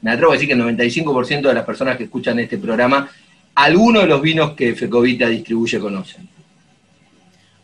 me 0.00 0.12
atrevo 0.12 0.30
a 0.30 0.34
decir 0.34 0.46
que 0.46 0.54
el 0.54 0.60
95% 0.60 1.48
de 1.48 1.54
las 1.54 1.64
personas 1.64 1.96
que 1.96 2.04
escuchan 2.04 2.38
este 2.38 2.58
programa, 2.58 3.10
algunos 3.56 4.02
de 4.02 4.08
los 4.08 4.22
vinos 4.22 4.52
que 4.52 4.76
Fecovita 4.76 5.26
distribuye 5.26 5.80
conocen. 5.80 6.28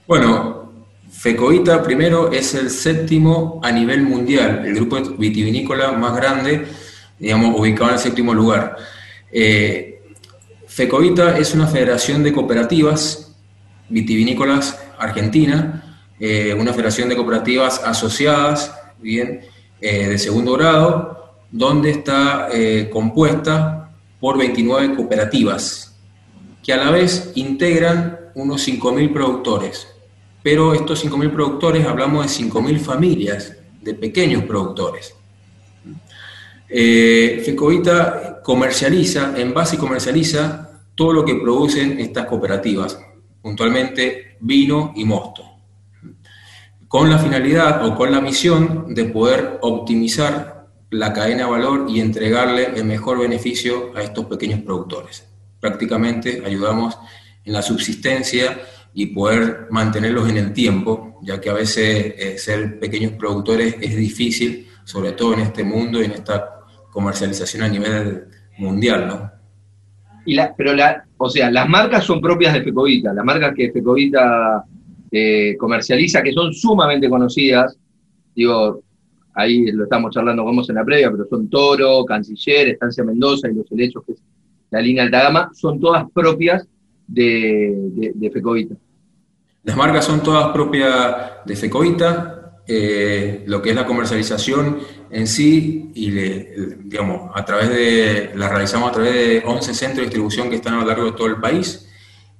Bueno, 0.08 0.72
Fecoita 1.10 1.82
primero 1.82 2.32
es 2.32 2.54
el 2.54 2.70
séptimo 2.70 3.60
a 3.62 3.70
nivel 3.70 4.04
mundial, 4.04 4.62
el 4.64 4.74
grupo 4.74 4.98
vitivinícola 5.18 5.92
más 5.92 6.16
grande, 6.16 6.66
digamos, 7.18 7.60
ubicado 7.60 7.90
en 7.90 7.96
el 7.96 8.00
séptimo 8.00 8.32
lugar. 8.32 8.74
Eh, 9.30 10.00
Fecoita 10.66 11.36
es 11.36 11.52
una 11.52 11.66
federación 11.66 12.22
de 12.22 12.32
cooperativas 12.32 13.36
vitivinícolas 13.90 14.82
argentina, 14.98 16.00
eh, 16.18 16.56
una 16.58 16.72
federación 16.72 17.10
de 17.10 17.16
cooperativas 17.16 17.82
asociadas, 17.84 18.74
bien, 19.02 19.42
eh, 19.78 20.08
de 20.08 20.16
segundo 20.16 20.54
grado, 20.54 21.34
donde 21.50 21.90
está 21.90 22.48
eh, 22.50 22.88
compuesta 22.90 23.90
por 24.18 24.38
29 24.38 24.96
cooperativas, 24.96 25.98
que 26.62 26.72
a 26.72 26.78
la 26.78 26.90
vez 26.92 27.30
integran 27.34 28.18
unos 28.34 28.66
5.000 28.66 29.12
productores 29.12 29.97
pero 30.42 30.74
estos 30.74 31.04
5.000 31.04 31.32
productores, 31.32 31.86
hablamos 31.86 32.26
de 32.26 32.44
5.000 32.44 32.78
familias 32.78 33.56
de 33.80 33.94
pequeños 33.94 34.44
productores. 34.44 35.14
Eh, 36.68 37.42
Fecovita 37.44 38.40
comercializa, 38.42 39.34
en 39.36 39.54
base 39.54 39.78
comercializa 39.78 40.82
todo 40.94 41.12
lo 41.12 41.24
que 41.24 41.36
producen 41.36 41.98
estas 41.98 42.26
cooperativas, 42.26 42.98
puntualmente 43.40 44.36
vino 44.40 44.92
y 44.96 45.04
mosto, 45.04 45.44
con 46.86 47.08
la 47.08 47.18
finalidad 47.18 47.84
o 47.86 47.94
con 47.94 48.10
la 48.12 48.20
misión 48.20 48.94
de 48.94 49.04
poder 49.04 49.58
optimizar 49.62 50.66
la 50.90 51.12
cadena 51.12 51.44
de 51.44 51.50
valor 51.50 51.86
y 51.88 52.00
entregarle 52.00 52.66
el 52.74 52.84
mejor 52.84 53.20
beneficio 53.20 53.92
a 53.94 54.02
estos 54.02 54.26
pequeños 54.26 54.60
productores. 54.60 55.26
Prácticamente 55.60 56.42
ayudamos 56.44 56.98
en 57.44 57.52
la 57.52 57.62
subsistencia 57.62 58.58
y 59.00 59.06
poder 59.06 59.68
mantenerlos 59.70 60.28
en 60.28 60.38
el 60.38 60.52
tiempo, 60.52 61.20
ya 61.22 61.40
que 61.40 61.48
a 61.48 61.52
veces 61.52 62.14
eh, 62.18 62.36
ser 62.36 62.80
pequeños 62.80 63.12
productores 63.12 63.76
es 63.80 63.96
difícil, 63.96 64.66
sobre 64.82 65.12
todo 65.12 65.34
en 65.34 65.40
este 65.40 65.62
mundo 65.62 66.02
y 66.02 66.06
en 66.06 66.10
esta 66.10 66.64
comercialización 66.90 67.62
a 67.62 67.68
nivel 67.68 68.24
mundial, 68.58 69.06
¿no? 69.06 69.30
Y 70.26 70.34
la, 70.34 70.52
pero 70.52 70.74
la, 70.74 71.04
o 71.16 71.30
sea, 71.30 71.48
las 71.48 71.68
marcas 71.68 72.02
son 72.02 72.20
propias 72.20 72.52
de 72.54 72.62
Fecovita, 72.62 73.12
las 73.12 73.24
marcas 73.24 73.54
que 73.54 73.70
Fecovita 73.70 74.64
eh, 75.12 75.56
comercializa, 75.56 76.20
que 76.20 76.32
son 76.32 76.52
sumamente 76.52 77.08
conocidas, 77.08 77.78
digo, 78.34 78.82
ahí 79.34 79.70
lo 79.70 79.84
estamos 79.84 80.12
charlando 80.12 80.42
como 80.42 80.62
en 80.68 80.74
la 80.74 80.84
previa, 80.84 81.08
pero 81.12 81.24
son 81.30 81.48
Toro, 81.48 82.04
Canciller, 82.04 82.70
Estancia 82.70 83.04
Mendoza 83.04 83.48
y 83.48 83.54
los 83.54 83.70
helechos, 83.70 84.02
que 84.04 84.14
es 84.14 84.22
la 84.72 84.80
línea 84.80 85.04
alta 85.04 85.22
gama, 85.22 85.50
son 85.54 85.78
todas 85.78 86.04
propias 86.12 86.66
de, 87.06 88.30
Fecovita? 88.32 88.74
Las 89.68 89.76
marcas 89.76 90.06
son 90.06 90.22
todas 90.22 90.48
propias 90.54 91.44
de 91.44 91.54
Fecovita, 91.54 92.62
eh, 92.66 93.44
lo 93.46 93.60
que 93.60 93.68
es 93.68 93.76
la 93.76 93.84
comercialización 93.84 94.78
en 95.10 95.26
sí, 95.26 95.92
y 95.94 96.10
digamos, 96.10 97.30
a 97.34 97.44
través 97.44 97.68
de, 97.68 98.30
la 98.34 98.48
realizamos 98.48 98.88
a 98.88 98.92
través 98.92 99.12
de 99.12 99.42
11 99.44 99.74
centros 99.74 99.96
de 99.98 100.02
distribución 100.04 100.48
que 100.48 100.56
están 100.56 100.72
a 100.72 100.80
lo 100.80 100.86
largo 100.86 101.04
de 101.04 101.12
todo 101.12 101.26
el 101.26 101.36
país, 101.36 101.86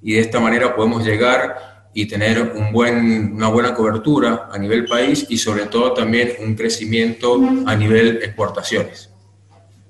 y 0.01 0.15
de 0.15 0.21
esta 0.21 0.41
manera 0.41 0.75
podemos 0.75 1.05
llegar 1.05 1.91
y 1.93 2.07
tener 2.07 2.41
un 2.57 2.73
buen, 2.73 3.35
una 3.35 3.49
buena 3.49 3.75
cobertura 3.75 4.49
a 4.51 4.57
nivel 4.57 4.87
país 4.87 5.27
y 5.29 5.37
sobre 5.37 5.67
todo 5.67 5.93
también 5.93 6.31
un 6.43 6.55
crecimiento 6.55 7.39
a 7.67 7.77
nivel 7.77 8.21
exportaciones. 8.23 9.13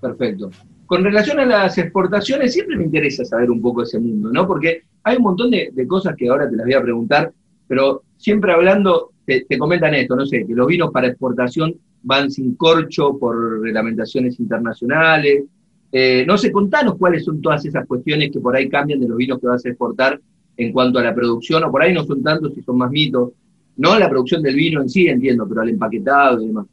Perfecto. 0.01 0.51
Con 0.86 1.05
relación 1.05 1.39
a 1.39 1.47
las 1.47 1.78
exportaciones, 1.78 2.53
siempre 2.53 2.76
me 2.76 2.82
interesa 2.82 3.24
saber 3.24 3.49
un 3.49 3.62
poco 3.62 3.84
ese 3.84 4.01
mundo, 4.01 4.28
¿no? 4.32 4.45
Porque 4.45 4.88
hay 5.03 5.16
un 5.16 5.22
montón 5.22 5.51
de, 5.51 5.72
cosas 5.86 6.14
que 6.16 6.28
ahora 6.28 6.49
te 6.49 6.57
las 6.57 6.66
voy 6.66 6.74
a 6.74 6.82
preguntar, 6.82 7.32
pero 7.66 8.03
siempre 8.16 8.53
hablando 8.53 9.12
te, 9.24 9.59
comentan 9.59 9.94
esto, 9.94 10.16
no 10.16 10.26
sé, 10.26 10.46
que 10.46 10.55
los 10.55 10.66
vinos 10.66 10.90
para 10.90 11.09
exportación 11.09 11.74
van 12.03 12.30
sin 12.30 12.55
corcho 12.55 13.18
por 13.18 13.61
reglamentaciones 13.61 14.40
internacionales. 14.40 15.44
Eh, 15.92 16.24
no 16.26 16.38
sé, 16.38 16.51
contanos 16.51 16.96
cuáles 16.96 17.24
son 17.24 17.40
todas 17.40 17.64
esas 17.64 17.86
cuestiones 17.86 18.30
que 18.30 18.40
por 18.40 18.57
ahí 18.57 18.68
cambian 18.68 19.01
de 19.01 19.09
los 19.09 19.16
vinos 19.16 19.38
que 19.38 19.46
vas 19.46 19.64
a 19.64 19.68
exportar 19.68 20.20
en 20.57 20.72
cuanto 20.72 20.99
a 20.99 21.03
la 21.03 21.14
producción, 21.14 21.62
o 21.64 21.70
por 21.70 21.82
ahí 21.82 21.92
no 21.92 22.05
son 22.05 22.22
tantos 22.22 22.55
si 22.55 22.62
son 22.62 22.78
más 22.78 22.90
mitos. 22.90 23.32
No 23.76 23.99
la 23.99 24.09
producción 24.09 24.42
del 24.42 24.57
vino 24.57 24.82
en 24.82 24.88
sí, 24.88 25.07
entiendo, 25.07 25.46
pero 25.49 25.61
al 25.61 25.68
empaquetado 25.68 26.42
y 26.42 26.46
demás. 26.49 26.66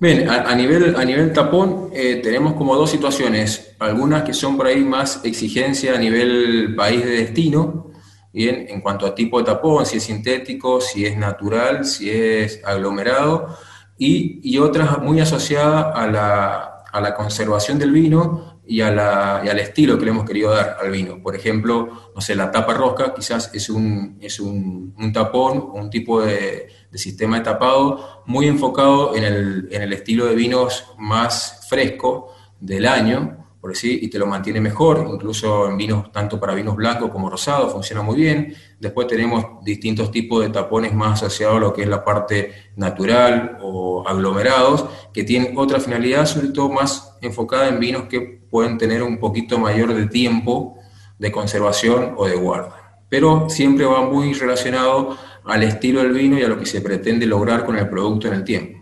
Bien, 0.00 0.28
a, 0.28 0.54
nivel, 0.54 0.94
a 0.96 1.04
nivel 1.04 1.32
tapón 1.32 1.90
eh, 1.92 2.20
tenemos 2.22 2.54
como 2.54 2.76
dos 2.76 2.90
situaciones, 2.90 3.74
algunas 3.78 4.22
que 4.22 4.32
son 4.32 4.56
por 4.56 4.66
ahí 4.66 4.84
más 4.84 5.24
exigencia 5.24 5.94
a 5.94 5.98
nivel 5.98 6.74
país 6.76 7.04
de 7.04 7.10
destino, 7.10 7.88
Bien, 8.30 8.66
en 8.68 8.82
cuanto 8.82 9.06
a 9.06 9.14
tipo 9.14 9.38
de 9.38 9.44
tapón, 9.46 9.86
si 9.86 9.96
es 9.96 10.04
sintético, 10.04 10.80
si 10.80 11.06
es 11.06 11.16
natural, 11.16 11.84
si 11.86 12.10
es 12.10 12.62
aglomerado, 12.64 13.56
y, 13.96 14.56
otras 14.58 14.98
muy 15.02 15.18
asociadas 15.18 15.86
a 15.94 16.06
la, 16.06 16.84
a 16.92 17.00
la, 17.00 17.14
conservación 17.14 17.78
del 17.78 17.90
vino 17.90 18.57
y, 18.68 18.82
a 18.82 19.38
al 19.38 19.58
estilo 19.58 19.98
que 19.98 20.04
le 20.04 20.10
hemos 20.10 20.26
querido 20.26 20.50
dar 20.50 20.76
al 20.80 20.90
vino. 20.90 21.22
Por 21.22 21.34
ejemplo, 21.34 22.10
no 22.14 22.20
sé, 22.20 22.34
la 22.34 22.50
tapa 22.50 22.74
rosca 22.74 23.14
quizás 23.14 23.50
es 23.54 23.70
un, 23.70 24.18
es 24.20 24.38
un, 24.38 24.94
un 24.96 25.12
tapón, 25.12 25.70
un 25.72 25.88
tipo 25.88 26.20
de, 26.20 26.68
de, 26.90 26.98
sistema 26.98 27.38
de 27.38 27.44
tapado 27.44 28.22
muy 28.26 28.46
enfocado 28.46 29.16
en 29.16 29.24
el, 29.24 29.68
en 29.70 29.82
el 29.82 29.92
estilo 29.92 30.26
de 30.26 30.34
vinos 30.34 30.84
más 30.98 31.66
fresco 31.68 32.34
del 32.60 32.86
año, 32.86 33.37
por 33.60 33.72
así, 33.72 33.98
y 34.02 34.08
te 34.08 34.18
lo 34.18 34.26
mantiene 34.26 34.60
mejor, 34.60 35.04
incluso 35.12 35.68
en 35.68 35.76
vinos, 35.76 36.12
tanto 36.12 36.38
para 36.38 36.54
vinos 36.54 36.76
blancos 36.76 37.10
como 37.10 37.28
rosados, 37.28 37.72
funciona 37.72 38.02
muy 38.02 38.16
bien. 38.16 38.54
Después 38.78 39.08
tenemos 39.08 39.64
distintos 39.64 40.12
tipos 40.12 40.42
de 40.42 40.50
tapones 40.50 40.94
más 40.94 41.14
asociados 41.22 41.56
a 41.56 41.60
lo 41.60 41.72
que 41.72 41.82
es 41.82 41.88
la 41.88 42.04
parte 42.04 42.52
natural 42.76 43.58
o 43.60 44.06
aglomerados, 44.06 44.86
que 45.12 45.24
tienen 45.24 45.58
otra 45.58 45.80
finalidad, 45.80 46.26
sobre 46.26 46.48
todo 46.48 46.70
más 46.70 47.16
enfocada 47.20 47.68
en 47.68 47.80
vinos 47.80 48.04
que 48.04 48.20
pueden 48.20 48.78
tener 48.78 49.02
un 49.02 49.18
poquito 49.18 49.58
mayor 49.58 49.92
de 49.92 50.06
tiempo 50.06 50.76
de 51.18 51.32
conservación 51.32 52.14
o 52.16 52.26
de 52.26 52.36
guarda. 52.36 53.02
Pero 53.08 53.48
siempre 53.48 53.86
va 53.86 54.02
muy 54.02 54.34
relacionado 54.34 55.16
al 55.44 55.62
estilo 55.64 56.02
del 56.02 56.12
vino 56.12 56.38
y 56.38 56.42
a 56.42 56.48
lo 56.48 56.58
que 56.58 56.66
se 56.66 56.80
pretende 56.80 57.26
lograr 57.26 57.64
con 57.64 57.76
el 57.76 57.88
producto 57.88 58.28
en 58.28 58.34
el 58.34 58.44
tiempo 58.44 58.77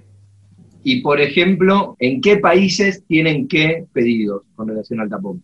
y, 0.88 1.00
por 1.00 1.20
ejemplo, 1.20 1.96
en 1.98 2.20
qué 2.20 2.36
países 2.36 3.02
tienen 3.08 3.48
qué 3.48 3.86
pedidos 3.92 4.42
con 4.54 4.68
relación 4.68 5.00
al 5.00 5.08
tapón. 5.08 5.42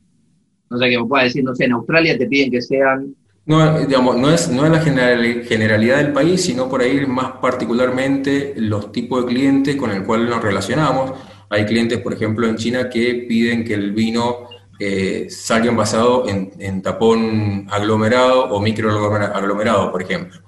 No 0.70 0.78
sé, 0.78 0.88
que 0.88 0.97
me 0.97 1.05
pueda 1.05 1.24
decir, 1.24 1.43
no 1.43 1.53
sé, 1.53 1.64
en 1.64 1.72
Australia 1.72 2.16
te 2.16 2.26
piden 2.26 2.53
que 2.53 2.62
sean... 2.62 3.12
No, 3.45 3.80
digamos, 3.80 4.18
no 4.18 4.30
es, 4.30 4.49
no 4.49 4.64
es 4.64 4.70
la 4.70 4.78
generalidad 4.78 5.97
del 5.97 6.12
país, 6.12 6.45
sino 6.45 6.68
por 6.68 6.80
ahí 6.80 7.05
más 7.09 7.32
particularmente 7.43 8.55
los 8.57 8.93
tipos 8.93 9.24
de 9.24 9.32
clientes 9.32 9.74
con 9.74 9.90
el 9.90 10.05
cual 10.05 10.30
nos 10.30 10.40
relacionamos. 10.40 11.14
Hay 11.51 11.66
clientes, 11.66 11.99
por 11.99 12.12
ejemplo, 12.12 12.47
en 12.47 12.55
China 12.55 12.88
que 12.88 13.26
piden 13.28 13.64
que 13.64 13.74
el 13.74 13.90
vino 13.90 14.47
eh, 14.78 15.26
salga 15.28 15.70
envasado 15.70 16.28
en, 16.28 16.53
en, 16.61 16.82
tapón 16.82 17.66
aglomerado 17.68 18.45
o 18.45 18.61
microaglomerado, 18.61 19.90
por 19.90 20.03
ejemplo. 20.03 20.38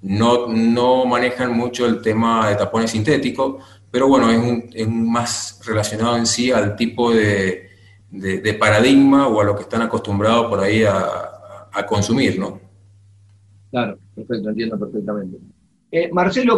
No, 0.00 0.46
no 0.46 1.06
manejan 1.06 1.56
mucho 1.56 1.86
el 1.86 2.00
tema 2.02 2.48
de 2.50 2.54
tapones 2.54 2.92
sintéticos, 2.92 3.56
pero 3.94 4.08
bueno, 4.08 4.28
es, 4.72 4.88
más 4.88 5.62
relacionado 5.64 6.16
en 6.16 6.26
sí 6.26 6.50
al 6.50 6.74
tipo 6.74 7.14
de, 7.14 7.68
paradigma 8.58 9.28
o 9.28 9.40
a 9.40 9.44
lo 9.44 9.54
que 9.54 9.62
están 9.62 9.82
acostumbrados 9.82 10.48
por 10.48 10.58
ahí 10.58 10.82
a, 10.82 11.86
consumir, 11.86 12.36
¿no? 12.36 12.58
Claro, 13.70 13.96
perfecto, 14.16 14.48
entiendo 14.48 14.80
perfectamente. 14.80 15.38
Eh, 15.92 16.10
Marcelo, 16.12 16.56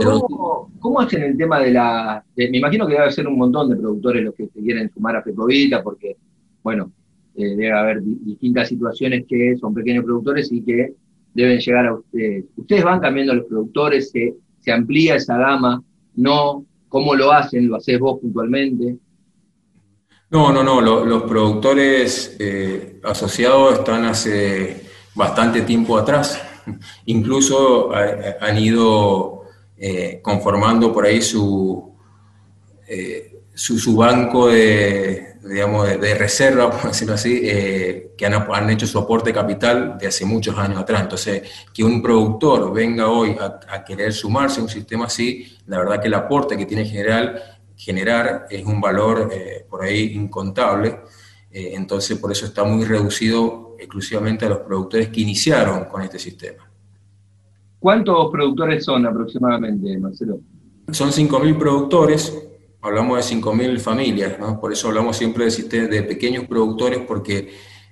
¿cómo, 0.81 0.99
hacen 0.99 1.25
el 1.25 1.37
tema 1.37 1.61
de 1.61 1.73
la... 1.73 2.25
me 2.37 2.57
imagino 2.57 2.87
que 2.87 2.95
debe 2.95 3.13
ser 3.13 3.29
un 3.29 3.37
montón 3.37 3.69
de 3.69 3.77
productores 3.77 4.25
los 4.25 4.35
que 4.35 4.47
se 4.47 4.61
quieren 4.61 4.91
sumar 4.95 5.17
a 5.17 5.23
Pecovita, 5.23 5.83
porque, 5.83 6.17
bueno, 6.63 6.91
eh, 7.35 7.49
debe 7.49 7.73
haber 7.73 8.03
distintas 8.03 8.71
situaciones 8.71 9.27
que 9.29 9.59
son 9.59 9.75
pequeños 9.75 10.07
productores 10.07 10.51
y 10.51 10.63
que 10.63 10.95
deben 11.35 11.59
llegar 11.59 11.85
a 11.85 11.97
ustedes. 11.97 12.47
Ustedes 12.57 12.83
van 12.83 13.01
cambiando 13.01 13.35
los 13.35 13.45
productores, 13.45 14.11
se, 14.11 14.35
se 14.61 14.73
amplía 14.73 15.17
esa 15.17 15.37
gama, 15.37 15.83
no 16.15 16.65
¿Cómo 16.97 17.15
lo 17.15 17.31
hacen? 17.31 17.69
¿Lo 17.69 17.77
haces 17.77 18.01
vos 18.01 18.19
puntualmente? 18.23 18.97
No, 20.31 20.51
no, 20.51 20.65
no. 20.65 20.81
los 20.81 21.25
productores 21.25 22.35
eh, 22.39 23.03
asociados 23.05 23.81
están 23.81 24.07
hace 24.07 24.81
bastante 25.15 25.61
tiempo 25.61 25.99
atrás. 25.99 26.41
Incluso 27.05 27.91
han 27.93 28.57
ido 28.57 29.43
eh, 29.77 30.21
conformando 30.23 30.91
por 30.91 31.05
ahí 31.05 31.21
su, 31.21 31.95
eh, 32.89 33.41
su, 33.53 33.95
banco 33.95 34.49
de, 34.49 35.36
digamos, 35.49 35.89
de, 35.89 36.15
reserva, 36.15 36.71
por 36.73 36.91
decirlo 36.91 37.15
así, 37.15 37.41
que 37.41 38.27
han, 38.27 38.35
han, 38.35 38.71
hecho 38.71 38.87
su 38.87 38.99
aporte 38.99 39.33
capital 39.33 39.97
de 39.99 40.07
hace 40.07 40.25
muchos 40.25 40.57
años 40.59 40.79
atrás. 40.79 41.03
Entonces, 41.03 41.43
que 41.73 41.85
un 41.85 42.03
productor 42.03 42.73
venga 42.73 43.09
hoy 43.09 43.37
a, 43.41 43.85
querer 43.85 44.13
sumarse 44.13 44.61
a 44.61 44.65
un 44.65 44.69
sistema 44.69 45.07
así, 45.07 45.47
la 45.67 45.79
verdad 45.79 46.01
que 46.01 46.09
el 46.09 46.15
aporte 46.15 46.57
que 46.57 46.67
tiene 46.67 46.85
general, 46.85 47.43
generar 47.77 48.47
es 48.51 48.65
un 48.65 48.81
valor 48.81 49.29
eh, 49.33 49.67
por 49.69 49.83
ahí 49.83 50.15
incontable. 50.15 51.01
Eh, 51.51 51.73
entonces, 51.75 52.19
por 52.19 52.33
eso 52.33 52.47
está 52.47 52.65
muy 52.65 52.85
reducido 52.85 53.77
exclusivamente 53.79 54.47
a 54.47 54.49
los 54.49 54.59
productores 54.59 55.09
que 55.09 55.21
iniciaron 55.21 55.85
con 55.85 56.03
este 56.03 56.19
sistema. 56.19 56.69
¿Cuántos 57.79 58.31
productores 58.31 58.85
son 58.85 59.07
aproximadamente, 59.07 59.99
Marcelo? 59.99 60.41
Son 60.91 61.11
5.000 61.11 61.59
productores, 61.59 62.49
hablamos 62.81 63.17
de 63.17 63.37
5.000 63.37 63.79
familias, 63.79 64.39
¿no? 64.39 64.61
por 64.61 64.73
eso 64.73 64.89
hablamos 64.89 65.17
siempre 65.17 65.47
de, 65.47 65.89
de 65.89 66.03
pequeños 66.03 66.47
productores, 66.47 67.01
porque 67.01 67.49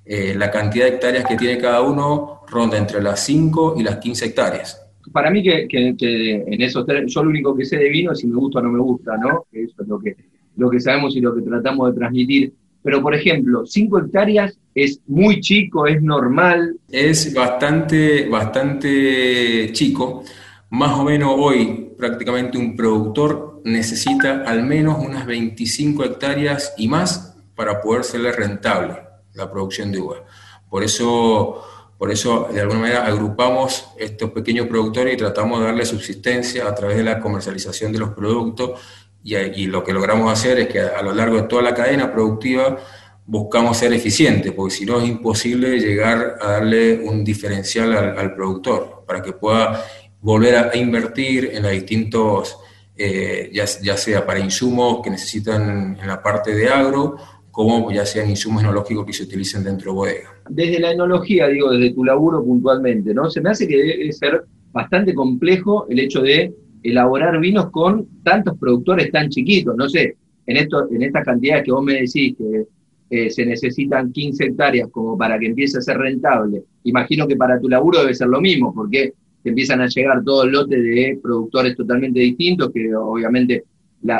eh, 0.07 0.35
la 0.37 0.51
cantidad 0.51 0.85
de 0.85 0.93
hectáreas 0.93 1.25
que 1.25 1.37
tiene 1.37 1.59
cada 1.59 1.81
uno 1.81 2.41
ronda 2.47 2.77
entre 2.77 3.03
las 3.03 3.25
5 3.25 3.77
y 3.79 3.83
las 3.83 3.97
15 3.97 4.27
hectáreas. 4.27 4.81
Para 5.13 5.31
mí 5.31 5.43
que, 5.43 5.67
en 5.71 6.63
esos 6.63 6.87
yo 7.07 7.25
lo 7.25 7.31
único 7.31 7.57
que 7.57 7.65
sé 7.65 7.79
de 7.79 7.89
vino 7.89 8.13
es 8.13 8.19
si 8.19 8.27
me 8.27 8.37
gusta 8.37 8.59
o 8.59 8.63
no 8.63 8.71
me 8.71 8.81
gusta, 8.81 9.17
¿no? 9.17 9.47
Eso 9.53 9.83
es 9.83 9.89
lo 9.89 9.99
que, 9.99 10.17
lo 10.57 10.69
que 10.69 10.81
sabemos 10.81 11.17
y 11.17 11.21
lo 11.21 11.35
que 11.35 11.43
tratamos 11.43 11.91
de 11.91 11.99
transmitir. 11.99 12.53
Pero, 12.83 13.01
por 13.01 13.15
ejemplo, 13.15 13.65
5 13.65 13.99
hectáreas 13.99 14.59
es 14.75 15.01
muy 15.07 15.41
chico, 15.41 15.87
es 15.87 16.03
normal. 16.03 16.77
Es 16.91 17.33
bastante, 17.33 18.29
bastante 18.29 19.71
chico. 19.73 20.23
Más 20.71 20.99
o 20.99 21.05
menos 21.05 21.35
hoy 21.39 21.93
prácticamente 21.97 22.59
un 22.59 22.77
productor 22.77 23.54
necesita 23.65 24.45
al 24.47 24.63
menos 24.63 24.99
unas 24.99 25.27
25 25.27 26.05
hectáreas 26.05 26.75
y 26.77 26.89
más 26.89 27.35
para 27.55 27.81
poder 27.81 28.05
serle 28.05 28.33
rentable 28.33 28.99
la 29.33 29.51
producción 29.51 29.91
de 29.91 30.01
uva. 30.01 30.25
Por 30.69 30.85
eso, 30.85 31.65
por 31.99 32.11
eso, 32.11 32.49
de 32.53 32.61
alguna 32.61 32.81
manera, 32.81 33.07
agrupamos 33.07 33.89
estos 33.99 34.31
pequeños 34.31 34.67
productores 34.67 35.15
y 35.15 35.17
tratamos 35.17 35.61
de 35.61 35.67
darle 35.67 35.85
subsistencia 35.85 36.69
a 36.69 36.75
través 36.75 36.97
de 36.97 37.05
la 37.05 37.21
comercialización 37.21 37.93
de 37.93 37.99
los 37.99 38.11
productos 38.11 38.81
y, 39.25 39.67
lo 39.67 39.83
que 39.83 39.95
logramos 39.95 40.31
hacer 40.31 40.59
es 40.59 40.69
que 40.69 40.81
a, 40.81 41.01
lo 41.01 41.15
largo 41.15 41.37
de 41.37 41.43
toda 41.45 41.63
la 41.63 41.75
cadena 41.75 42.13
productiva 42.13 42.77
buscamos 43.25 43.79
ser 43.79 43.95
eficientes, 43.95 44.53
porque 44.53 44.75
si 44.75 44.85
no 44.85 45.01
es 45.01 45.09
imposible 45.09 45.81
llegar 45.81 46.37
a 46.43 46.53
darle 46.53 46.99
un 46.99 47.25
diferencial 47.25 47.95
al, 48.19 48.35
productor 48.35 49.05
para 49.07 49.23
que 49.23 49.33
pueda 49.33 49.83
volver 50.21 50.57
a, 50.57 50.77
invertir 50.77 51.53
en 51.55 51.63
los 51.63 51.73
distintos, 51.73 52.59
eh, 52.97 53.51
ya, 53.53 53.67
sea 53.67 54.25
para 54.25 54.39
insumos 54.39 55.01
que 55.03 55.11
necesitan 55.11 55.99
en 56.01 56.07
la 56.07 56.23
parte 56.23 56.55
de 56.55 56.69
agro 56.69 57.17
como 57.51 57.93
ya 57.93 58.05
sean 58.05 58.29
insumos 58.29 58.63
enológicos 58.63 59.07
que 59.07 59.13
se 59.13 59.25
utilicen 59.25 59.63
dentro 59.63 59.93
de 59.93 59.97
bodega. 59.97 60.31
Desde 60.49 60.81
la 60.81 60.91
enología, 60.91 61.47
digo, 61.47 61.71
desde 61.71 61.95
tu 61.95 62.05
laburo 62.05 62.45
puntualmente, 62.45 63.15
¿no? 63.15 63.31
Se 63.31 63.41
me 63.41 63.51
hace 63.51 63.69
que 63.69 63.77
debe 63.77 64.13
ser 64.13 64.45
bastante 64.73 65.15
complejo 65.15 65.87
el 65.89 66.01
hecho 66.01 66.21
de 66.21 66.53
elaborar 66.83 67.39
vinos 67.39 67.71
con 67.71 68.09
tantos 68.25 68.59
productores 68.59 69.11
tan 69.13 69.29
chiquitos, 69.29 69.77
no 69.77 69.89
sé, 69.89 70.17
en, 70.47 70.57
esto, 70.57 70.89
en 70.91 71.03
estas 71.03 71.25
cantidades 71.25 71.65
que 71.65 71.73
vos 71.73 71.85
me 71.85 71.95
decís, 71.95 72.35
que 72.37 72.67
eh, 73.11 73.31
se 73.31 73.47
necesitan 73.47 74.13
15 74.13 74.45
hectáreas 74.45 74.89
como 74.91 75.17
para 75.17 75.39
que 75.39 75.47
empiece 75.47 75.79
a 75.79 75.81
ser 75.81 75.99
rentable. 75.99 76.65
Imagino 76.85 77.27
que 77.29 77.37
para 77.37 77.61
tu 77.61 77.69
laburo 77.69 78.01
debe 78.01 78.15
ser 78.15 78.29
lo 78.29 78.41
mismo, 78.41 78.75
porque 78.75 79.13
te 79.45 79.51
empiezan 79.51 79.83
a 79.83 79.87
llegar 79.87 80.25
todo 80.25 80.45
el 80.45 80.53
lote 80.53 80.81
de 80.81 81.21
productores 81.23 81.77
totalmente 81.77 82.19
distintos, 82.19 82.73
que 82.73 82.95
obviamente 82.97 83.65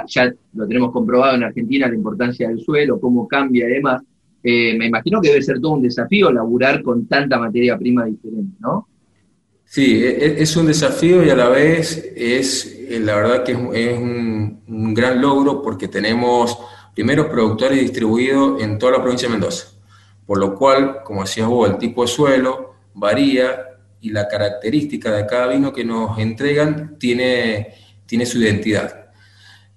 ya 0.07 0.33
lo 0.53 0.69
tenemos 0.69 0.93
comprobado 0.93 1.35
en 1.35 1.45
Argentina, 1.45 1.89
la 1.89 1.95
importancia 1.95 2.49
del 2.49 2.61
suelo, 2.61 3.01
cómo 3.01 3.27
cambia 3.27 3.67
y 3.67 3.73
demás. 3.73 4.03
Eh, 4.43 4.77
me 4.77 4.87
imagino 4.87 5.23
que 5.23 5.29
debe 5.29 5.43
ser 5.43 5.61
todo 5.61 5.73
un 5.73 5.83
desafío 5.83 6.31
laburar 6.31 6.83
con 6.83 7.07
tanta 7.07 7.39
materia 7.39 7.79
prima 7.79 8.05
diferente, 8.05 8.57
¿no? 8.61 8.87
Sí, 9.65 10.05
e, 10.05 10.27
e, 10.27 10.43
es 10.43 10.55
un 10.57 10.67
desafío 10.67 11.25
y 11.25 11.31
a 11.31 11.35
la 11.35 11.49
vez 11.49 12.13
es, 12.15 12.67
eh, 12.87 13.01
la 13.01 13.17
verdad 13.17 13.45
que 13.45 13.53
es, 13.53 13.99
un, 13.99 14.93
gran 14.95 15.23
logro 15.23 15.63
porque 15.63 15.89
tenemos 15.89 16.59
primeros 16.95 17.27
productores 17.27 17.81
distribuidos 17.81 18.63
en 18.63 18.79
toda 18.79 18.93
la 18.93 19.03
provincia 19.03 19.27
de 19.27 19.33
Mendoza. 19.33 19.69
Por 20.27 20.39
lo 20.39 20.55
cual, 20.55 21.03
como 21.03 21.23
decías 21.23 21.49
vos, 21.49 21.71
el 21.71 21.79
tipo 21.79 22.03
de 22.03 22.09
suelo 22.09 22.75
varía 22.93 23.74
y 24.05 24.11
la 24.11 24.29
característica 24.29 25.11
de 25.11 25.25
cada 25.25 25.47
vino 25.47 25.73
que 25.73 25.83
nos 25.83 26.19
entregan 26.19 26.99
tiene, 26.99 27.75
tiene 28.05 28.27
su 28.27 28.39
identidad. 28.39 29.13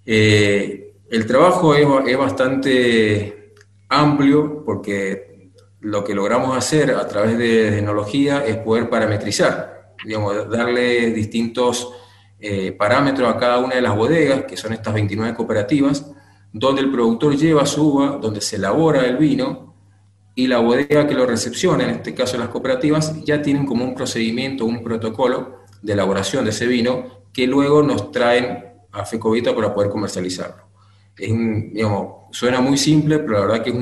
Eh, 0.05 0.95
el 1.09 1.25
trabajo 1.25 1.73
es, 1.73 2.17
bastante 2.17 3.53
amplio 3.88 4.65
porque 4.65 5.51
lo 5.80 6.03
que 6.03 6.13
logramos 6.13 6.57
hacer 6.57 6.91
a 6.91 7.07
través 7.07 7.38
de 7.38 7.71
tecnología 7.71 8.43
es 8.45 8.57
poder 8.57 8.89
parametrizar, 8.89 9.93
digamos, 10.03 10.49
darle 10.49 11.11
distintos 11.11 11.93
eh, 12.38 12.73
parámetros 12.73 13.34
a 13.34 13.38
cada 13.38 13.59
una 13.59 13.75
de 13.75 13.82
las 13.82 13.95
bodegas, 13.95 14.43
que 14.43 14.57
son 14.57 14.73
estas 14.73 14.93
29 14.93 15.36
cooperativas, 15.36 16.05
donde 16.51 16.82
el 16.82 16.91
productor 16.91 17.38
lleva 17.38 17.65
su 17.65 17.93
uva, 17.93 18.17
donde 18.21 18.41
se 18.41 18.57
elabora 18.57 19.05
el 19.05 19.15
vino, 19.15 19.66
y 20.38 20.45
la 20.45 20.59
bodega 20.59 21.07
que 21.07 21.15
lo 21.15 21.25
recepciona, 21.25 21.83
en 21.83 21.89
este 21.89 22.13
caso 22.13 22.38
las 22.38 22.49
cooperativas, 22.49 23.25
ya 23.25 23.41
tienen 23.41 23.65
como 23.65 23.83
un 23.83 23.95
procedimiento, 23.95 24.65
un 24.65 24.83
protocolo 24.83 25.63
de 25.81 25.93
elaboración 25.93 26.45
de 26.45 26.51
ese 26.51 26.67
vino 26.67 27.23
que 27.33 27.47
luego 27.47 27.81
nos 27.81 28.11
traen 28.11 28.65
a 28.91 29.03
Fecovita 29.03 29.55
para 29.55 29.73
poder 29.73 29.89
comercializarlo. 29.89 30.67
Es 31.17 31.31
suena 32.29 32.61
muy 32.61 32.77
simple, 32.77 33.17
pero 33.17 33.33
la 33.33 33.39
verdad 33.47 33.63
que 33.63 33.71
es 33.71 33.75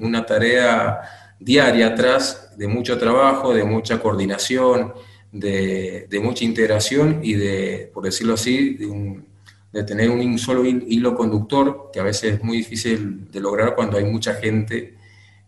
una 0.00 0.24
tarea 0.24 0.98
diaria 1.38 1.88
atrás 1.88 2.54
de 2.56 2.66
mucho 2.68 2.96
trabajo, 2.96 3.52
de 3.52 3.64
mucha 3.64 4.00
coordinación, 4.00 4.94
de, 5.30 6.06
de 6.08 6.20
mucha 6.20 6.42
integración 6.42 7.20
y 7.22 7.34
de, 7.34 7.90
por 7.92 8.04
decirlo 8.04 8.32
así, 8.32 8.76
de 8.76 8.86
un, 8.86 9.26
de 9.74 9.84
tener 9.84 10.08
un 10.08 10.38
solo 10.38 10.64
hilo 10.64 11.14
conductor, 11.14 11.90
que 11.92 12.00
a 12.00 12.04
veces 12.04 12.36
es 12.36 12.42
muy 12.42 12.56
difícil 12.56 13.30
de 13.30 13.40
lograr 13.40 13.74
cuando 13.74 13.98
hay 13.98 14.04
mucha 14.04 14.32
gente, 14.32 14.96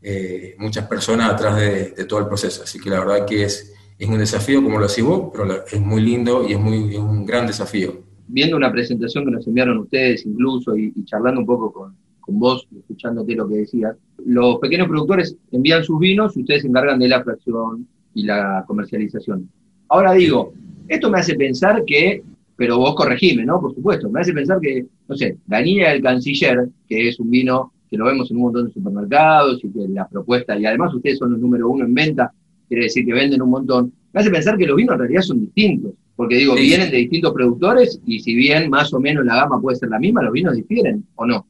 eh, 0.03 0.55
muchas 0.59 0.87
personas 0.87 1.31
atrás 1.33 1.57
de, 1.57 2.05
todo 2.07 2.21
el 2.21 2.27
proceso. 2.27 2.63
Así 2.63 2.79
que 2.79 2.91
la 2.91 3.01
verdad 3.01 3.27
que 3.27 3.45
es, 3.45 3.75
es 3.99 4.09
un 4.09 4.19
desafío, 4.19 4.63
como 4.63 4.79
lo 4.79 4.87
decís 4.87 5.05
vos, 5.05 5.31
pero 5.33 5.65
es 5.67 5.81
muy 5.81 6.03
lindo 6.03 6.47
y 6.49 6.53
es, 6.53 6.61
muy, 6.61 6.97
un 6.97 7.27
gran 7.27 7.47
desafío. 7.47 8.03
Viendo 8.27 8.57
una 8.57 8.71
presentación 8.71 9.25
que 9.25 9.31
nos 9.33 9.47
enviaron 9.47 9.79
ustedes 9.79 10.25
incluso 10.25 10.77
y, 10.77 10.93
charlando 11.05 11.41
un 11.41 11.47
poco 11.47 11.73
con, 11.73 11.97
con 12.21 12.39
vos, 12.39 12.67
escuchándote 12.79 13.35
lo 13.35 13.49
que 13.49 13.57
decías, 13.57 13.97
los 14.25 14.59
pequeños 14.59 14.89
productores 14.89 15.37
envían 15.51 15.85
sus 15.85 15.99
vinos 15.99 16.37
y 16.37 16.41
ustedes 16.41 16.63
se 16.63 16.69
encargan 16.69 16.99
de 16.99 17.09
la 17.09 17.23
fracción 17.23 17.87
y 18.15 18.25
la 18.25 18.65
comercialización. 18.67 19.51
Ahora 19.89 20.13
digo, 20.13 20.53
esto 20.89 21.11
me 21.11 21.19
hace 21.19 21.35
pensar 21.35 21.85
que 21.85 22.23
pero 22.61 22.77
vos 22.77 22.95
corregime, 22.95 23.43
¿no? 23.47 23.59
Por 23.59 23.75
supuesto. 23.75 24.11
Me 24.11 24.21
hace 24.21 24.35
pensar 24.35 24.61
que, 24.61 24.85
no 25.09 25.17
sé, 25.17 25.39
la 25.49 25.63
niña 25.63 25.89
del 25.89 26.03
canciller, 26.03 26.69
que 26.87 27.09
es 27.09 27.19
un 27.19 27.31
vino 27.31 27.73
que 27.91 27.97
lo 27.97 28.05
vemos 28.07 28.31
en 28.31 28.37
un 28.37 28.45
montón 28.45 28.67
de 28.67 28.73
supermercados 28.73 29.65
y 29.65 29.71
que 29.71 29.89
la 29.89 30.09
propuesta, 30.09 30.59
y 30.59 30.65
además 30.65 30.95
ustedes 30.95 31.19
son 31.19 31.33
los 31.33 31.41
número 31.41 31.69
uno 31.69 31.85
en 31.85 31.93
venta, 31.93 32.33
quiere 32.69 32.85
decir 32.85 33.05
que 33.05 33.13
venden 33.13 33.43
un 33.43 33.51
montón, 33.51 33.93
me 34.13 34.21
hace 34.21 34.31
pensar 34.31 34.57
que 34.57 34.67
los 34.67 34.77
vinos 34.77 34.95
en 34.95 35.01
realidad 35.01 35.23
son 35.23 35.41
distintos. 35.41 35.93
Porque 36.21 36.37
digo, 36.37 36.55
vienen 36.55 36.91
de 36.91 36.99
distintos 36.99 37.33
productores 37.33 37.99
y 38.05 38.21
si 38.21 38.35
bien 38.35 38.69
más 38.69 38.93
o 38.93 39.01
menos 39.01 39.25
la 39.25 39.37
gama 39.37 39.59
puede 39.59 39.79
ser 39.79 39.89
la 39.89 39.99
misma, 39.99 40.23
los 40.23 40.33
vinos 40.33 40.55
difieren, 40.55 41.03
¿o 41.15 41.25
no? 41.25 41.47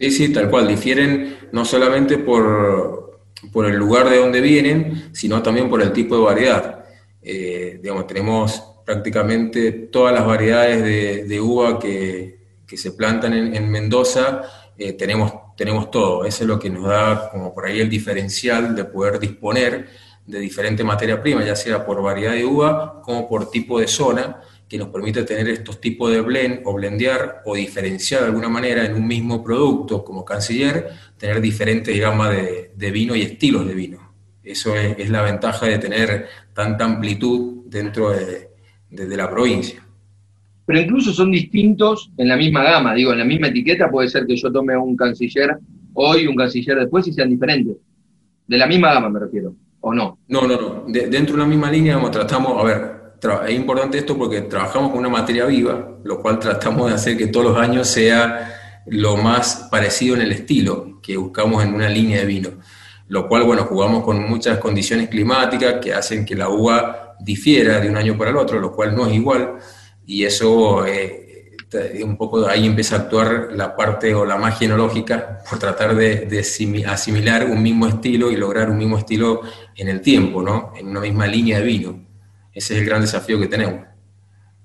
Sí, 0.00 0.10
sí, 0.10 0.32
tal 0.32 0.50
cual. 0.50 0.66
Difieren 0.66 1.36
no 1.52 1.64
solamente 1.64 2.18
por, 2.18 3.20
por 3.52 3.66
el 3.66 3.76
lugar 3.76 4.10
de 4.10 4.18
donde 4.18 4.40
vienen, 4.40 5.04
sino 5.12 5.40
también 5.42 5.70
por 5.70 5.80
el 5.80 5.92
tipo 5.92 6.16
de 6.16 6.24
variedad. 6.24 6.84
Eh, 7.22 7.78
digamos, 7.80 8.06
tenemos 8.08 8.62
prácticamente 8.84 9.70
todas 9.70 10.12
las 10.12 10.26
variedades 10.26 11.28
de, 11.28 11.40
uva 11.40 11.78
que, 11.78 12.40
se 12.66 12.90
plantan 12.90 13.32
en, 13.32 13.70
Mendoza, 13.70 14.42
eh, 14.76 14.94
tenemos, 14.94 15.32
tenemos 15.56 15.90
todo. 15.90 16.24
Eso 16.24 16.44
es 16.44 16.48
lo 16.48 16.58
que 16.58 16.70
nos 16.70 16.84
da 16.84 17.30
como 17.30 17.54
por 17.54 17.66
ahí 17.66 17.80
el 17.80 17.90
diferencial 17.90 18.74
de 18.74 18.84
poder 18.84 19.18
disponer 19.18 19.88
de 20.26 20.38
diferente 20.38 20.82
materia 20.84 21.22
prima, 21.22 21.44
ya 21.44 21.54
sea 21.54 21.84
por 21.84 22.02
variedad 22.02 22.32
de 22.32 22.44
uva 22.44 23.02
como 23.02 23.28
por 23.28 23.50
tipo 23.50 23.78
de 23.78 23.86
zona, 23.86 24.40
que 24.68 24.78
nos 24.78 24.88
permite 24.88 25.22
tener 25.24 25.48
estos 25.48 25.80
tipos 25.80 26.10
de 26.10 26.20
blend 26.20 26.62
o 26.64 26.72
blendear 26.72 27.42
o 27.44 27.54
diferenciar 27.54 28.22
de 28.22 28.26
alguna 28.26 28.48
manera 28.48 28.84
en 28.84 28.94
un 28.94 29.06
mismo 29.06 29.44
producto 29.44 30.02
como 30.02 30.24
canciller, 30.24 30.90
tener 31.18 31.40
diferentes 31.40 31.98
gamas 31.98 32.30
de, 32.30 32.90
vino 32.90 33.14
y 33.14 33.22
estilos 33.22 33.66
de 33.66 33.74
vino. 33.74 34.14
Eso 34.42 34.74
es, 34.76 35.08
la 35.10 35.22
ventaja 35.22 35.66
de 35.66 35.78
tener 35.78 36.28
tanta 36.52 36.84
amplitud 36.84 37.64
dentro 37.66 38.10
de, 38.10 38.50
la 38.90 39.30
provincia. 39.30 39.86
Pero 40.66 40.80
incluso 40.80 41.12
son 41.12 41.30
distintos 41.30 42.10
en 42.16 42.28
la 42.28 42.36
misma 42.36 42.62
gama, 42.62 42.94
digo, 42.94 43.12
en 43.12 43.18
la 43.18 43.24
misma 43.24 43.48
etiqueta 43.48 43.90
puede 43.90 44.08
ser 44.08 44.26
que 44.26 44.36
yo 44.36 44.50
tome 44.50 44.76
un 44.76 44.96
canciller 44.96 45.58
hoy 45.94 46.26
un 46.26 46.36
canciller 46.36 46.78
después 46.78 47.06
y 47.08 47.12
sean 47.12 47.30
diferentes. 47.30 47.76
De 48.46 48.58
la 48.58 48.66
misma 48.66 48.92
gama 48.92 49.08
me 49.08 49.20
refiero, 49.20 49.54
¿o 49.80 49.94
no? 49.94 50.18
No, 50.28 50.46
no, 50.46 50.60
no. 50.60 50.84
dentro 50.86 51.36
de 51.36 51.42
la 51.42 51.48
misma 51.48 51.70
línea 51.70 51.98
tratamos, 52.10 52.60
a 52.60 52.64
ver, 52.64 52.94
es 53.46 53.54
importante 53.54 53.96
esto 53.98 54.18
porque 54.18 54.42
trabajamos 54.42 54.90
con 54.90 55.00
una 55.00 55.08
materia 55.08 55.46
viva, 55.46 55.96
lo 56.04 56.20
cual 56.20 56.38
tratamos 56.38 56.88
de 56.88 56.94
hacer 56.94 57.16
que 57.16 57.28
todos 57.28 57.46
los 57.46 57.58
años 57.58 57.88
sea 57.88 58.82
lo 58.86 59.16
más 59.16 59.68
parecido 59.70 60.14
en 60.14 60.22
el 60.22 60.32
estilo 60.32 61.00
que 61.02 61.16
buscamos 61.16 61.64
en 61.64 61.74
una 61.74 61.88
línea 61.88 62.20
de 62.20 62.26
vino. 62.26 62.50
Lo 63.08 63.28
cual, 63.28 63.44
bueno, 63.44 63.64
jugamos 63.64 64.02
con 64.02 64.28
muchas 64.28 64.58
condiciones 64.58 65.08
climáticas 65.08 65.74
que 65.80 65.94
hacen 65.94 66.24
que 66.24 66.34
la 66.34 66.48
uva 66.48 67.16
difiera 67.20 67.80
de 67.80 67.88
un 67.88 67.96
año 67.96 68.18
para 68.18 68.30
el 68.30 68.36
otro, 68.36 68.58
lo 68.58 68.72
cual 68.72 68.94
no 68.94 69.06
es 69.06 69.14
igual, 69.14 69.54
y 70.06 70.24
eso 70.24 70.86
eh, 70.86 71.24
un 72.04 72.16
poco 72.16 72.46
ahí 72.46 72.66
empieza 72.66 72.96
a 72.96 72.98
actuar 73.00 73.48
la 73.52 73.76
parte 73.76 74.14
o 74.14 74.24
la 74.24 74.36
magia 74.36 74.66
enológica 74.66 75.38
por 75.48 75.58
tratar 75.58 75.94
de, 75.94 76.28
asimilar 76.86 77.46
un 77.46 77.62
mismo 77.62 77.86
estilo 77.86 78.30
y 78.30 78.36
lograr 78.36 78.70
un 78.70 78.78
mismo 78.78 78.98
estilo 78.98 79.40
en 79.76 79.88
el 79.88 80.00
tiempo, 80.00 80.42
¿no? 80.42 80.72
En 80.76 80.88
una 80.88 81.00
misma 81.00 81.26
línea 81.26 81.58
de 81.58 81.64
vino. 81.64 82.06
Ese 82.52 82.74
es 82.74 82.80
el 82.80 82.86
gran 82.86 83.00
desafío 83.00 83.38
que 83.40 83.48
tenemos. 83.48 83.80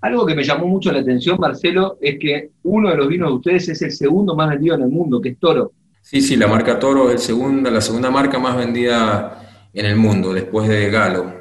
Algo 0.02 0.26
que 0.26 0.36
me 0.36 0.44
llamó 0.44 0.68
mucho 0.68 0.92
la 0.92 1.00
atención, 1.00 1.38
Marcelo, 1.40 1.98
es 2.00 2.18
que 2.20 2.52
uno 2.64 2.90
de 2.90 2.98
los 2.98 3.08
vinos 3.08 3.30
de 3.30 3.36
ustedes 3.36 3.70
es 3.70 3.82
el 3.82 3.92
segundo 3.92 4.36
más 4.36 4.50
vendido 4.50 4.76
en 4.76 4.84
el 4.84 4.90
mundo, 4.90 5.20
que 5.20 5.30
es 5.30 5.40
Toro. 5.40 5.74
Sí, 6.02 6.22
sí, 6.22 6.38
la 6.38 6.48
marca 6.48 6.80
Toro 6.80 7.12
es 7.12 7.22
segunda, 7.22 7.70
la 7.70 7.82
segunda 7.82 8.10
marca 8.10 8.40
más 8.40 8.56
vendida 8.56 9.68
en 9.74 9.86
el 9.86 9.96
mundo, 9.98 10.34
después 10.34 10.70
de 10.70 10.90
Galo. 10.90 11.34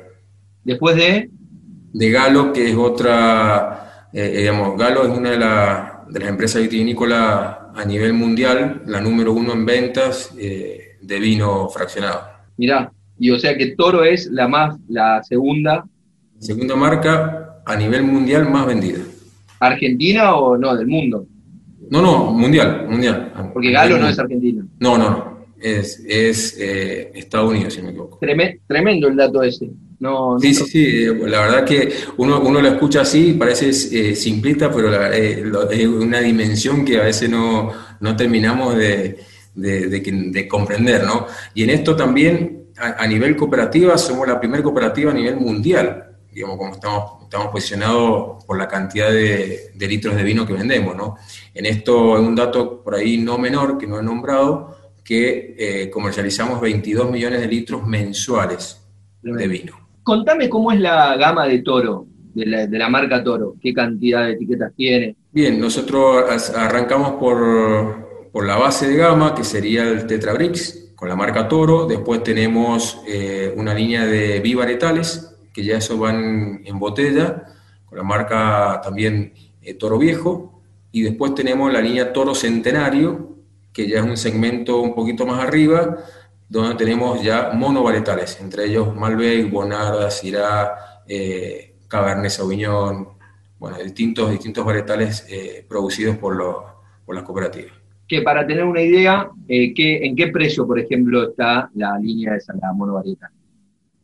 Después 0.65 0.97
de... 0.97 1.31
De 1.93 2.11
Galo, 2.11 2.53
que 2.53 2.71
es 2.71 2.77
otra, 2.77 3.88
eh, 4.13 4.33
eh, 4.35 4.39
digamos, 4.39 4.79
Galo 4.79 5.05
es 5.05 5.17
una 5.17 5.31
de, 5.31 5.37
de, 6.13 6.21
las 6.21 6.29
empresas 6.29 6.63
vitivinícolas 6.63 7.59
a 7.75 7.85
nivel 7.85 8.15
mundial, 8.15 8.83
la 8.87 9.01
número 9.01 9.33
uno 9.33 9.53
en 9.53 9.67
ventas 9.67 10.35
eh, 10.39 10.97
de 11.01 11.21
vino 11.21 11.69
fraccionado. 11.69 12.23
Mirá, 12.57 12.91
y 13.19 13.31
o 13.31 13.39
sea 13.39 13.57
que 13.57 13.75
Toro 13.77 14.05
es 14.05 14.27
la 14.27 14.49
más, 14.49 14.79
la 14.89 15.23
segunda. 15.23 15.85
Segunda 16.39 16.75
marca 16.75 17.63
a 17.67 17.77
nivel 17.77 18.03
mundial 18.05 18.49
más 18.49 18.67
vendida. 18.67 19.01
¿Argentina 19.61 20.37
o 20.37 20.57
no, 20.57 20.75
del 20.75 20.87
mundo? 20.87 21.27
No, 21.91 22.01
no, 22.01 22.33
mundial, 22.33 22.87
mundial. 22.89 23.33
Porque 23.53 23.71
Galo 23.71 23.99
no 23.99 24.09
es 24.09 24.19
argentino. 24.19 24.67
No, 24.79 24.97
no, 24.97 25.11
no. 25.11 25.39
Es, 25.61 26.03
es 26.09 26.57
Estados 26.59 27.51
Unidos, 27.51 27.75
si 27.75 27.83
me 27.83 27.91
equivoco. 27.91 28.19
Tremendo 28.21 29.09
el 29.09 29.17
dato 29.17 29.43
ese. 29.43 29.69
No, 30.01 30.39
sí, 30.39 30.55
sí, 30.55 30.65
sí, 30.67 31.07
la 31.07 31.41
verdad 31.41 31.65
que 31.65 31.93
uno, 32.19 32.41
uno 32.41 32.61
lo 32.61 32.69
escucha 32.69 33.01
así, 33.01 33.33
parece 33.33 33.71
eh, 33.71 34.15
simplista, 34.15 34.71
pero 34.71 34.95
eh, 35.13 35.45
es 35.73 35.87
una 35.89 36.21
dimensión 36.21 36.85
que 36.85 37.01
a 37.01 37.05
veces 37.05 37.29
no, 37.29 37.73
terminamos 38.17 38.77
de, 38.77 39.19
comprender, 40.49 41.03
¿no? 41.03 41.27
Y 41.53 41.65
en 41.65 41.71
esto 41.71 41.97
también, 41.97 42.69
a, 42.77 43.05
nivel 43.09 43.37
cooperativa, 43.37 43.99
somos 43.99 44.29
la 44.29 44.39
primera 44.39 44.63
cooperativa 44.63 45.11
a 45.11 45.15
nivel 45.15 45.37
mundial, 45.37 46.17
digamos, 46.31 46.59
como 46.59 46.75
estamos, 46.75 47.23
estamos 47.25 47.49
posicionados 47.49 48.45
por 48.45 48.57
la 48.57 48.69
cantidad 48.69 49.11
de, 49.11 49.73
litros 49.81 50.15
de 50.15 50.23
vino 50.23 50.47
que 50.47 50.53
vendemos, 50.53 50.95
¿no? 50.95 51.17
En 51.53 51.67
esto 51.67 52.17
es 52.17 52.23
un 52.23 52.37
dato 52.37 52.85
por 52.85 52.95
ahí 52.95 53.19
no 53.19 53.37
menor 53.37 53.77
que 53.77 53.89
no 53.89 53.99
he 53.99 54.03
nombrado, 54.05 54.95
que 55.03 55.57
eh, 55.59 55.91
comercializamos 55.91 56.61
22 56.61 57.11
millones 57.11 57.41
de 57.41 57.49
litros 57.49 57.85
mensuales 57.85 58.81
de 59.23 59.49
vino. 59.49 59.88
Contame 60.09 60.49
cómo 60.49 60.73
es 60.73 60.81
la 60.81 61.19
gama 61.19 61.47
de 61.47 61.59
Toro, 61.59 62.07
de 62.33 62.67
la, 62.79 62.89
marca 62.89 63.23
Toro, 63.23 63.57
qué 63.61 63.75
cantidad 63.75 64.25
de 64.25 64.33
etiquetas 64.33 64.73
tiene. 64.75 65.17
Bien, 65.33 65.61
nosotros 65.61 66.51
arrancamos 66.57 67.11
por, 67.21 68.43
la 68.47 68.57
base 68.57 68.89
de 68.89 68.97
gama, 68.97 69.35
que 69.35 69.45
sería 69.45 69.83
el 69.87 70.07
Tetra 70.07 70.33
Brix, 70.33 70.95
con 70.97 71.11
la 71.11 71.15
marca 71.15 71.47
Toro. 71.47 71.85
Después 71.85 72.23
tenemos 72.23 73.03
eh, 73.07 73.53
una 73.55 73.75
línea 73.75 74.07
de 74.07 74.41
bivaretales, 74.41 75.37
que 75.53 75.63
ya 75.63 75.77
eso 75.77 75.99
van 75.99 76.63
en 76.65 76.79
botella, 76.79 77.45
con 77.85 77.99
la 77.99 78.05
marca 78.05 78.81
también 78.83 79.35
eh, 79.61 79.75
Toro 79.75 79.99
Viejo. 79.99 80.63
Y 80.91 81.03
después 81.03 81.35
tenemos 81.35 81.71
la 81.71 81.83
línea 81.83 82.15
Toro 82.15 82.35
Centenario, 82.35 83.37
que 83.75 83.87
ya 83.87 83.99
es 83.99 84.05
un 84.05 84.17
segmento 84.17 84.81
un 84.81 84.95
poquito 84.95 85.27
más 85.27 85.45
arriba, 85.45 85.99
donde 86.49 86.75
tenemos 86.77 87.23
ya 87.23 87.51
monovaretales, 87.53 88.41
entre 88.41 88.65
ellos 88.65 88.95
Malbec, 88.95 89.51
Bonarda, 89.51 90.11
Syrah, 90.11 91.03
eh, 91.07 91.75
Cabernet 91.89 92.31
Sauvignon, 92.31 93.09
bueno, 93.59 93.77
distintos, 93.79 94.31
distintos 94.31 94.65
varietales 94.65 95.27
eh, 95.29 95.65
producidos 95.69 96.17
por, 96.17 96.37
por 97.05 97.15
las 97.15 97.25
cooperativas. 97.25 97.73
Que 98.07 98.23
para 98.23 98.47
tener 98.47 98.65
una 98.65 98.81
idea, 98.81 99.29
eh, 99.49 99.75
¿en 99.77 100.17
qué 100.17 100.29
precio, 100.29 100.67
por 100.67 100.79
ejemplo, 100.79 101.29
está 101.29 101.71
la 101.75 101.99
línea 101.99 102.33
de 102.33 102.41
la 102.61 102.73
monovarietal? 102.73 103.31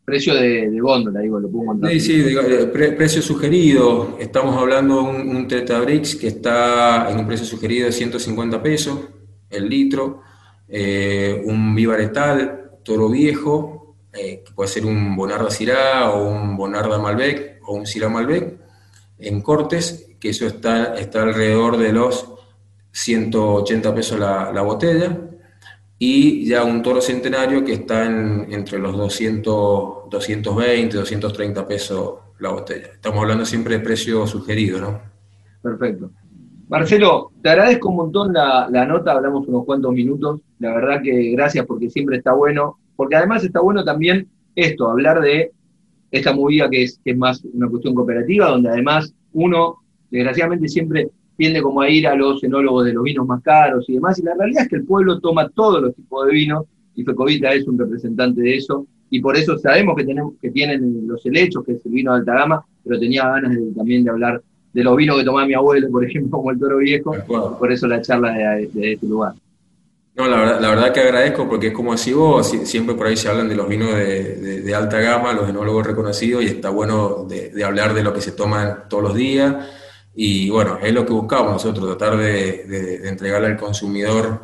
Precio 0.05 0.35
de, 0.35 0.71
de 0.71 0.81
góndola, 0.81 1.21
digo, 1.21 1.41
lo 1.41 1.49
puedo 1.49 1.65
encontrar. 1.65 1.93
Sí, 1.93 2.01
sí, 2.01 2.25
eh, 2.27 2.67
precio 2.67 3.23
sugerido. 3.23 4.19
Estamos 4.21 4.55
hablando 4.61 4.97
de 4.97 5.01
un, 5.01 5.37
un 5.37 5.49
Brix 5.49 6.17
que 6.17 6.27
está 6.27 7.11
en 7.11 7.19
un 7.19 7.27
precio 7.27 7.47
sugerido 7.47 7.87
de 7.87 7.93
150 7.93 8.63
pesos 8.63 9.01
el 9.49 9.69
litro. 9.71 10.21
Eh, 10.69 11.43
un 11.45 11.75
Vivaretal 11.75 12.79
Toro 12.83 13.09
Viejo, 13.09 13.97
que 14.13 14.45
puede 14.55 14.69
ser 14.69 14.87
un 14.87 15.17
Bonarda 15.17 15.51
Syrah 15.51 16.11
o 16.11 16.29
un 16.29 16.57
Bonarda 16.57 16.99
Malbec 16.99 17.61
o 17.67 17.75
un 17.75 17.87
Syrah 17.87 18.09
Malbec, 18.09 18.59
en 19.19 19.41
cortes, 19.41 20.11
que 20.21 20.31
eso 20.31 20.47
está, 20.47 20.95
está 20.95 21.23
alrededor 21.23 21.77
de 21.77 21.93
los 21.93 22.27
180 22.93 23.95
pesos 23.95 24.19
la, 24.19 24.63
botella, 24.63 25.19
y 25.99 26.47
ya 26.47 26.65
un 26.65 26.83
toro 26.83 27.01
centenario 27.01 27.65
que 27.65 27.75
está 27.75 28.07
en, 28.07 28.47
entre 28.51 28.79
los 28.79 28.97
200, 28.97 30.11
220, 30.11 30.97
230 30.97 31.67
pesos 31.67 32.15
la 32.39 32.51
botella. 32.51 32.89
Estamos 32.95 33.21
hablando 33.21 33.45
siempre 33.45 33.79
de 33.79 33.85
precio 33.85 34.27
sugerido, 34.27 34.81
¿no? 34.81 35.01
Perfecto. 35.63 36.11
Marcelo, 36.75 37.31
te 37.41 37.51
agradezco 37.51 37.91
un 37.91 37.95
montón 37.95 38.33
la, 38.33 38.69
la, 38.69 38.85
nota, 38.85 39.13
hablamos 39.13 39.47
unos 39.47 39.65
cuantos 39.65 39.93
minutos. 39.93 40.41
La 40.59 40.75
verdad 40.75 41.03
que 41.05 41.31
gracias 41.31 41.65
porque 41.67 41.89
siempre 41.89 42.17
está 42.17 42.33
bueno, 42.33 42.79
porque 42.97 43.15
además 43.15 43.45
está 43.45 43.61
bueno 43.61 43.85
también 43.85 44.27
esto, 44.57 44.91
hablar 44.91 45.21
de 45.21 45.53
esta 46.11 46.35
movida 46.35 46.69
que 46.69 46.83
es, 46.83 47.01
más 47.17 47.45
una 47.45 47.69
cuestión 47.69 47.95
cooperativa, 47.95 48.49
donde 48.49 48.71
además 48.71 49.15
uno, 49.35 49.77
desgraciadamente, 50.11 50.67
siempre 50.67 51.11
tiende 51.37 51.63
como 51.63 51.81
a 51.81 51.89
ir 51.89 52.09
a 52.09 52.17
los 52.17 52.43
enólogos 52.43 52.87
de 52.87 52.95
los 52.95 53.05
vinos 53.05 53.25
más 53.25 53.41
caros 53.41 53.89
y 53.89 53.95
demás, 53.95 54.19
y 54.19 54.25
la 54.25 54.35
realidad 54.35 54.65
es 54.65 54.69
que 54.69 54.77
el 54.77 54.85
pueblo 54.85 55.21
toma 55.21 55.49
todos 55.51 55.81
los 55.81 55.95
tipos 55.95 56.27
de 56.27 56.33
vinos, 56.33 56.65
y 56.97 57.05
Fecovita 57.05 57.55
es 57.55 57.69
un 57.69 57.79
representante 57.79 58.41
de 58.41 58.57
eso, 58.57 58.85
y 59.11 59.21
por 59.21 59.37
eso 59.37 59.57
sabemos 59.59 59.95
que, 59.95 60.05
tenemos, 60.05 60.35
que 60.43 60.51
tienen 60.51 61.07
los 61.07 61.25
helechos, 61.25 61.65
que 61.65 61.75
es 61.75 61.87
el 61.87 61.93
vino 61.93 62.11
de 62.15 62.19
alta 62.19 62.35
gama, 62.35 62.67
pero 62.83 62.99
tenía 62.99 63.29
ganas 63.29 63.57
también 63.77 64.03
de 64.03 64.11
hablar 64.11 64.43
de 64.75 64.83
los 64.83 64.97
vinos 64.97 65.17
que 65.17 65.25
tomaba 65.25 65.47
mi 65.47 65.55
abuelo, 65.55 65.89
por 65.91 66.05
ejemplo, 66.05 66.31
como 66.39 66.51
el 66.51 66.59
toro 66.59 66.79
viejo, 66.79 67.15
por 67.59 67.73
eso 67.73 67.87
la 67.87 68.03
charla 68.03 68.33
de 68.33 68.93
este 68.93 69.07
lugar. 69.07 69.35
No, 70.17 70.29
la 70.29 70.37
verdad, 70.37 70.61
la 70.61 70.69
verdad 70.69 70.93
que 70.93 71.01
agradezco 71.01 71.49
porque 71.49 71.69
es 71.69 71.73
como 71.73 71.93
así 71.93 72.13
vos, 72.13 72.49
siempre 72.49 72.95
por 72.95 73.09
ahí 73.09 73.17
se 73.17 73.29
hablan 73.29 73.49
de 73.49 73.57
los 73.57 73.69
vinos 73.69 73.93
de, 73.95 74.73
alta 74.75 75.01
gama, 75.01 75.33
los 75.33 75.49
enólogos 75.49 75.87
reconocidos, 75.87 76.45
y 76.45 76.47
está 76.47 76.71
bueno 76.71 77.27
de, 77.29 77.65
hablar 77.65 77.95
de 77.95 78.05
lo 78.05 78.13
que 78.13 78.21
se 78.21 78.33
toman 78.33 78.89
todos 78.89 79.03
los 79.03 79.15
días. 79.15 79.55
Y 80.15 80.51
bueno, 80.51 80.79
es 80.81 80.93
lo 80.93 81.05
que 81.05 81.13
buscamos 81.13 81.53
nosotros, 81.53 81.97
tratar 81.97 82.17
de, 82.17 83.09
entregarle 83.09 83.49
al 83.49 83.57
consumidor 83.57 84.43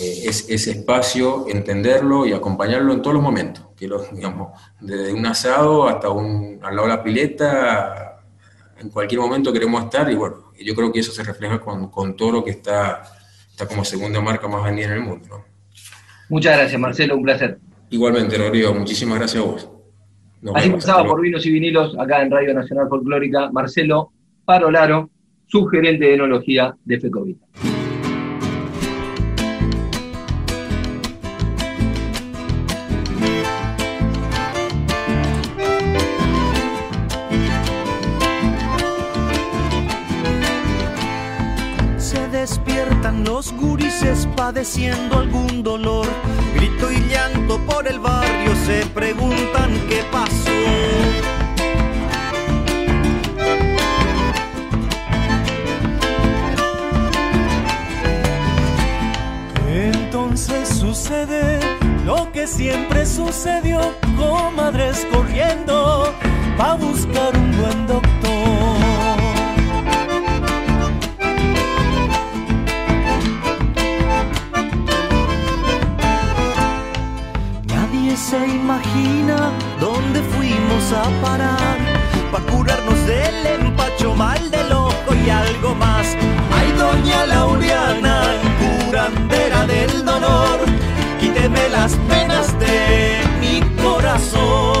eh, 0.00 0.22
ese 0.26 0.70
espacio, 0.70 1.44
entenderlo 1.46 2.24
y 2.24 2.32
acompañarlo 2.32 2.94
en 2.94 3.02
todos 3.02 3.12
los 3.12 3.22
momentos. 3.22 3.66
Que 3.76 3.86
lo, 3.86 4.02
digamos, 4.12 4.58
desde 4.80 5.12
un 5.12 5.26
asado 5.26 5.88
hasta 5.88 6.08
un, 6.08 6.58
al 6.62 6.74
lado 6.74 6.88
de 6.88 6.94
la 6.94 7.02
pileta, 7.02 8.11
en 8.82 8.90
cualquier 8.90 9.20
momento 9.20 9.52
queremos 9.52 9.84
estar, 9.84 10.10
y 10.10 10.14
bueno, 10.14 10.52
yo 10.60 10.74
creo 10.74 10.92
que 10.92 11.00
eso 11.00 11.12
se 11.12 11.22
refleja 11.22 11.60
con, 11.60 11.90
con 11.90 12.16
Toro, 12.16 12.44
que 12.44 12.50
está 12.50 13.02
está 13.52 13.66
como 13.66 13.84
segunda 13.84 14.20
marca 14.20 14.48
más 14.48 14.64
vendida 14.64 14.86
en 14.86 14.92
el 14.94 15.00
mundo. 15.00 15.44
Muchas 16.28 16.56
gracias, 16.56 16.80
Marcelo, 16.80 17.16
un 17.16 17.22
placer. 17.22 17.58
Igualmente, 17.90 18.38
Rodrigo, 18.38 18.74
muchísimas 18.74 19.18
gracias 19.18 19.42
a 19.42 19.46
vos. 19.46 19.68
Así 20.54 20.70
pasaba 20.70 21.04
por 21.04 21.20
Vinos 21.20 21.44
y 21.46 21.50
Vinilos 21.50 21.96
acá 21.98 22.22
en 22.22 22.30
Radio 22.30 22.54
Nacional 22.54 22.88
Folclórica, 22.88 23.50
Marcelo 23.52 24.12
Parolaro, 24.44 25.10
subgerente 25.46 26.06
de 26.06 26.14
enología 26.14 26.74
de 26.84 26.98
FECOVITA. 26.98 27.46
Los 43.10 43.52
gurises 43.52 44.28
padeciendo 44.36 45.18
algún 45.18 45.62
dolor. 45.62 46.06
Grito 46.54 46.90
y 46.92 47.00
llanto 47.08 47.58
por 47.66 47.86
el 47.88 47.98
barrio, 47.98 48.54
se 48.64 48.86
preguntan 48.86 49.70
qué 49.88 50.04
pasó. 50.12 50.50
Entonces 59.68 60.68
sucede 60.68 61.58
lo 62.04 62.30
que 62.30 62.46
siempre 62.46 63.04
sucedió, 63.04 63.80
comadres 64.16 65.06
corriendo 65.12 66.12
a 66.58 66.74
buscar 66.74 67.36
un 67.36 67.50
buen 67.56 67.86
doctor. 67.86 68.91
Se 78.32 78.48
imagina 78.48 79.52
dónde 79.78 80.22
fuimos 80.22 80.84
a 80.94 81.04
parar 81.20 81.76
para 82.32 82.44
curarnos 82.46 83.06
del 83.06 83.46
empacho 83.60 84.14
mal 84.14 84.50
del 84.50 84.72
ojo 84.72 85.10
y 85.22 85.28
algo 85.28 85.74
más. 85.74 86.06
Ay, 86.56 86.72
doña 86.78 87.26
Laureana, 87.26 88.22
curandera 88.86 89.66
del 89.66 90.06
dolor, 90.06 90.60
quíteme 91.20 91.68
las 91.68 91.92
penas 92.08 92.58
de 92.58 93.20
mi 93.38 93.60
corazón. 93.82 94.71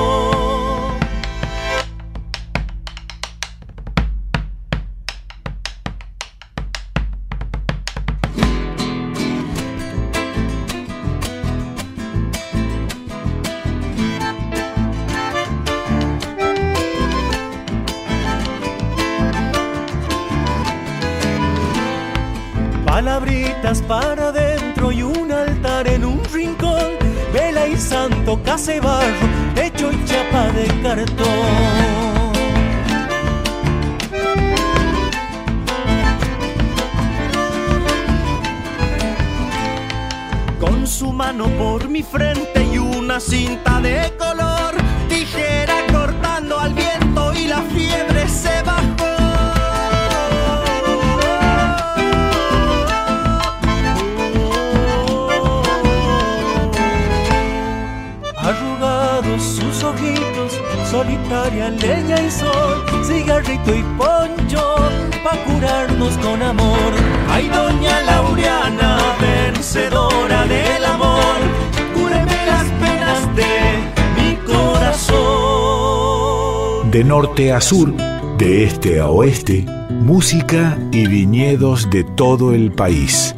De 76.92 77.02
norte 77.02 77.54
a 77.54 77.62
sur, 77.62 77.90
de 78.36 78.64
este 78.64 79.00
a 79.00 79.08
oeste, 79.08 79.64
música 79.88 80.78
y 80.92 81.06
viñedos 81.06 81.88
de 81.88 82.04
todo 82.04 82.52
el 82.52 82.70
país, 82.70 83.34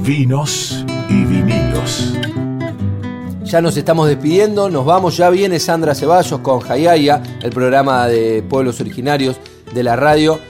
vinos 0.00 0.84
y 1.08 1.22
vinilos. 1.22 2.14
Ya 3.44 3.60
nos 3.60 3.76
estamos 3.76 4.08
despidiendo, 4.08 4.68
nos 4.68 4.84
vamos, 4.84 5.16
ya 5.16 5.30
viene 5.30 5.60
Sandra 5.60 5.94
Ceballos 5.94 6.40
con 6.40 6.58
Jayaya, 6.58 7.22
el 7.40 7.52
programa 7.52 8.08
de 8.08 8.42
pueblos 8.42 8.80
originarios 8.80 9.36
de 9.72 9.84
la 9.84 9.94
radio. 9.94 10.40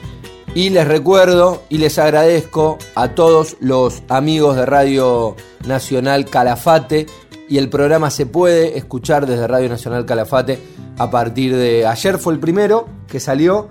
Y 0.55 0.71
les 0.71 0.87
recuerdo 0.87 1.61
y 1.69 1.77
les 1.77 1.99
agradezco 1.99 2.79
a 2.95 3.09
todos 3.09 3.57
los 3.59 4.01
amigos 4.09 4.55
de 4.55 4.65
Radio 4.65 5.35
Nacional 5.67 6.25
Calafate. 6.25 7.05
Y 7.49 7.57
el 7.57 7.69
programa 7.69 8.11
se 8.11 8.25
puede 8.25 8.77
escuchar 8.77 9.25
desde 9.25 9.47
Radio 9.47 9.69
Nacional 9.69 10.05
Calafate 10.05 10.59
a 10.97 11.09
partir 11.09 11.55
de 11.55 11.87
ayer 11.87 12.17
fue 12.17 12.33
el 12.33 12.39
primero 12.39 12.87
que 13.07 13.19
salió 13.19 13.69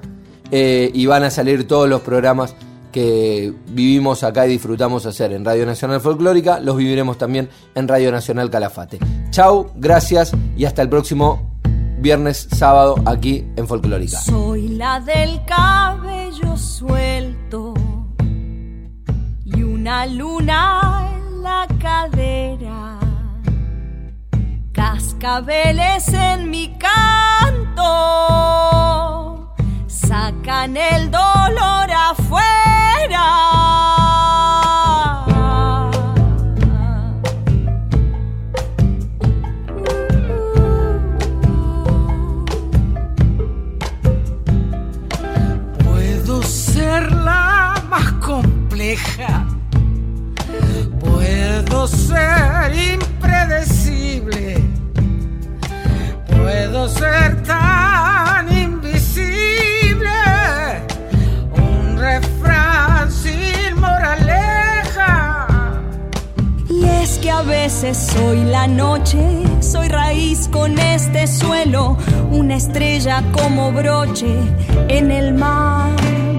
eh, 0.51 0.91
y 0.93 1.07
van 1.07 1.25
a 1.25 1.31
salir 1.31 1.69
todos 1.69 1.89
los 1.89 2.01
programas 2.01 2.55
que 2.91 3.53
vivimos 3.69 4.25
acá 4.25 4.47
y 4.47 4.51
disfrutamos 4.51 5.05
hacer 5.07 5.33
en 5.33 5.45
Radio 5.45 5.67
Nacional 5.67 6.01
Folclórica, 6.01 6.59
los 6.59 6.77
viviremos 6.77 7.19
también 7.19 7.51
en 7.75 7.87
Radio 7.87 8.11
Nacional 8.11 8.51
Calafate. 8.51 8.99
Chau, 9.31 9.71
gracias 9.77 10.33
y 10.57 10.65
hasta 10.65 10.83
el 10.83 10.89
próximo 10.89 11.49
viernes, 12.01 12.49
sábado 12.51 12.97
aquí 13.05 13.47
en 13.57 13.69
Folclórica. 13.69 14.19
Soy 14.21 14.69
la 14.69 15.01
del 15.01 15.45
cabello 15.45 16.57
suelto 16.57 17.75
y 19.45 19.63
una 19.63 20.07
luna 20.07 21.11
en 21.15 21.43
la 21.43 21.67
cadera, 21.81 22.88
cascabeles 24.79 26.09
en 26.15 26.51
mi 26.51 26.73
canto, 26.79 27.83
sacan 29.89 30.77
el 30.77 31.11
dolor 31.11 31.91
afuera. 31.91 32.39
Puedo 51.01 51.87
ser 51.87 52.73
impredecible. 52.75 54.58
Puedo 56.49 56.89
ser 56.89 57.43
tan 57.43 58.51
invisible. 58.51 60.09
Un 61.53 61.99
refrán 61.99 63.13
sin 63.13 63.79
moraleja. 63.79 65.37
Y 66.71 66.87
es 66.87 67.19
que 67.19 67.31
a 67.31 67.43
veces 67.43 67.99
soy 67.99 68.45
la 68.45 68.67
noche, 68.67 69.43
soy 69.61 69.89
raíz 69.89 70.49
con 70.51 70.79
este 70.79 71.27
suelo, 71.27 71.99
una 72.31 72.57
estrella 72.57 73.23
como 73.33 73.71
broche 73.71 74.39
en 74.89 75.11
el 75.11 75.35
mar 75.35 75.91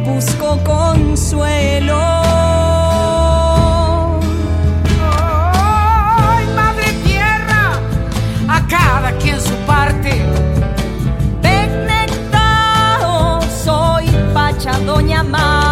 busco 0.05 0.57
consuelo. 0.63 2.39
Doña 14.85 15.23
madre, 15.23 15.68